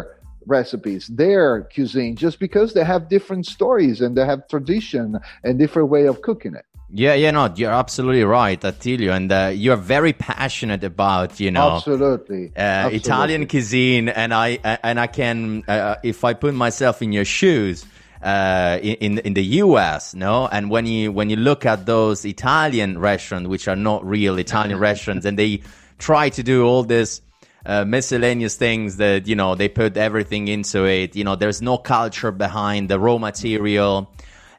recipes, 0.45 1.07
their 1.07 1.63
cuisine, 1.73 2.15
just 2.15 2.39
because 2.39 2.73
they 2.73 2.83
have 2.83 3.09
different 3.09 3.45
stories 3.47 4.01
and 4.01 4.15
they 4.15 4.25
have 4.25 4.47
tradition 4.47 5.17
and 5.43 5.57
different 5.57 5.89
way 5.89 6.05
of 6.05 6.21
cooking 6.21 6.53
it. 6.53 6.65
Yeah, 6.97 7.13
yeah, 7.15 7.31
no, 7.31 7.51
you're 7.53 7.73
absolutely 7.73 8.23
right, 8.23 8.59
Attilio, 8.63 9.11
and 9.11 9.29
uh, 9.29 9.51
you're 9.53 9.75
very 9.75 10.13
passionate 10.13 10.81
about, 10.85 11.41
you 11.41 11.51
know, 11.51 11.75
absolutely, 11.75 12.53
uh, 12.55 12.59
absolutely. 12.59 12.97
Italian 12.97 13.47
cuisine, 13.47 14.07
and 14.07 14.33
I 14.33 14.59
and 14.81 14.97
I 14.97 15.07
can, 15.07 15.65
uh, 15.67 15.97
if 16.03 16.23
I 16.23 16.33
put 16.33 16.53
myself 16.53 17.01
in 17.01 17.11
your 17.11 17.25
shoes, 17.25 17.85
uh, 18.23 18.79
in 18.81 19.17
in 19.19 19.33
the 19.33 19.43
U.S. 19.67 20.15
No, 20.15 20.47
and 20.47 20.69
when 20.69 20.85
you 20.85 21.11
when 21.11 21.29
you 21.29 21.35
look 21.35 21.65
at 21.65 21.85
those 21.85 22.23
Italian 22.23 22.97
restaurants, 22.97 23.49
which 23.49 23.67
are 23.67 23.75
not 23.75 24.05
real 24.05 24.37
Italian 24.37 24.79
restaurants, 24.89 25.25
and 25.25 25.37
they 25.37 25.63
try 25.97 26.29
to 26.29 26.43
do 26.43 26.65
all 26.65 26.83
this. 26.83 27.21
Uh, 27.67 27.83
miscellaneous 27.83 28.57
things 28.57 28.97
that 28.97 29.25
you 29.25 29.35
know 29.35 29.55
they 29.55 29.67
put 29.67 29.97
everything 29.97 30.47
into 30.47 30.85
it 30.85 31.15
you 31.15 31.23
know 31.23 31.35
there's 31.35 31.63
no 31.63 31.79
culture 31.79 32.31
behind 32.31 32.89
the 32.89 32.99
raw 32.99 33.17
material 33.17 34.13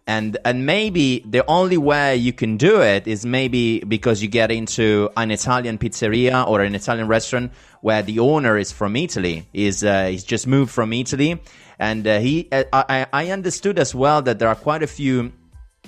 and 0.07 0.39
and 0.45 0.65
maybe 0.65 1.21
the 1.29 1.45
only 1.49 1.77
way 1.77 2.17
you 2.17 2.33
can 2.33 2.57
do 2.57 2.81
it 2.81 3.09
is 3.09 3.27
maybe 3.27 3.81
because 3.81 4.23
you 4.23 4.29
get 4.29 4.51
into 4.53 5.11
an 5.17 5.31
Italian 5.31 5.79
pizzeria 5.79 6.47
or 6.47 6.61
an 6.61 6.75
Italian 6.75 7.09
restaurant 7.09 7.53
where 7.81 8.03
the 8.03 8.21
owner 8.21 8.57
is 8.57 8.71
from 8.71 8.95
Italy, 8.95 9.49
is 9.53 9.83
uh, 9.83 10.07
he's 10.07 10.25
just 10.25 10.47
moved 10.47 10.71
from 10.71 10.93
Italy, 10.93 11.41
and 11.79 12.07
uh, 12.07 12.21
he 12.21 12.49
uh, 12.53 12.65
I, 12.73 13.07
I 13.13 13.31
understood 13.31 13.79
as 13.79 13.95
well 13.95 14.23
that 14.23 14.39
there 14.39 14.49
are 14.49 14.55
quite 14.55 14.85
a 14.85 14.87
few 14.87 15.33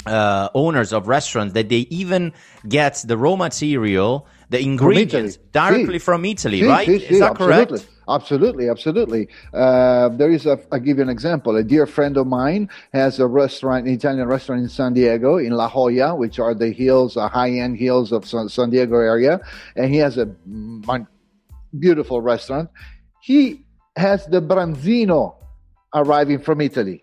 uh, 0.07 0.49
owners 0.55 0.93
of 0.93 1.07
restaurants 1.07 1.55
that 1.55 1.69
they 1.69 1.87
even 1.91 2.33
get 2.69 3.03
the 3.07 3.16
raw 3.16 3.37
material, 3.37 4.27
the 4.51 4.61
ingredients 4.61 5.36
from 5.36 5.44
directly 5.53 5.99
from 5.99 6.24
Italy, 6.24 6.62
right? 6.62 6.88
is 6.88 7.20
that 7.20 7.34
correct? 7.34 7.72
Absolutely. 7.72 7.94
Absolutely, 8.09 8.70
absolutely. 8.70 9.28
Uh, 9.53 10.09
there 10.09 10.30
is 10.30 10.46
a, 10.46 10.59
I'll 10.72 10.80
give 10.80 10.96
you 10.96 11.03
an 11.03 11.11
example. 11.11 11.57
A 11.57 11.62
dear 11.62 11.86
friend 11.86 12.16
of 12.16 12.26
mine 12.26 12.70
has 12.94 13.20
a 13.20 13.26
restaurant, 13.26 13.86
an 13.86 13.92
Italian 13.92 14.26
restaurant 14.26 14.62
in 14.62 14.68
San 14.70 14.94
Diego, 14.94 15.36
in 15.36 15.53
La 15.53 15.68
Jolla, 15.68 16.14
which 16.14 16.38
are 16.38 16.55
the 16.55 16.70
hills, 16.70 17.14
the 17.14 17.28
high-end 17.28 17.76
hills 17.76 18.11
of 18.11 18.26
San, 18.26 18.49
San 18.49 18.70
Diego 18.70 18.96
area. 18.96 19.40
And 19.76 19.92
he 19.92 19.99
has 19.99 20.16
a 20.16 20.34
beautiful 21.78 22.22
restaurant. 22.22 22.70
He 23.20 23.66
has 23.96 24.26
the 24.26 24.40
branzino 24.40 25.34
arriving 25.94 26.38
from 26.38 26.62
Italy. 26.62 27.03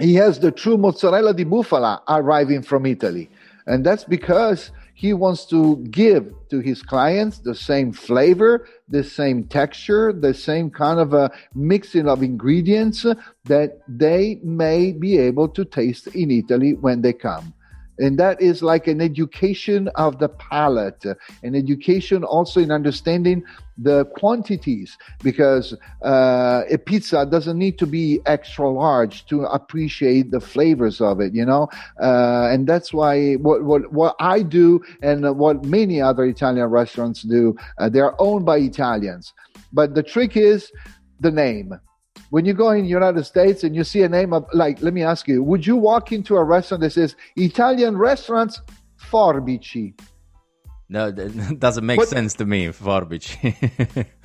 He 0.00 0.14
has 0.14 0.40
the 0.40 0.50
true 0.50 0.78
mozzarella 0.78 1.34
di 1.34 1.44
bufala 1.44 2.00
arriving 2.08 2.62
from 2.62 2.86
Italy. 2.86 3.30
And 3.66 3.84
that's 3.84 4.04
because 4.04 4.70
he 4.94 5.12
wants 5.12 5.44
to 5.46 5.76
give 5.90 6.32
to 6.48 6.60
his 6.60 6.82
clients 6.82 7.38
the 7.38 7.54
same 7.54 7.92
flavor, 7.92 8.66
the 8.88 9.02
same 9.02 9.44
texture, 9.44 10.12
the 10.12 10.32
same 10.32 10.70
kind 10.70 11.00
of 11.00 11.12
a 11.12 11.30
mixing 11.54 12.08
of 12.08 12.22
ingredients 12.22 13.04
that 13.44 13.80
they 13.88 14.38
may 14.42 14.92
be 14.92 15.18
able 15.18 15.48
to 15.48 15.64
taste 15.64 16.06
in 16.08 16.30
Italy 16.30 16.74
when 16.74 17.02
they 17.02 17.12
come. 17.12 17.52
And 17.98 18.18
that 18.18 18.40
is 18.40 18.62
like 18.62 18.86
an 18.86 19.00
education 19.00 19.88
of 19.94 20.18
the 20.18 20.28
palate, 20.28 21.04
an 21.42 21.54
education 21.54 22.24
also 22.24 22.60
in 22.60 22.70
understanding 22.70 23.44
the 23.76 24.04
quantities 24.16 24.96
because 25.22 25.74
uh, 26.04 26.62
a 26.70 26.78
pizza 26.78 27.26
doesn't 27.26 27.58
need 27.58 27.78
to 27.78 27.86
be 27.86 28.20
extra 28.26 28.70
large 28.70 29.26
to 29.26 29.42
appreciate 29.44 30.30
the 30.30 30.40
flavors 30.40 31.00
of 31.00 31.20
it 31.20 31.34
you 31.34 31.44
know? 31.44 31.68
Uh, 32.00 32.48
and 32.52 32.66
that's 32.68 32.92
why 32.92 33.34
what, 33.34 33.64
what 33.64 33.92
what 33.92 34.14
i 34.20 34.42
do 34.42 34.80
and 35.02 35.36
what 35.36 35.64
many 35.64 36.00
other 36.00 36.24
italian 36.24 36.66
restaurants 36.66 37.22
do 37.22 37.56
uh, 37.78 37.88
they're 37.88 38.20
owned 38.20 38.46
by 38.46 38.58
italians. 38.58 39.32
But 39.72 39.94
the 39.94 40.02
trick 40.02 40.36
is 40.36 40.70
the 41.18 41.32
name 41.32 41.74
when 42.34 42.44
you 42.44 42.52
go 42.52 42.70
in 42.70 42.82
the 42.82 42.94
united 43.00 43.24
states 43.24 43.62
and 43.64 43.76
you 43.76 43.84
see 43.84 44.02
a 44.02 44.08
name 44.08 44.32
of 44.32 44.44
like 44.52 44.82
let 44.82 44.92
me 44.92 45.02
ask 45.02 45.28
you 45.28 45.40
would 45.50 45.64
you 45.64 45.76
walk 45.76 46.10
into 46.10 46.36
a 46.36 46.42
restaurant 46.42 46.80
that 46.80 46.90
says 46.90 47.14
italian 47.36 47.96
restaurants 47.96 48.60
forbici 49.10 49.94
no, 50.88 51.10
that 51.18 51.58
doesn't 51.58 51.86
make 51.86 51.98
what? 51.98 52.08
sense 52.08 52.34
to 52.34 52.44
me, 52.44 52.68
Forbici. 52.68 54.06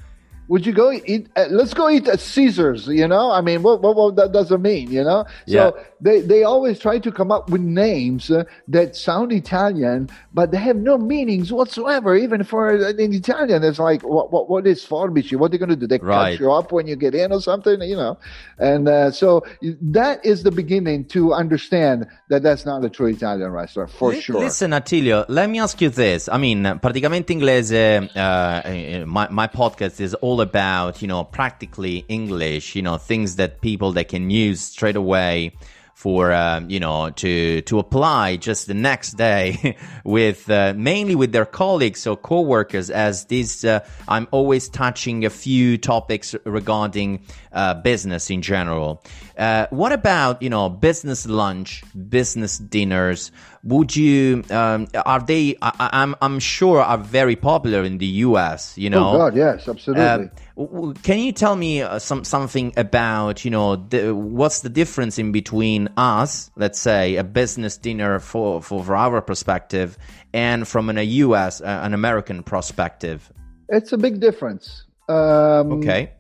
would 0.50 0.66
you 0.66 0.74
go 0.74 0.92
eat? 0.92 1.30
Uh, 1.36 1.46
let's 1.52 1.76
go 1.76 1.90
eat 1.90 2.08
at 2.08 2.20
Caesars. 2.20 2.88
You 2.88 3.08
know, 3.08 3.32
I 3.32 3.40
mean, 3.42 3.62
what 3.62 3.84
what, 3.84 3.96
what 3.96 4.16
that 4.16 4.32
doesn't 4.34 4.62
mean. 4.64 4.92
You 4.92 5.04
know, 5.04 5.24
so 5.48 5.76
yeah. 5.78 5.84
they 6.02 6.22
they 6.22 6.44
always 6.44 6.80
try 6.80 6.98
to 6.98 7.12
come 7.12 7.32
up 7.32 7.52
with 7.52 7.62
names 7.62 8.32
uh, 8.32 8.44
that 8.68 8.96
sound 8.96 9.32
Italian, 9.32 10.10
but 10.34 10.50
they 10.52 10.58
have 10.58 10.76
no 10.76 10.98
meanings 10.98 11.54
whatsoever. 11.54 12.16
Even 12.16 12.44
for 12.44 12.70
an 12.70 13.00
Italian, 13.00 13.64
it's 13.64 13.78
like 13.78 14.02
what 14.02 14.32
what 14.32 14.50
what 14.50 14.66
is 14.66 14.84
Forbici? 14.84 15.38
What 15.38 15.46
are 15.46 15.50
they 15.50 15.58
going 15.60 15.70
to 15.70 15.76
do? 15.76 15.86
They 15.86 16.00
right. 16.00 16.32
cut 16.32 16.40
you 16.40 16.52
up 16.52 16.72
when 16.72 16.88
you 16.88 16.96
get 16.96 17.14
in 17.14 17.32
or 17.32 17.42
something. 17.42 17.80
You 17.84 17.96
know, 17.96 18.18
and 18.58 18.90
uh, 18.90 19.12
so 19.12 19.46
that 19.82 20.26
is 20.26 20.42
the 20.42 20.52
beginning 20.52 21.06
to 21.10 21.32
understand 21.34 22.08
that 22.30 22.42
that's 22.42 22.66
not 22.66 22.84
a 22.84 22.90
true 22.90 23.08
Italian 23.08 23.52
restaurant 23.52 23.92
for 23.92 24.14
L- 24.14 24.20
sure. 24.20 24.40
Listen, 24.40 24.72
Attilio, 24.72 25.26
let 25.30 25.48
me 25.48 25.60
ask 25.60 25.80
you 25.80 25.90
this. 25.90 26.28
I 26.28 26.40
mean, 26.40 26.64
praticamente 26.64 27.30
inglese. 27.38 28.10
Uh, 28.16 29.06
my 29.06 29.28
my 29.30 29.46
podcast 29.46 30.02
is 30.02 30.16
all 30.16 30.39
about, 30.42 31.02
you 31.02 31.08
know, 31.08 31.24
practically 31.24 32.06
English, 32.08 32.76
you 32.76 32.82
know, 32.82 32.98
things 32.98 33.36
that 33.38 33.62
people 33.62 33.92
that 33.94 34.10
can 34.10 34.30
use 34.30 34.62
straight 34.62 34.96
away 34.96 35.54
for 36.00 36.32
um, 36.32 36.70
you 36.70 36.80
know 36.80 37.10
to 37.10 37.60
to 37.64 37.78
apply 37.78 38.38
just 38.38 38.68
the 38.68 38.74
next 38.74 39.18
day 39.18 39.76
with 40.06 40.50
uh, 40.50 40.74
mainly 40.78 41.14
with 41.14 41.34
their 41.34 41.46
colleagues 41.46 42.08
or 42.08 42.16
co-workers 42.16 42.90
as 42.90 43.26
this 43.26 43.66
uh, 43.66 43.86
I'm 44.08 44.26
always 44.32 44.70
touching 44.70 45.26
a 45.26 45.30
few 45.30 45.78
topics 45.78 46.34
regarding 46.46 47.26
uh, 47.52 47.74
business 47.74 48.30
in 48.30 48.42
general 48.42 49.04
uh, 49.40 49.68
what 49.70 49.92
about 49.92 50.42
you 50.42 50.50
know 50.50 50.70
business 50.70 51.26
lunch 51.26 51.84
business 52.10 52.58
dinners 52.58 53.32
would 53.64 53.96
you 53.96 54.44
um, 54.52 54.88
are 55.06 55.22
they 55.22 55.56
I, 55.62 55.90
am 55.94 56.16
I'm, 56.22 56.34
I'm 56.34 56.40
sure 56.40 56.82
are 56.82 56.98
very 56.98 57.36
popular 57.36 57.84
in 57.84 57.98
the 57.98 58.06
US 58.28 58.78
you 58.78 58.90
know 58.90 59.10
oh 59.10 59.18
god 59.18 59.36
yes 59.36 59.68
absolutely 59.68 60.04
uh, 60.04 60.94
Can 61.04 61.20
you 61.20 61.32
tell 61.32 61.56
me 61.56 61.82
uh, 61.82 62.00
some 62.00 62.26
something 62.26 62.74
about 62.76 63.46
you 63.46 63.52
know 63.52 63.78
the, 63.78 64.14
what's 64.14 64.60
the 64.60 64.68
difference 64.70 65.18
in 65.18 65.32
between 65.32 65.88
us, 65.96 66.52
let's 66.58 66.78
say, 66.80 67.16
a 67.16 67.24
business 67.24 67.78
dinner 67.78 68.20
for 68.20 68.62
for, 68.62 68.84
for 68.84 68.96
our 68.96 69.22
perspective, 69.22 69.98
and 70.34 70.68
from 70.68 70.90
an, 70.90 70.98
a 70.98 71.04
U.S. 71.24 71.62
Uh, 71.62 71.80
an 71.82 71.94
American 71.94 72.44
perspective? 72.44 73.32
It's 73.70 73.94
a 73.94 73.98
big 73.98 74.20
difference. 74.20 74.84
Um, 75.08 75.80
okay. 75.80 76.12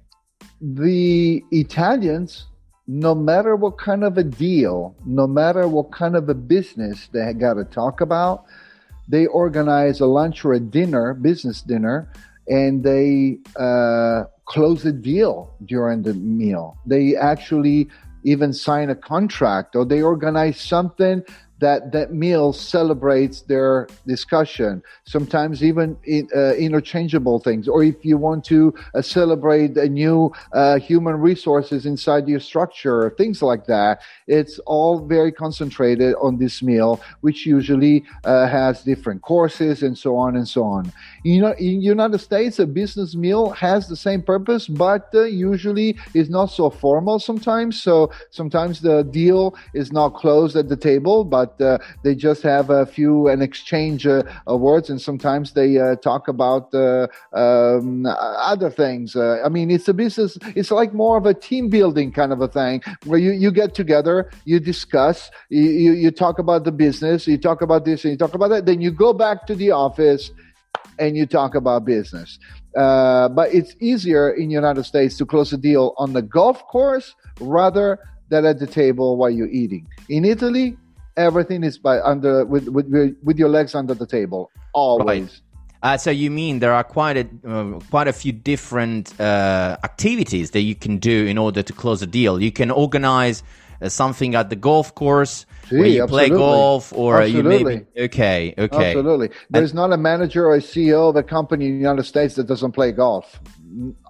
The 0.61 1.43
Italians, 1.51 2.45
no 2.91 3.13
matter 3.13 3.55
what 3.55 3.77
kind 3.77 4.03
of 4.03 4.17
a 4.17 4.23
deal, 4.23 4.95
no 5.05 5.27
matter 5.27 5.67
what 5.67 5.91
kind 5.91 6.15
of 6.15 6.27
a 6.27 6.33
business 6.33 7.07
they 7.13 7.31
got 7.33 7.53
to 7.53 7.63
talk 7.63 8.01
about, 8.01 8.45
they 9.07 9.27
organize 9.27 9.99
a 9.99 10.07
lunch 10.07 10.43
or 10.43 10.53
a 10.53 10.59
dinner, 10.59 11.13
business 11.13 11.61
dinner 11.61 12.11
and 12.47 12.83
they 12.83 13.37
uh, 13.57 14.23
close 14.45 14.83
a 14.85 14.91
deal 14.91 15.53
during 15.65 16.01
the 16.01 16.15
meal. 16.15 16.79
They 16.87 17.15
actually 17.15 17.89
even 18.23 18.53
sign 18.53 18.89
a 18.89 18.95
contract 18.95 19.75
or 19.75 19.85
they 19.85 20.01
organize 20.01 20.59
something 20.59 21.23
that 21.59 21.91
that 21.91 22.13
meal 22.13 22.53
celebrates 22.53 23.41
their 23.41 23.87
discussion 24.07 24.81
sometimes 25.05 25.63
even 25.63 25.97
in, 26.05 26.27
uh, 26.35 26.53
interchangeable 26.53 27.39
things. 27.39 27.67
Or 27.67 27.83
if 27.83 28.03
you 28.03 28.17
want 28.17 28.45
to 28.45 28.73
uh, 28.93 29.01
celebrate 29.01 29.77
a 29.77 29.87
new 29.87 30.31
uh, 30.53 30.79
human 30.79 31.15
resources 31.15 31.85
inside 31.85 32.27
your 32.27 32.39
structure 32.39 33.13
things 33.17 33.41
like 33.41 33.65
that 33.65 34.01
it's 34.27 34.59
all 34.59 34.99
very 34.99 35.31
concentrated 35.31 36.15
on 36.21 36.37
this 36.37 36.61
meal 36.61 37.01
which 37.21 37.45
usually 37.45 38.03
uh, 38.23 38.47
has 38.47 38.83
different 38.83 39.21
courses 39.21 39.83
and 39.83 39.97
so 39.97 40.15
on 40.15 40.35
and 40.35 40.47
so 40.47 40.63
on 40.63 40.91
you 41.23 41.41
know 41.41 41.53
in 41.53 41.81
united 41.81 42.19
states 42.19 42.59
a 42.59 42.65
business 42.65 43.15
meal 43.15 43.49
has 43.51 43.87
the 43.87 43.95
same 43.95 44.21
purpose 44.21 44.67
but 44.67 45.09
uh, 45.13 45.23
usually 45.23 45.97
is 46.13 46.29
not 46.29 46.47
so 46.47 46.69
formal 46.69 47.19
sometimes 47.19 47.81
so 47.81 48.11
sometimes 48.29 48.81
the 48.81 49.03
deal 49.03 49.55
is 49.73 49.91
not 49.91 50.13
closed 50.13 50.55
at 50.55 50.69
the 50.69 50.77
table 50.77 51.23
but 51.23 51.59
uh, 51.61 51.77
they 52.03 52.15
just 52.15 52.41
have 52.41 52.69
a 52.69 52.85
few 52.85 53.27
an 53.27 53.41
exchange 53.41 54.05
uh, 54.05 54.23
words, 54.47 54.89
and 54.89 55.01
sometimes 55.01 55.53
they 55.53 55.77
uh, 55.77 55.95
talk 55.97 56.27
about 56.27 56.73
um, 57.33 58.05
other 58.05 58.69
things. 58.69 59.15
I 59.15 59.47
mean, 59.49 59.71
it's 59.71 59.87
a 59.87 59.93
business. 59.93 60.37
It's 60.55 60.71
like 60.71 60.93
more 60.93 61.17
of 61.17 61.25
a 61.25 61.33
team 61.33 61.69
building 61.69 62.11
kind 62.11 62.33
of 62.33 62.41
a 62.41 62.47
thing 62.47 62.81
where 63.05 63.19
you, 63.19 63.31
you 63.31 63.51
get 63.51 63.73
together, 63.75 64.31
you 64.45 64.59
discuss, 64.59 65.31
you, 65.49 65.63
you, 65.63 65.91
you 65.93 66.11
talk 66.11 66.39
about 66.39 66.63
the 66.63 66.71
business, 66.71 67.27
you 67.27 67.37
talk 67.37 67.61
about 67.61 67.85
this, 67.85 68.03
and 68.03 68.11
you 68.11 68.17
talk 68.17 68.33
about 68.33 68.49
that. 68.49 68.65
Then 68.65 68.81
you 68.81 68.91
go 68.91 69.13
back 69.13 69.45
to 69.47 69.55
the 69.55 69.71
office 69.71 70.31
and 70.99 71.15
you 71.17 71.25
talk 71.25 71.55
about 71.55 71.85
business. 71.85 72.39
Uh, 72.75 73.29
but 73.29 73.53
it's 73.53 73.75
easier 73.79 74.29
in 74.29 74.49
the 74.49 74.53
United 74.53 74.83
States 74.83 75.17
to 75.17 75.25
close 75.25 75.51
a 75.53 75.57
deal 75.57 75.93
on 75.97 76.13
the 76.13 76.21
golf 76.21 76.61
course 76.67 77.15
rather 77.39 77.99
than 78.29 78.45
at 78.45 78.59
the 78.59 78.67
table 78.67 79.17
while 79.17 79.29
you're 79.29 79.49
eating. 79.49 79.87
In 80.09 80.25
Italy, 80.25 80.77
everything 81.17 81.63
is 81.63 81.77
by 81.77 81.99
under 81.99 82.45
with 82.45 82.67
with 82.69 82.87
with 83.23 83.37
your 83.37 83.49
legs 83.49 83.75
under 83.75 83.93
the 83.93 84.05
table 84.05 84.51
always. 84.73 85.05
Right. 85.21 85.41
Uh, 85.81 85.97
so 85.97 86.11
you 86.11 86.29
mean 86.29 86.59
there 86.59 86.73
are 86.73 86.83
quite 86.83 87.17
a 87.17 87.27
uh, 87.47 87.79
quite 87.89 88.07
a 88.07 88.13
few 88.13 88.33
different 88.33 89.19
uh, 89.19 89.77
activities 89.83 90.51
that 90.51 90.61
you 90.61 90.75
can 90.75 90.97
do 90.97 91.25
in 91.25 91.37
order 91.37 91.63
to 91.63 91.73
close 91.73 92.01
a 92.01 92.07
deal. 92.07 92.41
You 92.41 92.51
can 92.51 92.69
organize 92.69 93.43
something 93.87 94.35
at 94.35 94.49
the 94.49 94.55
golf 94.55 94.93
course 94.95 95.45
See, 95.69 95.77
where 95.77 95.87
you 95.87 96.03
absolutely. 96.03 96.29
play 96.29 96.37
golf, 96.37 96.93
or 96.93 97.21
absolutely. 97.21 97.57
you 97.57 97.65
maybe 97.65 97.85
okay, 97.97 98.53
okay, 98.57 98.91
absolutely. 98.91 99.29
There's 99.49 99.71
and, 99.71 99.77
not 99.77 99.93
a 99.93 99.97
manager 99.97 100.45
or 100.47 100.55
a 100.55 100.59
CEO 100.59 101.09
of 101.09 101.15
a 101.15 101.23
company 101.23 101.67
in 101.67 101.71
the 101.73 101.77
United 101.77 102.03
States 102.03 102.35
that 102.35 102.45
doesn't 102.45 102.73
play 102.73 102.91
golf. 102.91 103.39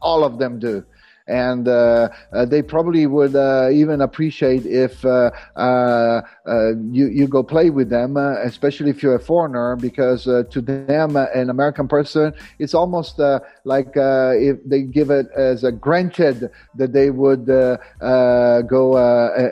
All 0.01 0.23
of 0.23 0.39
them 0.39 0.59
do 0.59 0.85
and 1.29 1.67
uh, 1.67 2.09
uh, 2.33 2.45
they 2.45 2.61
probably 2.61 3.05
would 3.05 3.35
uh, 3.35 3.69
even 3.71 4.01
appreciate 4.01 4.65
if 4.65 5.05
uh, 5.05 5.29
uh, 5.55 6.21
uh, 6.47 6.71
you 6.91 7.07
you 7.07 7.27
go 7.27 7.43
play 7.43 7.69
with 7.69 7.89
them, 7.89 8.17
especially 8.17 8.89
if 8.89 9.03
you're 9.03 9.15
a 9.15 9.19
foreigner, 9.19 9.75
because 9.75 10.23
to 10.23 10.61
them, 10.61 11.15
an 11.15 11.49
American 11.49 11.87
person, 11.87 12.33
it's 12.57 12.73
almost 12.73 13.19
like 13.63 13.91
if 13.95 14.57
they 14.65 14.81
give 14.81 15.11
it 15.11 15.27
as 15.35 15.63
a 15.63 15.71
granted 15.71 16.49
that 16.75 16.91
they 16.93 17.11
would 17.11 17.45
go 17.45 18.97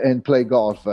and 0.04 0.26
play 0.26 0.44
golf. 0.44 0.86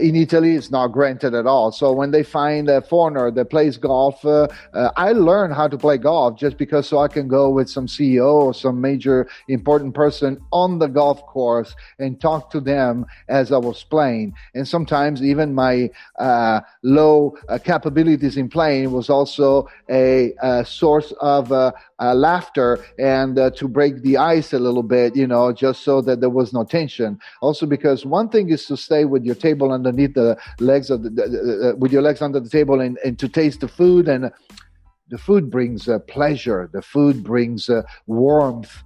in 0.00 0.16
Italy, 0.16 0.56
it's 0.56 0.70
not 0.70 0.88
granted 0.88 1.34
at 1.34 1.46
all. 1.46 1.70
So 1.70 1.92
when 1.92 2.10
they 2.10 2.24
find 2.24 2.68
a 2.68 2.80
foreigner 2.82 3.30
that 3.30 3.50
plays 3.50 3.76
golf, 3.76 4.24
I 4.24 5.12
learn 5.12 5.52
how 5.52 5.68
to 5.68 5.78
play 5.78 5.98
golf 5.98 6.38
just 6.38 6.58
because 6.58 6.88
so 6.88 6.98
I 6.98 7.08
can 7.08 7.28
go 7.28 7.50
with 7.50 7.70
some 7.70 7.86
CEO 7.86 8.34
or 8.34 8.54
some 8.54 8.80
major 8.80 9.28
important 9.48 9.94
person 9.94 10.23
person 10.24 10.44
on 10.52 10.78
the 10.78 10.86
golf 10.86 11.24
course 11.26 11.74
and 11.98 12.20
talk 12.20 12.50
to 12.50 12.60
them 12.60 13.06
as 13.28 13.52
I 13.52 13.58
was 13.58 13.84
playing. 13.84 14.34
And 14.54 14.66
sometimes 14.66 15.22
even 15.22 15.54
my 15.54 15.90
uh, 16.18 16.60
low 16.82 17.36
uh, 17.48 17.58
capabilities 17.58 18.36
in 18.36 18.48
playing 18.48 18.90
was 18.92 19.10
also 19.10 19.68
a, 19.90 20.32
a 20.42 20.64
source 20.64 21.12
of 21.20 21.52
uh, 21.52 21.72
uh 21.98 22.14
laughter 22.14 22.84
and 22.98 23.38
uh, 23.38 23.50
to 23.50 23.68
break 23.68 24.02
the 24.02 24.16
ice 24.16 24.52
a 24.52 24.58
little 24.58 24.82
bit, 24.82 25.16
you 25.16 25.26
know, 25.26 25.52
just 25.52 25.82
so 25.82 26.00
that 26.02 26.20
there 26.20 26.30
was 26.30 26.52
no 26.52 26.64
tension. 26.64 27.18
Also, 27.40 27.66
because 27.66 28.04
one 28.06 28.28
thing 28.28 28.50
is 28.50 28.66
to 28.66 28.76
stay 28.76 29.04
with 29.04 29.24
your 29.24 29.34
table 29.34 29.72
underneath 29.72 30.14
the 30.14 30.36
legs 30.60 30.90
of 30.90 31.02
the, 31.02 31.76
with 31.78 31.92
your 31.92 32.02
legs 32.02 32.22
under 32.22 32.40
the 32.40 32.48
table 32.48 32.80
and, 32.80 32.98
and 33.04 33.18
to 33.18 33.28
taste 33.28 33.60
the 33.60 33.68
food 33.68 34.08
and 34.08 34.30
the 35.08 35.18
food 35.18 35.50
brings 35.50 35.88
uh, 35.88 35.98
pleasure 36.08 36.68
the 36.72 36.82
food 36.82 37.22
brings 37.22 37.68
uh, 37.68 37.82
warmth 38.06 38.82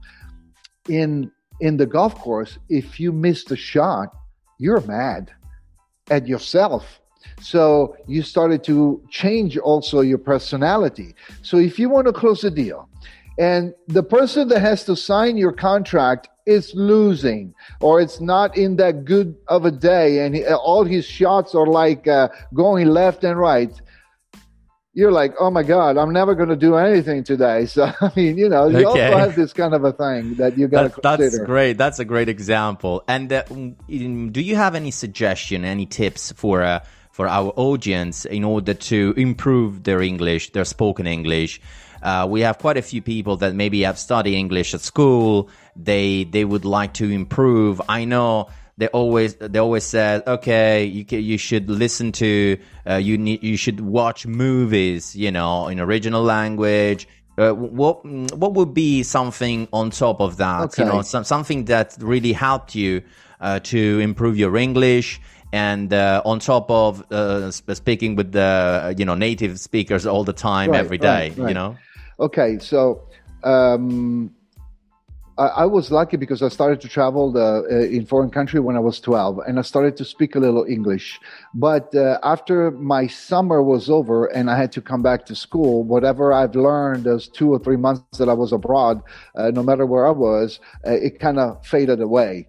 in 0.88 1.30
in 1.60 1.76
the 1.76 1.86
golf 1.86 2.14
course, 2.14 2.58
if 2.68 3.00
you 3.00 3.12
miss 3.12 3.44
the 3.44 3.56
shot, 3.56 4.14
you're 4.58 4.80
mad 4.82 5.32
at 6.10 6.26
yourself. 6.26 7.00
So 7.40 7.96
you 8.06 8.22
started 8.22 8.64
to 8.64 9.02
change 9.10 9.58
also 9.58 10.00
your 10.00 10.18
personality. 10.18 11.14
So 11.42 11.58
if 11.58 11.78
you 11.78 11.88
want 11.88 12.06
to 12.06 12.12
close 12.12 12.44
a 12.44 12.50
deal 12.50 12.88
and 13.38 13.74
the 13.86 14.02
person 14.02 14.48
that 14.48 14.60
has 14.60 14.84
to 14.84 14.96
sign 14.96 15.36
your 15.36 15.52
contract 15.52 16.28
is 16.46 16.72
losing 16.74 17.54
or 17.80 18.00
it's 18.00 18.20
not 18.20 18.56
in 18.56 18.76
that 18.76 19.04
good 19.04 19.36
of 19.48 19.64
a 19.64 19.70
day 19.70 20.24
and 20.24 20.36
all 20.46 20.84
his 20.84 21.04
shots 21.04 21.54
are 21.54 21.66
like 21.66 22.08
uh, 22.08 22.28
going 22.54 22.88
left 22.88 23.22
and 23.22 23.38
right 23.38 23.80
you're 24.98 25.12
like, 25.12 25.32
oh 25.38 25.48
my 25.48 25.62
God, 25.62 25.96
I'm 25.96 26.12
never 26.12 26.34
going 26.34 26.48
to 26.48 26.56
do 26.56 26.74
anything 26.74 27.22
today. 27.22 27.66
So, 27.78 27.84
I 28.00 28.10
mean, 28.16 28.36
you 28.36 28.48
know, 28.48 28.66
you 28.66 28.88
okay. 28.88 29.06
also 29.06 29.18
have 29.18 29.36
this 29.36 29.52
kind 29.52 29.72
of 29.72 29.84
a 29.84 29.92
thing 29.92 30.34
that 30.36 30.58
you 30.58 30.66
got 30.66 30.82
to 30.82 30.88
consider. 30.90 31.30
That's 31.30 31.38
great. 31.38 31.78
That's 31.78 32.00
a 32.00 32.04
great 32.04 32.28
example. 32.28 33.04
And 33.06 33.32
uh, 33.32 33.44
do 33.46 34.40
you 34.40 34.56
have 34.56 34.74
any 34.74 34.90
suggestion, 34.90 35.64
any 35.64 35.86
tips 35.86 36.32
for 36.32 36.62
uh, 36.62 36.80
for 37.12 37.28
our 37.28 37.52
audience 37.56 38.24
in 38.24 38.42
order 38.42 38.74
to 38.74 39.14
improve 39.16 39.84
their 39.84 40.00
English, 40.02 40.50
their 40.52 40.64
spoken 40.64 41.06
English? 41.06 41.60
Uh, 42.02 42.26
we 42.28 42.40
have 42.40 42.58
quite 42.58 42.78
a 42.78 42.82
few 42.82 43.02
people 43.02 43.36
that 43.36 43.54
maybe 43.54 43.82
have 43.82 43.98
studied 43.98 44.34
English 44.34 44.74
at 44.74 44.80
school. 44.80 45.48
They 45.76 46.24
they 46.24 46.44
would 46.44 46.64
like 46.64 46.94
to 46.94 47.08
improve. 47.08 47.80
I 47.88 48.04
know 48.04 48.48
they 48.78 48.86
always 48.88 49.34
they 49.34 49.58
always 49.58 49.84
said, 49.84 50.26
okay, 50.26 50.84
you 50.84 51.04
you 51.18 51.36
should 51.36 51.68
listen 51.68 52.12
to 52.12 52.56
uh, 52.88 52.94
you 52.94 53.18
need 53.18 53.42
you 53.42 53.56
should 53.56 53.80
watch 53.80 54.24
movies, 54.24 55.14
you 55.16 55.32
know, 55.32 55.66
in 55.66 55.80
original 55.80 56.22
language. 56.22 57.08
Uh, 57.36 57.52
what 57.52 58.04
what 58.36 58.54
would 58.54 58.72
be 58.72 59.02
something 59.02 59.68
on 59.72 59.90
top 59.90 60.20
of 60.20 60.36
that? 60.36 60.62
Okay. 60.62 60.84
You 60.84 60.88
know, 60.88 61.02
some, 61.02 61.24
something 61.24 61.64
that 61.66 61.96
really 62.00 62.32
helped 62.32 62.76
you 62.76 63.02
uh, 63.40 63.58
to 63.60 63.98
improve 63.98 64.38
your 64.38 64.56
English, 64.56 65.20
and 65.52 65.92
uh, 65.92 66.22
on 66.24 66.38
top 66.38 66.70
of 66.70 67.04
uh, 67.12 67.50
speaking 67.50 68.14
with 68.14 68.30
the 68.30 68.94
you 68.96 69.04
know 69.04 69.16
native 69.16 69.58
speakers 69.58 70.06
all 70.06 70.22
the 70.22 70.32
time, 70.32 70.70
right, 70.70 70.78
every 70.78 70.98
day. 70.98 71.30
Right, 71.30 71.38
right. 71.38 71.48
You 71.48 71.54
know. 71.54 71.76
Okay, 72.20 72.58
so. 72.60 73.02
Um, 73.44 74.34
I, 75.38 75.66
was 75.66 75.90
lucky 75.92 76.16
because 76.16 76.42
I 76.42 76.48
started 76.48 76.80
to 76.80 76.88
travel 76.88 77.30
the, 77.30 77.64
uh, 77.70 77.96
in 77.96 78.06
foreign 78.06 78.30
country 78.30 78.58
when 78.58 78.76
I 78.76 78.80
was 78.80 78.98
12 78.98 79.38
and 79.46 79.58
I 79.58 79.62
started 79.62 79.96
to 79.98 80.04
speak 80.04 80.34
a 80.34 80.40
little 80.40 80.64
English. 80.68 81.20
But 81.54 81.94
uh, 81.94 82.18
after 82.24 82.72
my 82.72 83.06
summer 83.06 83.62
was 83.62 83.88
over 83.88 84.26
and 84.26 84.50
I 84.50 84.56
had 84.56 84.72
to 84.72 84.80
come 84.80 85.00
back 85.00 85.26
to 85.26 85.36
school, 85.36 85.84
whatever 85.84 86.32
I've 86.32 86.56
learned 86.56 87.04
those 87.04 87.28
two 87.28 87.50
or 87.50 87.58
three 87.60 87.76
months 87.76 88.18
that 88.18 88.28
I 88.28 88.32
was 88.32 88.52
abroad, 88.52 89.00
uh, 89.36 89.50
no 89.54 89.62
matter 89.62 89.86
where 89.86 90.06
I 90.06 90.10
was, 90.10 90.58
uh, 90.86 90.90
it 90.90 91.20
kind 91.20 91.38
of 91.38 91.64
faded 91.64 92.00
away 92.00 92.48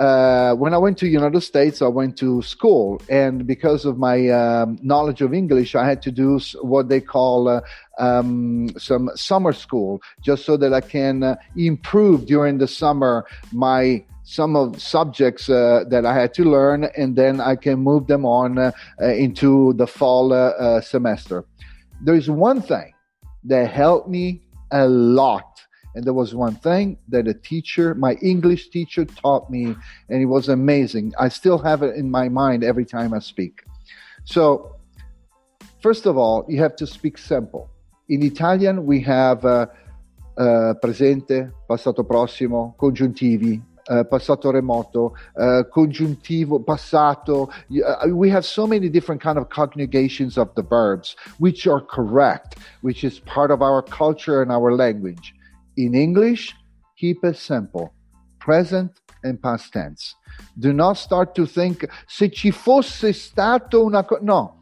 uh, 0.00 0.54
when 0.54 0.72
I 0.72 0.78
went 0.78 0.96
to 0.98 1.06
United 1.06 1.42
States, 1.42 1.82
I 1.82 1.88
went 1.88 2.16
to 2.18 2.40
school, 2.40 3.02
and 3.10 3.46
because 3.46 3.84
of 3.84 3.98
my 3.98 4.30
um, 4.30 4.78
knowledge 4.82 5.20
of 5.20 5.34
English, 5.34 5.74
I 5.74 5.86
had 5.86 6.00
to 6.02 6.10
do 6.10 6.40
what 6.62 6.88
they 6.88 7.02
call 7.02 7.48
uh, 7.48 7.60
um, 7.98 8.70
some 8.78 9.10
summer 9.14 9.52
school, 9.52 10.00
just 10.22 10.46
so 10.46 10.56
that 10.56 10.72
I 10.72 10.80
can 10.80 11.22
uh, 11.22 11.36
improve 11.54 12.24
during 12.24 12.56
the 12.56 12.66
summer 12.66 13.26
my 13.52 14.02
some 14.22 14.56
of 14.56 14.80
subjects 14.80 15.50
uh, 15.50 15.84
that 15.88 16.06
I 16.06 16.14
had 16.14 16.32
to 16.34 16.44
learn, 16.44 16.84
and 16.96 17.14
then 17.14 17.38
I 17.38 17.54
can 17.54 17.80
move 17.80 18.06
them 18.06 18.24
on 18.24 18.56
uh, 18.56 18.72
uh, 19.02 19.04
into 19.04 19.74
the 19.74 19.86
fall 19.86 20.30
semester. 20.80 21.44
There 22.02 22.14
is 22.14 22.30
one 22.30 22.62
thing 22.62 22.94
that 23.44 23.70
helped 23.70 24.08
me 24.08 24.40
a 24.70 24.88
lot 24.88 25.60
And 25.94 26.04
there 26.04 26.12
was 26.12 26.34
one 26.34 26.54
thing 26.56 26.98
that 27.08 27.26
a 27.26 27.34
teacher, 27.34 27.94
my 27.94 28.14
English 28.22 28.70
teacher, 28.70 29.04
taught 29.04 29.50
me, 29.50 29.74
and 30.08 30.22
it 30.22 30.26
was 30.26 30.48
amazing. 30.48 31.12
I 31.18 31.28
still 31.28 31.58
have 31.58 31.82
it 31.82 31.96
in 31.96 32.10
my 32.10 32.28
mind 32.28 32.62
every 32.62 32.84
time 32.84 33.12
I 33.12 33.18
speak. 33.18 33.64
So, 34.24 34.76
first 35.82 36.06
of 36.06 36.16
all, 36.16 36.44
you 36.48 36.60
have 36.60 36.76
to 36.76 36.86
speak 36.86 37.18
simple. 37.18 37.70
In 38.08 38.22
Italian, 38.22 38.86
we 38.86 39.00
have 39.00 39.44
uh, 39.44 39.66
uh, 40.36 40.74
presente, 40.80 41.52
passato 41.68 42.04
prossimo, 42.04 42.74
congiuntivi, 42.78 43.60
uh, 43.88 44.04
passato 44.04 44.52
remoto, 44.52 45.12
uh, 45.36 45.64
congiuntivo, 45.74 46.64
passato. 46.64 47.50
Uh, 47.70 48.14
we 48.14 48.30
have 48.30 48.44
so 48.44 48.66
many 48.66 48.88
different 48.88 49.20
kind 49.20 49.38
of 49.38 49.48
conjugations 49.48 50.38
of 50.38 50.54
the 50.54 50.62
verbs, 50.62 51.16
which 51.38 51.66
are 51.66 51.80
correct, 51.80 52.56
which 52.82 53.04
is 53.04 53.18
part 53.20 53.50
of 53.50 53.62
our 53.62 53.82
culture 53.82 54.42
and 54.42 54.52
our 54.52 54.74
language. 54.74 55.34
In 55.80 55.94
English, 55.94 56.54
keep 56.94 57.24
it 57.24 57.38
simple, 57.38 57.94
present 58.38 58.90
and 59.24 59.40
past 59.40 59.72
tense. 59.72 60.14
Do 60.58 60.74
not 60.74 60.98
start 60.98 61.34
to 61.36 61.46
think 61.46 61.88
se 62.06 62.28
ci 62.28 62.50
fosse 62.50 63.14
stato 63.14 63.82
una 63.82 64.04
cosa. 64.04 64.22
No, 64.22 64.56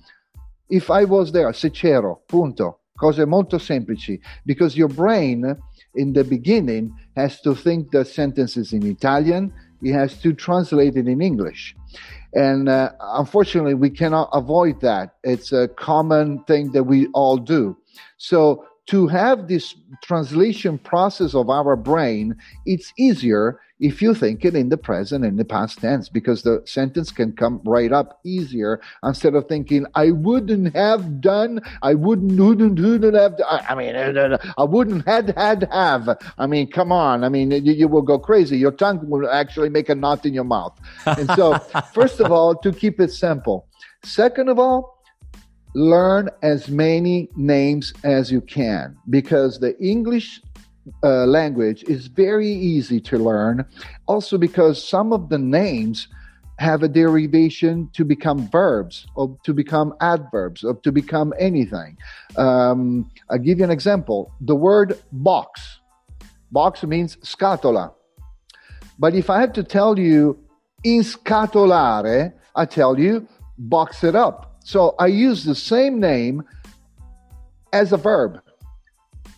if 0.68 0.90
I 0.90 1.04
was 1.04 1.32
there, 1.32 1.52
se 1.52 1.70
c'ero, 1.70 2.22
punto. 2.28 2.78
Cose 2.96 3.24
molto 3.26 3.58
semplici, 3.58 4.20
because 4.44 4.76
your 4.76 4.88
brain 4.88 5.56
in 5.94 6.12
the 6.12 6.22
beginning 6.22 6.92
has 7.16 7.40
to 7.40 7.54
think 7.54 7.90
the 7.90 8.04
sentences 8.04 8.72
in 8.72 8.86
Italian, 8.86 9.52
it 9.82 9.92
has 9.92 10.20
to 10.20 10.32
translate 10.32 10.96
it 10.96 11.08
in 11.08 11.20
English. 11.20 11.74
And 12.34 12.68
uh, 12.68 12.90
unfortunately, 13.00 13.74
we 13.74 13.90
cannot 13.90 14.28
avoid 14.32 14.80
that. 14.82 15.16
It's 15.24 15.52
a 15.52 15.66
common 15.66 16.44
thing 16.44 16.70
that 16.72 16.84
we 16.84 17.08
all 17.14 17.38
do. 17.38 17.76
So 18.18 18.64
to 18.88 19.06
have 19.06 19.48
this 19.48 19.74
translation 20.02 20.78
process 20.78 21.34
of 21.34 21.50
our 21.50 21.76
brain, 21.76 22.36
it's 22.64 22.92
easier 22.98 23.60
if 23.80 24.02
you 24.02 24.14
think 24.14 24.44
it 24.44 24.56
in 24.56 24.70
the 24.70 24.76
present 24.76 25.24
and 25.24 25.38
the 25.38 25.44
past 25.44 25.78
tense, 25.78 26.08
because 26.08 26.42
the 26.42 26.62
sentence 26.64 27.12
can 27.12 27.32
come 27.32 27.60
right 27.64 27.92
up 27.92 28.18
easier 28.24 28.80
instead 29.04 29.34
of 29.34 29.46
thinking, 29.46 29.86
I 29.94 30.10
wouldn't 30.10 30.74
have 30.74 31.20
done, 31.20 31.60
I 31.82 31.94
wouldn't, 31.94 32.40
wouldn't, 32.40 32.80
wouldn't 32.80 33.14
have, 33.14 33.34
I 33.46 33.74
mean, 33.74 33.94
I 33.94 34.64
wouldn't 34.64 35.06
had, 35.06 35.34
had, 35.36 35.68
have. 35.70 36.18
I 36.38 36.46
mean, 36.46 36.70
come 36.70 36.90
on. 36.90 37.22
I 37.22 37.28
mean, 37.28 37.50
you, 37.50 37.72
you 37.72 37.88
will 37.88 38.02
go 38.02 38.18
crazy. 38.18 38.58
Your 38.58 38.72
tongue 38.72 39.08
will 39.08 39.30
actually 39.30 39.68
make 39.68 39.88
a 39.88 39.94
knot 39.94 40.26
in 40.26 40.34
your 40.34 40.44
mouth. 40.44 40.76
And 41.06 41.30
so, 41.36 41.58
first 41.94 42.20
of 42.20 42.32
all, 42.32 42.56
to 42.56 42.72
keep 42.72 43.00
it 43.00 43.12
simple. 43.12 43.68
Second 44.02 44.48
of 44.48 44.58
all, 44.58 44.97
learn 45.78 46.28
as 46.42 46.68
many 46.68 47.28
names 47.36 47.94
as 48.02 48.32
you 48.32 48.40
can 48.40 48.96
because 49.10 49.60
the 49.60 49.78
English 49.78 50.42
uh, 51.04 51.24
language 51.26 51.84
is 51.84 52.08
very 52.08 52.48
easy 52.48 53.00
to 53.00 53.16
learn. 53.16 53.64
Also, 54.06 54.36
because 54.38 54.82
some 54.82 55.12
of 55.12 55.28
the 55.28 55.38
names 55.38 56.08
have 56.58 56.82
a 56.82 56.88
derivation 56.88 57.88
to 57.92 58.04
become 58.04 58.48
verbs 58.48 59.06
or 59.14 59.38
to 59.44 59.54
become 59.54 59.94
adverbs 60.00 60.64
or 60.64 60.74
to 60.74 60.90
become 60.90 61.32
anything. 61.38 61.96
Um, 62.36 63.08
I'll 63.30 63.38
give 63.38 63.58
you 63.58 63.64
an 63.64 63.70
example. 63.70 64.32
The 64.40 64.56
word 64.56 64.98
box. 65.12 65.78
Box 66.50 66.82
means 66.82 67.16
scatola. 67.18 67.92
But 68.98 69.14
if 69.14 69.30
I 69.30 69.40
have 69.40 69.52
to 69.52 69.62
tell 69.62 69.96
you 69.96 70.36
in 70.82 71.02
inscatolare, 71.02 72.32
I 72.56 72.64
tell 72.64 72.98
you 72.98 73.28
box 73.56 74.02
it 74.02 74.16
up. 74.16 74.47
So 74.68 74.94
I 74.98 75.06
use 75.06 75.44
the 75.44 75.54
same 75.54 75.98
name 75.98 76.44
as 77.72 77.94
a 77.94 77.96
verb. 77.96 78.42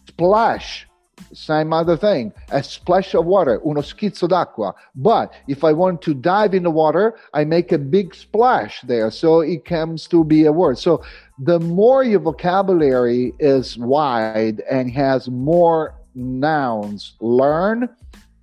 Splash, 0.09 0.89
same 1.33 1.73
other 1.73 1.97
thing. 1.97 2.33
A 2.51 2.65
splash 2.65 3.15
of 3.15 3.27
water, 3.27 3.61
uno 3.65 3.81
schizzo 3.81 4.29
d'acqua. 4.29 4.75
But 4.97 5.33
if 5.47 5.63
I 5.63 5.73
want 5.73 6.03
to 6.03 6.15
dive 6.15 6.53
in 6.53 6.65
the 6.65 6.71
water, 6.73 7.15
I 7.33 7.45
make 7.45 7.71
a 7.71 7.79
big 7.79 8.13
splash 8.13 8.81
there. 8.81 9.09
So 9.13 9.41
it 9.41 9.65
comes 9.65 10.09
to 10.09 10.25
be 10.25 10.47
a 10.47 10.53
word. 10.53 10.79
So 10.79 11.05
the 11.39 11.61
more 11.61 12.03
your 12.03 12.19
vocabulary 12.19 13.33
is 13.39 13.79
wide 13.79 14.65
and 14.69 14.91
has 14.91 15.29
more 15.29 15.95
nouns 16.17 17.15
learn, 17.21 17.89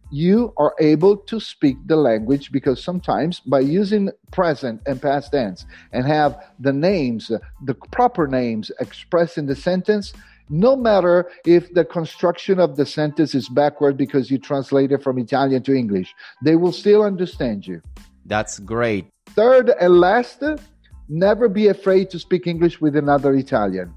you 0.10 0.54
are 0.58 0.74
able 0.80 1.18
to 1.18 1.40
speak 1.40 1.78
the 1.86 1.96
language 1.96 2.52
because 2.52 2.84
sometimes 2.84 3.40
by 3.42 3.60
using 3.60 4.10
present 4.32 4.82
and 4.86 5.02
past 5.02 5.32
tense 5.32 5.66
and 5.92 6.06
have 6.06 6.38
the 6.60 6.74
names, 6.74 7.32
the 7.66 7.74
proper 7.92 8.28
names 8.28 8.72
expressed 8.80 9.38
in 9.38 9.46
the 9.46 9.56
sentence, 9.56 10.14
no 10.50 10.76
matter 10.76 11.30
if 11.46 11.74
the 11.74 11.84
construction 11.84 12.60
of 12.60 12.78
the 12.78 12.86
sentence 12.86 13.36
is 13.36 13.50
backward 13.50 13.98
because 13.98 14.32
you 14.32 14.38
translate 14.38 14.92
it 14.92 15.04
from 15.04 15.20
Italian 15.20 15.62
to 15.64 15.74
English, 15.74 16.14
they 16.42 16.56
will 16.56 16.72
still 16.72 17.04
understand 17.04 17.68
you. 17.68 17.82
That's 18.26 18.60
great. 18.60 19.08
Third 19.28 19.72
and 19.80 20.00
last, 20.00 20.44
never 21.10 21.50
be 21.50 21.68
afraid 21.68 22.10
to 22.12 22.20
speak 22.20 22.48
English 22.48 22.80
with 22.80 22.96
another 22.96 23.34
Italian 23.34 23.94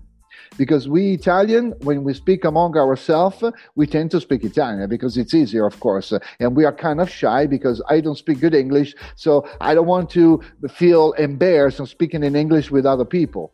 because 0.57 0.89
we 0.89 1.13
Italian, 1.15 1.73
when 1.83 2.05
we 2.05 2.15
speak 2.15 2.45
among 2.45 2.77
ourselves, 2.77 3.43
we 3.77 3.87
tend 3.87 4.11
to 4.13 4.21
speak 4.21 4.45
Italian 4.45 4.89
because 4.89 5.17
it's 5.17 5.35
easier, 5.35 5.67
of 5.67 5.79
course. 5.81 6.13
And 6.39 6.57
we 6.57 6.65
are 6.65 6.73
kind 6.73 7.01
of 7.01 7.11
shy 7.11 7.47
because 7.47 7.83
I 7.89 8.01
don't 8.01 8.17
speak 8.17 8.41
good 8.41 8.55
English, 8.55 8.95
so 9.17 9.47
I 9.61 9.75
don't 9.75 9.87
want 9.87 10.11
to 10.11 10.41
feel 10.71 11.13
embarrassed 11.13 11.81
on 11.81 11.87
speaking 11.87 12.23
in 12.25 12.37
English 12.37 12.71
with 12.71 12.87
other 12.87 13.05
people. 13.05 13.53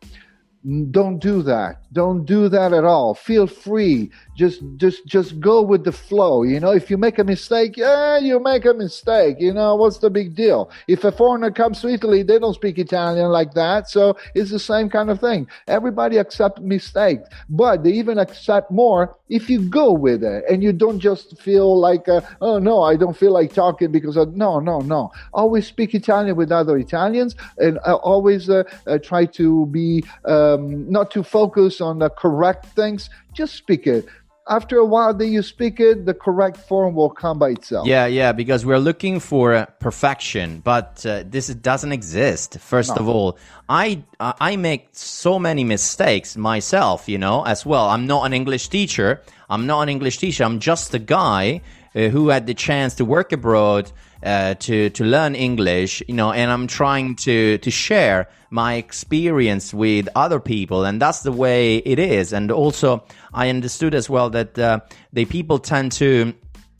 Don't 0.91 1.21
do 1.21 1.43
that. 1.43 1.83
Don't 1.93 2.25
do 2.25 2.49
that 2.49 2.73
at 2.73 2.85
all. 2.85 3.15
Feel 3.15 3.47
free. 3.47 4.11
Just, 4.37 4.61
just, 4.77 5.07
just 5.07 5.41
go 5.41 5.63
with 5.63 5.85
the 5.85 5.93
flow. 5.93 6.43
You 6.43 6.61
know, 6.61 6.71
if 6.71 6.91
you 6.91 6.99
make 6.99 7.19
a 7.19 7.25
mistake, 7.25 7.77
yeah, 7.77 8.19
you 8.19 8.39
make 8.39 8.67
a 8.67 8.75
mistake. 8.75 9.37
You 9.41 9.55
know, 9.55 9.75
what's 9.77 9.99
the 9.99 10.11
big 10.11 10.35
deal? 10.35 10.71
If 10.89 11.05
a 11.05 11.13
foreigner 11.13 11.51
comes 11.51 11.81
to 11.81 11.89
Italy, 11.89 12.23
they 12.23 12.39
don't 12.39 12.55
speak 12.55 12.79
Italian 12.79 13.31
like 13.31 13.55
that. 13.55 13.89
So 13.89 14.17
it's 14.35 14.51
the 14.51 14.59
same 14.59 14.91
kind 14.91 15.09
of 15.09 15.21
thing. 15.21 15.49
Everybody 15.67 16.19
accept 16.19 16.61
mistakes, 16.61 17.29
but 17.49 17.83
they 17.83 17.93
even 17.93 18.19
accept 18.19 18.71
more 18.71 19.17
if 19.29 19.51
you 19.51 19.61
go 19.69 19.93
with 19.93 20.23
it 20.23 20.45
and 20.51 20.63
you 20.63 20.73
don't 20.73 21.01
just 21.01 21.39
feel 21.39 21.79
like, 21.79 22.09
uh, 22.09 22.21
oh 22.41 22.59
no, 22.59 22.83
I 22.83 22.97
don't 22.97 23.17
feel 23.17 23.33
like 23.33 23.53
talking 23.53 23.91
because 23.91 24.17
of, 24.17 24.35
no, 24.37 24.61
no, 24.61 24.81
no. 24.81 25.11
Always 25.33 25.67
speak 25.67 25.95
Italian 25.95 26.37
with 26.37 26.53
other 26.53 26.77
Italians 26.77 27.35
and 27.59 27.79
uh, 27.87 27.95
always 27.97 28.49
uh, 28.49 28.65
uh 28.87 28.99
try 28.99 29.25
to 29.27 29.67
be, 29.67 30.05
um, 30.27 30.91
not 30.91 31.11
to 31.13 31.23
focus 31.23 31.81
on 31.81 31.99
the 31.99 32.11
correct 32.11 32.67
things. 32.67 33.11
Just 33.33 33.55
speak 33.55 33.87
it 33.87 34.07
after 34.49 34.79
a 34.79 34.85
while 34.85 35.13
that 35.15 35.27
you 35.27 35.43
speak 35.43 35.81
it, 35.81 36.07
the 36.07 36.15
correct 36.15 36.57
form 36.57 36.95
will 36.95 37.11
come 37.11 37.39
by 37.39 37.51
itself. 37.51 37.87
Yeah, 37.87 38.07
yeah, 38.07 38.33
because 38.33 38.65
we're 38.65 38.79
looking 38.79 39.19
for 39.19 39.67
perfection, 39.81 40.61
but 40.61 41.05
uh, 41.05 41.25
this 41.27 41.49
doesn't 41.49 41.93
exist. 41.93 42.59
First 42.59 42.91
no. 42.91 42.97
of 42.97 43.09
all, 43.09 43.39
I 43.69 44.05
I 44.21 44.57
make 44.57 44.89
so 44.93 45.39
many 45.39 45.65
mistakes 45.65 46.37
myself, 46.37 47.09
you 47.09 47.19
know, 47.19 47.45
as 47.45 47.67
well. 47.67 47.89
I'm 47.89 48.07
not 48.07 48.25
an 48.25 48.33
English 48.33 48.69
teacher. 48.69 49.23
I'm 49.51 49.67
not 49.67 49.83
an 49.83 49.89
English 49.89 50.19
teacher. 50.19 50.45
I'm 50.45 50.61
just 50.61 50.95
a 50.95 50.99
guy 50.99 51.63
uh, 51.95 52.09
who 52.09 52.29
had 52.29 52.47
the 52.47 52.55
chance 52.55 52.95
to 52.97 53.05
work 53.05 53.33
abroad 53.33 53.91
uh, 54.27 54.55
to 54.55 54.91
to 54.91 55.05
learn 55.05 55.35
English, 55.35 56.03
you 56.09 56.15
know, 56.15 56.33
and 56.33 56.51
I'm 56.51 56.67
trying 56.67 57.15
to 57.17 57.59
to 57.59 57.71
share 57.71 58.29
my 58.51 58.75
experience 58.75 59.73
with 59.73 60.09
other 60.15 60.41
people, 60.41 60.85
and 60.85 61.01
that's 61.01 61.21
the 61.21 61.33
way 61.33 61.77
it 61.79 61.99
is. 61.99 62.33
And 62.33 62.51
also, 62.51 63.05
I 63.33 63.49
understood 63.49 63.95
as 63.95 64.11
well 64.11 64.29
that 64.31 64.59
uh, 64.59 64.81
the 65.13 65.25
people 65.27 65.59
tend 65.59 65.93
to 65.93 66.35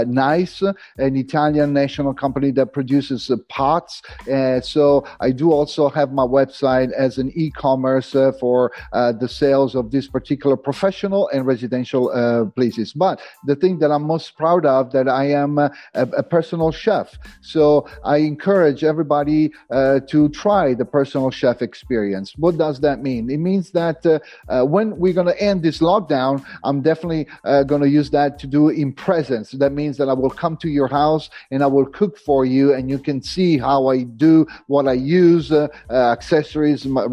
nice, 0.06 0.62
an 0.98 1.16
Italian 1.16 1.72
national 1.72 2.14
company 2.14 2.52
that 2.52 2.72
produces 2.72 3.30
pots. 3.48 4.02
so 4.62 5.04
I 5.20 5.30
do 5.30 5.50
also 5.50 5.88
have 5.88 6.12
my 6.12 6.24
website 6.24 6.81
as 6.90 7.18
an 7.18 7.30
e-commerce 7.34 8.12
for 8.40 8.72
the 8.92 9.28
sales 9.28 9.74
of 9.74 9.90
this 9.90 10.08
particular 10.08 10.56
professional 10.56 11.28
and 11.28 11.46
residential 11.46 12.50
places. 12.54 12.92
But 12.92 13.20
the 13.46 13.56
thing 13.56 13.78
that 13.78 13.90
I'm 13.90 14.02
most 14.02 14.36
proud 14.36 14.66
of 14.66 14.92
that 14.92 15.08
I 15.08 15.26
am 15.30 15.58
a, 15.58 15.70
a 15.94 16.22
personal 16.22 16.70
chef. 16.70 17.18
So 17.40 17.88
I 18.04 18.18
encourage 18.18 18.84
everybody 18.84 19.52
uh, 19.70 20.00
to 20.08 20.28
try 20.30 20.74
the 20.74 20.84
personal 20.84 21.30
chef 21.30 21.62
experience. 21.62 22.34
What 22.36 22.58
does 22.58 22.80
that 22.80 23.02
mean? 23.02 23.30
It 23.30 23.38
means 23.38 23.70
that 23.72 24.04
uh, 24.04 24.18
uh, 24.48 24.64
when 24.64 24.96
we're 24.96 25.12
going 25.12 25.26
to 25.26 25.40
end 25.40 25.62
this 25.62 25.78
lockdown, 25.78 26.44
I'm 26.64 26.80
definitely 26.82 27.26
uh, 27.44 27.62
going 27.64 27.82
to 27.82 27.88
use 27.88 28.10
that 28.10 28.38
to 28.40 28.46
do 28.46 28.68
in 28.68 28.92
presence. 28.92 29.50
That 29.52 29.72
means 29.72 29.96
that 29.98 30.08
I 30.08 30.12
will 30.12 30.30
come 30.30 30.56
to 30.58 30.68
your 30.68 30.88
house 30.88 31.30
and 31.50 31.62
I 31.62 31.66
will 31.66 31.86
cook 31.86 32.18
for 32.18 32.44
you, 32.44 32.74
and 32.74 32.90
you 32.90 32.98
can 32.98 33.22
see 33.22 33.58
how 33.58 33.86
I 33.88 34.02
do 34.02 34.46
what 34.66 34.88
I 34.88 34.92
use, 34.92 35.50
uh, 35.52 35.68
uh, 35.90 35.94
accessories, 35.94 36.61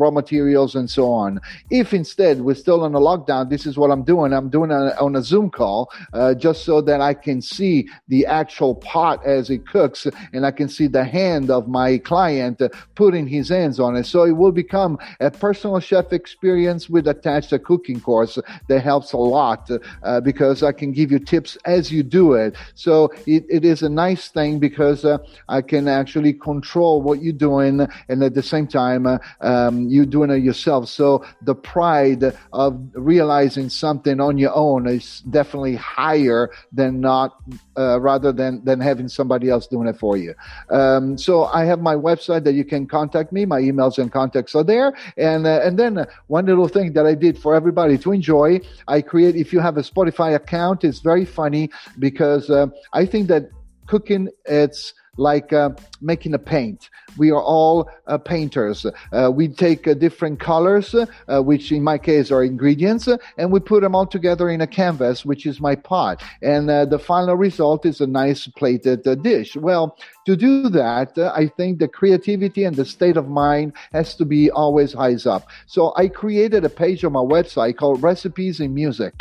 raw 0.01 0.11
materials, 0.11 0.75
and 0.75 0.89
so 0.89 1.11
on. 1.11 1.39
If 1.69 1.93
instead 1.93 2.41
we're 2.41 2.55
still 2.55 2.83
on 2.83 2.95
a 2.95 2.99
lockdown, 2.99 3.49
this 3.49 3.65
is 3.65 3.77
what 3.77 3.91
I'm 3.91 4.03
doing. 4.03 4.33
I'm 4.33 4.49
doing 4.49 4.71
it 4.71 4.97
on 4.99 5.15
a 5.15 5.21
Zoom 5.21 5.49
call 5.49 5.91
just 6.37 6.63
so 6.63 6.81
that 6.81 7.01
I 7.01 7.13
can 7.13 7.41
see 7.41 7.89
the 8.07 8.25
actual 8.25 8.75
pot 8.75 9.25
as 9.25 9.49
it 9.49 9.67
cooks, 9.67 10.07
and 10.33 10.45
I 10.45 10.51
can 10.51 10.69
see 10.69 10.87
the 10.87 11.03
hand 11.03 11.49
of 11.49 11.67
my 11.67 11.97
client 11.97 12.61
putting 12.95 13.27
his 13.27 13.49
hands 13.49 13.79
on 13.79 13.95
it. 13.95 14.05
So 14.05 14.23
it 14.23 14.31
will 14.31 14.51
become 14.51 14.97
a 15.19 15.31
personal 15.31 15.79
chef 15.79 16.13
experience 16.13 16.89
with 16.89 17.07
attached 17.07 17.51
a 17.53 17.59
cooking 17.59 17.99
course 17.99 18.37
that 18.67 18.79
helps 18.81 19.13
a 19.13 19.17
lot 19.17 19.69
uh, 20.03 20.21
because 20.21 20.63
I 20.63 20.71
can 20.71 20.91
give 20.91 21.11
you 21.11 21.19
tips 21.19 21.57
as 21.65 21.91
you 21.91 22.03
do 22.03 22.33
it. 22.33 22.55
So 22.75 23.11
it, 23.25 23.45
it 23.49 23.65
is 23.65 23.81
a 23.81 23.89
nice 23.89 24.29
thing 24.29 24.59
because 24.59 25.05
uh, 25.05 25.17
I 25.47 25.61
can 25.61 25.87
actually 25.87 26.33
control 26.33 27.01
what 27.01 27.21
you're 27.21 27.33
doing, 27.33 27.87
and 28.07 28.23
at 28.23 28.33
the 28.33 28.43
same 28.43 28.67
time, 28.67 29.05
uh, 29.05 29.17
um, 29.41 29.87
you're 29.89 30.05
doing 30.05 30.29
it 30.29 30.43
yourself. 30.43 30.89
So 30.89 31.25
the 31.41 31.55
pride 31.55 32.35
of 32.53 32.79
realizing 32.93 33.69
something 33.69 34.19
on 34.19 34.37
your 34.37 34.53
own 34.55 34.87
is 34.87 35.21
definitely 35.21 35.75
higher 35.75 36.51
than 36.71 36.99
not 37.01 37.37
uh, 37.77 37.99
rather 37.99 38.31
than 38.31 38.63
than 38.65 38.79
having 38.79 39.07
somebody 39.07 39.49
else 39.49 39.67
doing 39.67 39.87
it 39.87 39.97
for 39.97 40.17
you. 40.17 40.33
Um, 40.69 41.17
so 41.17 41.45
I 41.45 41.65
have 41.65 41.81
my 41.81 41.95
website 41.95 42.43
that 42.43 42.53
you 42.53 42.65
can 42.65 42.87
contact 42.87 43.31
me. 43.31 43.45
My 43.45 43.61
emails 43.61 43.97
and 43.97 44.11
contacts 44.11 44.55
are 44.55 44.63
there. 44.63 44.93
And 45.17 45.45
uh, 45.45 45.61
and 45.63 45.77
then 45.77 46.05
one 46.27 46.45
little 46.45 46.67
thing 46.67 46.93
that 46.93 47.05
I 47.05 47.15
did 47.15 47.37
for 47.37 47.55
everybody 47.55 47.97
to 47.99 48.11
enjoy, 48.11 48.61
I 48.87 49.01
create. 49.01 49.35
If 49.35 49.53
you 49.53 49.59
have 49.59 49.77
a 49.77 49.81
Spotify 49.81 50.35
account, 50.35 50.83
it's 50.83 50.99
very 50.99 51.25
funny 51.25 51.69
because 51.97 52.49
uh, 52.49 52.67
I 52.93 53.05
think 53.05 53.27
that 53.27 53.49
cooking 53.87 54.29
it's 54.45 54.93
like 55.19 55.51
uh, 55.53 55.69
making 56.01 56.33
a 56.33 56.39
paint. 56.39 56.89
We 57.17 57.31
are 57.31 57.41
all 57.41 57.89
uh, 58.07 58.17
painters. 58.17 58.85
Uh, 59.11 59.31
we 59.33 59.49
take 59.49 59.87
uh, 59.87 59.93
different 59.93 60.39
colors, 60.39 60.95
uh, 60.95 61.41
which 61.41 61.71
in 61.71 61.83
my 61.83 61.97
case 61.97 62.31
are 62.31 62.43
ingredients, 62.43 63.07
and 63.37 63.51
we 63.51 63.59
put 63.59 63.81
them 63.81 63.95
all 63.95 64.07
together 64.07 64.49
in 64.49 64.61
a 64.61 64.67
canvas, 64.67 65.25
which 65.25 65.45
is 65.45 65.59
my 65.59 65.75
pot. 65.75 66.23
And 66.41 66.69
uh, 66.69 66.85
the 66.85 66.99
final 66.99 67.35
result 67.35 67.85
is 67.85 68.01
a 68.01 68.07
nice 68.07 68.47
plated 68.47 69.03
dish. 69.21 69.55
Well, 69.55 69.97
to 70.29 70.35
do 70.35 70.69
that, 70.69 71.17
I 71.17 71.47
think 71.57 71.79
the 71.79 71.87
creativity 71.87 72.63
and 72.63 72.75
the 72.75 72.85
state 72.85 73.17
of 73.17 73.27
mind 73.27 73.73
has 73.93 74.15
to 74.17 74.25
be 74.25 74.51
always 74.51 74.93
highs 74.93 75.25
up. 75.25 75.49
So 75.65 75.91
I 75.97 76.07
created 76.07 76.63
a 76.63 76.69
page 76.69 77.03
on 77.03 77.13
my 77.13 77.25
website 77.35 77.77
called 77.77 78.03
Recipes 78.03 78.59
in 78.59 78.75
Music. 78.75 79.13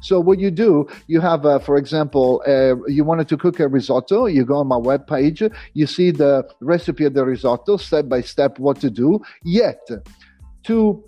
So 0.00 0.18
what 0.18 0.40
you 0.40 0.50
do, 0.50 0.88
you 1.06 1.20
have, 1.20 1.46
uh, 1.46 1.60
for 1.60 1.76
example, 1.76 2.42
uh, 2.48 2.74
you 2.88 3.04
wanted 3.04 3.28
to 3.28 3.36
cook 3.36 3.60
a 3.60 3.68
risotto, 3.68 4.26
you 4.26 4.44
go 4.44 4.56
on 4.56 4.66
my 4.66 4.76
web 4.90 5.06
page, 5.06 5.40
you 5.74 5.86
see 5.86 6.10
the 6.10 6.44
recipe 6.60 7.04
of 7.04 7.14
the 7.14 7.24
risotto, 7.24 7.76
step 7.76 8.08
by 8.08 8.20
step 8.20 8.58
what 8.58 8.80
to 8.80 8.90
do. 8.90 9.20
Yet, 9.44 9.88
to 10.64 11.04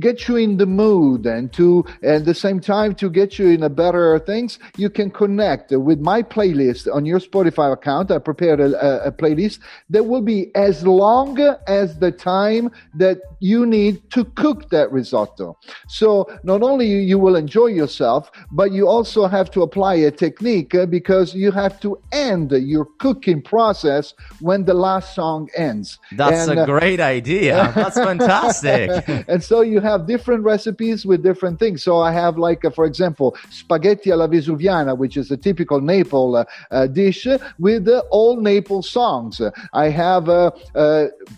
get 0.00 0.28
you 0.28 0.36
in 0.36 0.56
the 0.56 0.66
mood 0.66 1.26
and 1.26 1.52
to 1.52 1.84
at 2.02 2.24
the 2.24 2.34
same 2.34 2.60
time 2.60 2.94
to 2.94 3.10
get 3.10 3.38
you 3.38 3.48
in 3.48 3.62
a 3.62 3.68
better 3.68 4.18
things 4.18 4.58
you 4.76 4.88
can 4.88 5.10
connect 5.10 5.70
with 5.70 6.00
my 6.00 6.22
playlist 6.22 6.92
on 6.92 7.04
your 7.04 7.18
spotify 7.18 7.72
account. 7.72 8.10
I 8.10 8.18
prepared 8.18 8.60
a, 8.60 9.06
a, 9.06 9.12
playlist 9.12 9.58
that 9.90 10.04
will 10.04 10.22
be 10.22 10.54
as 10.54 10.86
long 10.86 11.38
as 11.66 11.98
the 11.98 12.10
time 12.10 12.70
that 12.94 13.18
you 13.40 13.66
need 13.66 14.10
to 14.12 14.24
cook 14.24 14.70
that 14.70 14.90
risotto. 14.90 15.58
So 15.88 16.26
not 16.42 16.62
only 16.62 16.86
you 16.86 17.18
will 17.18 17.36
enjoy 17.36 17.66
yourself 17.66 18.30
but 18.50 18.72
you 18.72 18.88
also 18.88 19.26
have 19.26 19.50
to 19.52 19.62
apply 19.62 19.94
a 19.94 20.10
technique 20.10 20.74
uh, 20.74 20.86
because 20.86 21.34
you 21.34 21.50
have 21.52 21.80
to 21.80 21.98
end 22.12 22.52
your 22.52 22.86
cooking 22.98 23.42
process 23.42 24.14
when 24.40 24.64
the 24.64 24.74
last 24.74 25.14
song 25.14 25.48
ends. 25.56 25.98
That's 26.12 26.48
and, 26.48 26.58
a 26.58 26.62
uh, 26.62 26.66
great 26.66 27.00
idea. 27.00 27.72
That's 27.74 27.96
fantastic. 27.96 28.90
And 29.28 29.42
so 29.42 29.60
you 29.60 29.81
have 29.82 30.06
different 30.06 30.44
recipes 30.44 31.04
with 31.04 31.22
different 31.22 31.58
things. 31.58 31.82
So 31.82 32.00
I 32.00 32.12
have, 32.12 32.38
like, 32.38 32.64
uh, 32.64 32.70
for 32.70 32.84
example, 32.84 33.36
spaghetti 33.50 34.10
alla 34.10 34.28
Vesuviana, 34.28 34.96
which 34.96 35.16
is 35.16 35.30
a 35.30 35.36
typical 35.36 35.80
Naples 35.80 36.36
uh, 36.36 36.44
uh, 36.70 36.86
dish 36.86 37.26
with 37.58 37.88
uh, 37.88 38.02
all 38.10 38.40
Naples 38.40 38.88
songs. 38.88 39.40
I 39.72 39.88
have 39.88 40.28
uh, 40.28 40.50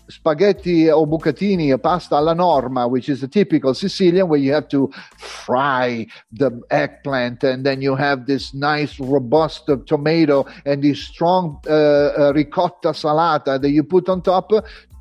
spaghetti 0.09 0.89
o 0.89 1.05
bucatini, 1.05 1.81
pasta 1.81 2.15
alla 2.15 2.33
Norma, 2.33 2.87
which 2.87 3.09
is 3.09 3.23
a 3.23 3.27
typical 3.27 3.73
Sicilian, 3.73 4.27
where 4.27 4.39
you 4.39 4.53
have 4.53 4.67
to 4.69 4.91
fry 5.17 6.05
the 6.31 6.61
eggplant, 6.69 7.43
and 7.43 7.65
then 7.65 7.81
you 7.81 7.95
have 7.95 8.25
this 8.25 8.53
nice, 8.53 8.99
robust 8.99 9.69
tomato 9.85 10.45
and 10.65 10.83
this 10.83 10.99
strong 10.99 11.59
ricotta 11.65 12.89
salata 12.89 13.59
that 13.61 13.69
you 13.69 13.83
put 13.83 14.09
on 14.09 14.21
top 14.21 14.51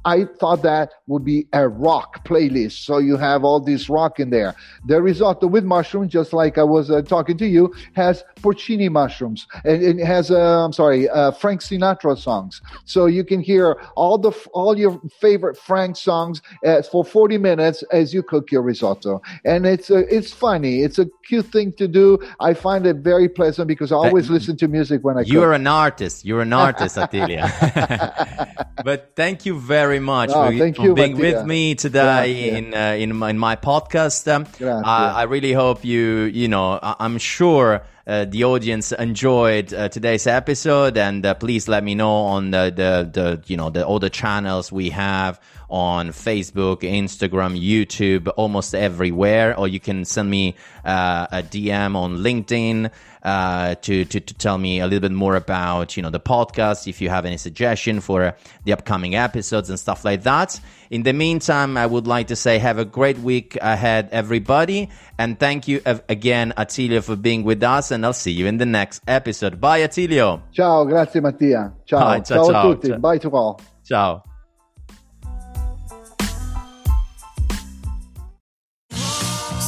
I 0.05 0.25
thought 0.25 0.63
that 0.63 0.93
would 1.07 1.25
be 1.25 1.47
a 1.53 1.69
rock 1.69 2.27
playlist. 2.27 2.85
So 2.85 2.99
you 2.99 3.17
have 3.17 3.45
all 3.45 3.61
this 3.61 3.89
rock 3.89 4.21
in 4.21 4.31
there. 4.31 4.55
The 4.87 5.01
risotto 5.01 5.47
with 5.47 5.65
mushrooms, 5.65 6.13
just 6.13 6.33
like 6.33 6.59
I 6.59 6.63
was 6.63 6.91
uh, 6.91 7.03
talking 7.03 7.39
to 7.39 7.47
you, 7.47 7.73
has 7.95 8.25
porcini 8.37 8.91
mushrooms. 8.91 9.47
And 9.65 9.83
it 9.83 10.05
has, 10.05 10.31
uh, 10.31 10.65
I'm 10.65 10.73
sorry, 10.73 11.09
uh, 11.09 11.33
Frank 11.33 11.61
Sinatra 11.61 12.19
songs. 12.19 12.61
So 12.85 13.07
you 13.07 13.25
can 13.25 13.41
hear 13.41 13.81
all 13.97 14.19
the 14.19 14.33
all 14.53 14.79
your 14.79 15.01
favorite 15.21 15.57
Frank 15.57 15.97
songs 15.97 16.43
uh, 16.65 16.83
for 16.83 17.05
40 17.05 17.39
minutes 17.39 17.83
as 17.93 18.13
you 18.13 18.23
cook 18.23 18.53
your 18.53 18.63
risotto. 18.63 19.23
And 19.45 19.67
it's 19.67 19.91
uh, 19.91 20.03
it's 20.11 20.33
funny. 20.33 20.83
It's 20.83 20.99
a 20.99 21.07
cute 21.27 21.47
thing 21.47 21.73
to 21.75 21.89
do. 21.89 22.19
I 22.41 22.55
find 22.55 22.87
it 22.87 22.97
very 22.97 23.29
pleasant 23.29 23.69
because 23.69 23.93
I 23.93 23.97
always 23.97 24.31
listen 24.31 24.57
to 24.59 24.69
music 24.69 25.03
when 25.03 25.17
I 25.17 25.23
cook. 25.23 25.33
You're 25.33 25.53
an 25.53 25.67
artist. 25.67 26.25
You're 26.25 26.43
an 26.43 26.53
artist, 26.53 26.97
Attilio. 26.97 27.45
but 28.85 29.13
thank 29.17 29.47
you 29.47 29.59
very 29.59 29.94
very 29.95 30.05
much 30.05 30.31
oh, 30.31 30.51
for, 30.51 30.59
thank 30.59 30.77
for 30.77 30.83
you, 30.83 30.95
being 30.95 31.17
with 31.17 31.47
me 31.47 31.75
today 31.75 32.51
in, 32.51 32.75
uh, 32.75 32.97
in 32.99 33.15
my, 33.17 33.31
in 33.31 33.39
my 33.39 33.57
podcast. 33.57 34.27
Um, 34.33 34.47
I, 34.85 35.23
really 35.23 35.53
hope 35.53 35.85
you 35.85 36.23
you 36.23 36.49
know 36.49 36.79
I, 36.83 37.05
am 37.05 37.19
sure. 37.19 37.83
Uh, 38.07 38.27
the 38.27 38.45
audience 38.45 38.93
enjoyed 38.93 39.73
uh, 39.73 39.89
today's 39.89 40.27
episode, 40.27 40.99
and 40.99 41.25
uh, 41.25 41.33
please 41.33 41.69
let 41.69 41.83
me 41.83 41.95
know 41.95 42.13
on 42.13 42.51
the, 42.51 42.71
the, 42.75 43.09
the 43.11 43.43
you 43.47 43.57
know 43.57 43.71
the 43.71 43.87
all 43.87 43.99
the 43.99 44.11
channels 44.11 44.71
we 44.71 44.91
have 44.91 45.41
on 45.75 46.11
Facebook, 46.11 46.83
Instagram, 46.83 47.61
YouTube, 47.61 48.33
almost 48.37 48.77
everywhere. 48.77 49.59
Or 49.59 49.66
you 49.66 49.81
can 49.81 50.05
send 50.05 50.31
me 50.31 50.55
uh, 50.85 51.27
a 51.33 51.43
DM 51.43 51.97
on 51.97 52.18
LinkedIn 52.18 52.93
uh, 53.25 53.75
to, 53.75 54.05
to, 54.05 54.20
to 54.20 54.35
tell 54.35 54.57
me 54.57 54.79
a 54.79 54.85
little 54.87 55.01
bit 55.01 55.11
more 55.11 55.35
about 55.35 55.97
you 55.97 56.03
know 56.05 56.11
the 56.11 56.20
podcast. 56.20 56.87
If 56.87 57.01
you 57.01 57.09
have 57.09 57.27
any 57.27 57.39
suggestion 57.39 58.01
for 58.01 58.37
the 58.62 58.72
upcoming 58.72 59.16
episodes 59.16 59.68
and 59.68 59.79
stuff 59.79 60.05
like 60.05 60.22
that. 60.22 60.61
In 60.91 61.03
the 61.03 61.12
meantime, 61.12 61.77
I 61.77 61.87
would 61.87 62.07
like 62.07 62.29
to 62.29 62.37
say 62.37 62.59
have 62.59 62.79
a 62.79 62.85
great 62.85 63.18
week 63.18 63.59
ahead, 63.61 64.11
everybody, 64.12 64.91
and 65.18 65.41
thank 65.41 65.66
you 65.66 65.83
again, 65.85 66.53
Attilio, 66.57 67.03
for 67.03 67.16
being 67.16 67.43
with 67.43 67.64
us. 67.64 67.91
And 67.91 68.07
I'll 68.07 68.12
see 68.12 68.31
you 68.31 68.47
in 68.47 68.59
the 68.59 68.66
next 68.66 69.03
episode. 69.09 69.61
Bye, 69.61 69.81
Attilio. 69.81 70.41
Ciao, 70.53 70.85
grazie 70.85 71.20
Mattia. 71.20 71.72
Ciao, 71.85 71.99
Bye, 71.99 72.20
ciao, 72.20 72.45
ciao, 72.45 72.53
ciao 72.53 72.70
a 72.70 72.75
tutti. 72.75 72.89
Ciao. 72.91 72.99
Bye 72.99 73.18
to 73.18 73.31
all. 73.31 73.61
Ciao. 73.83 74.34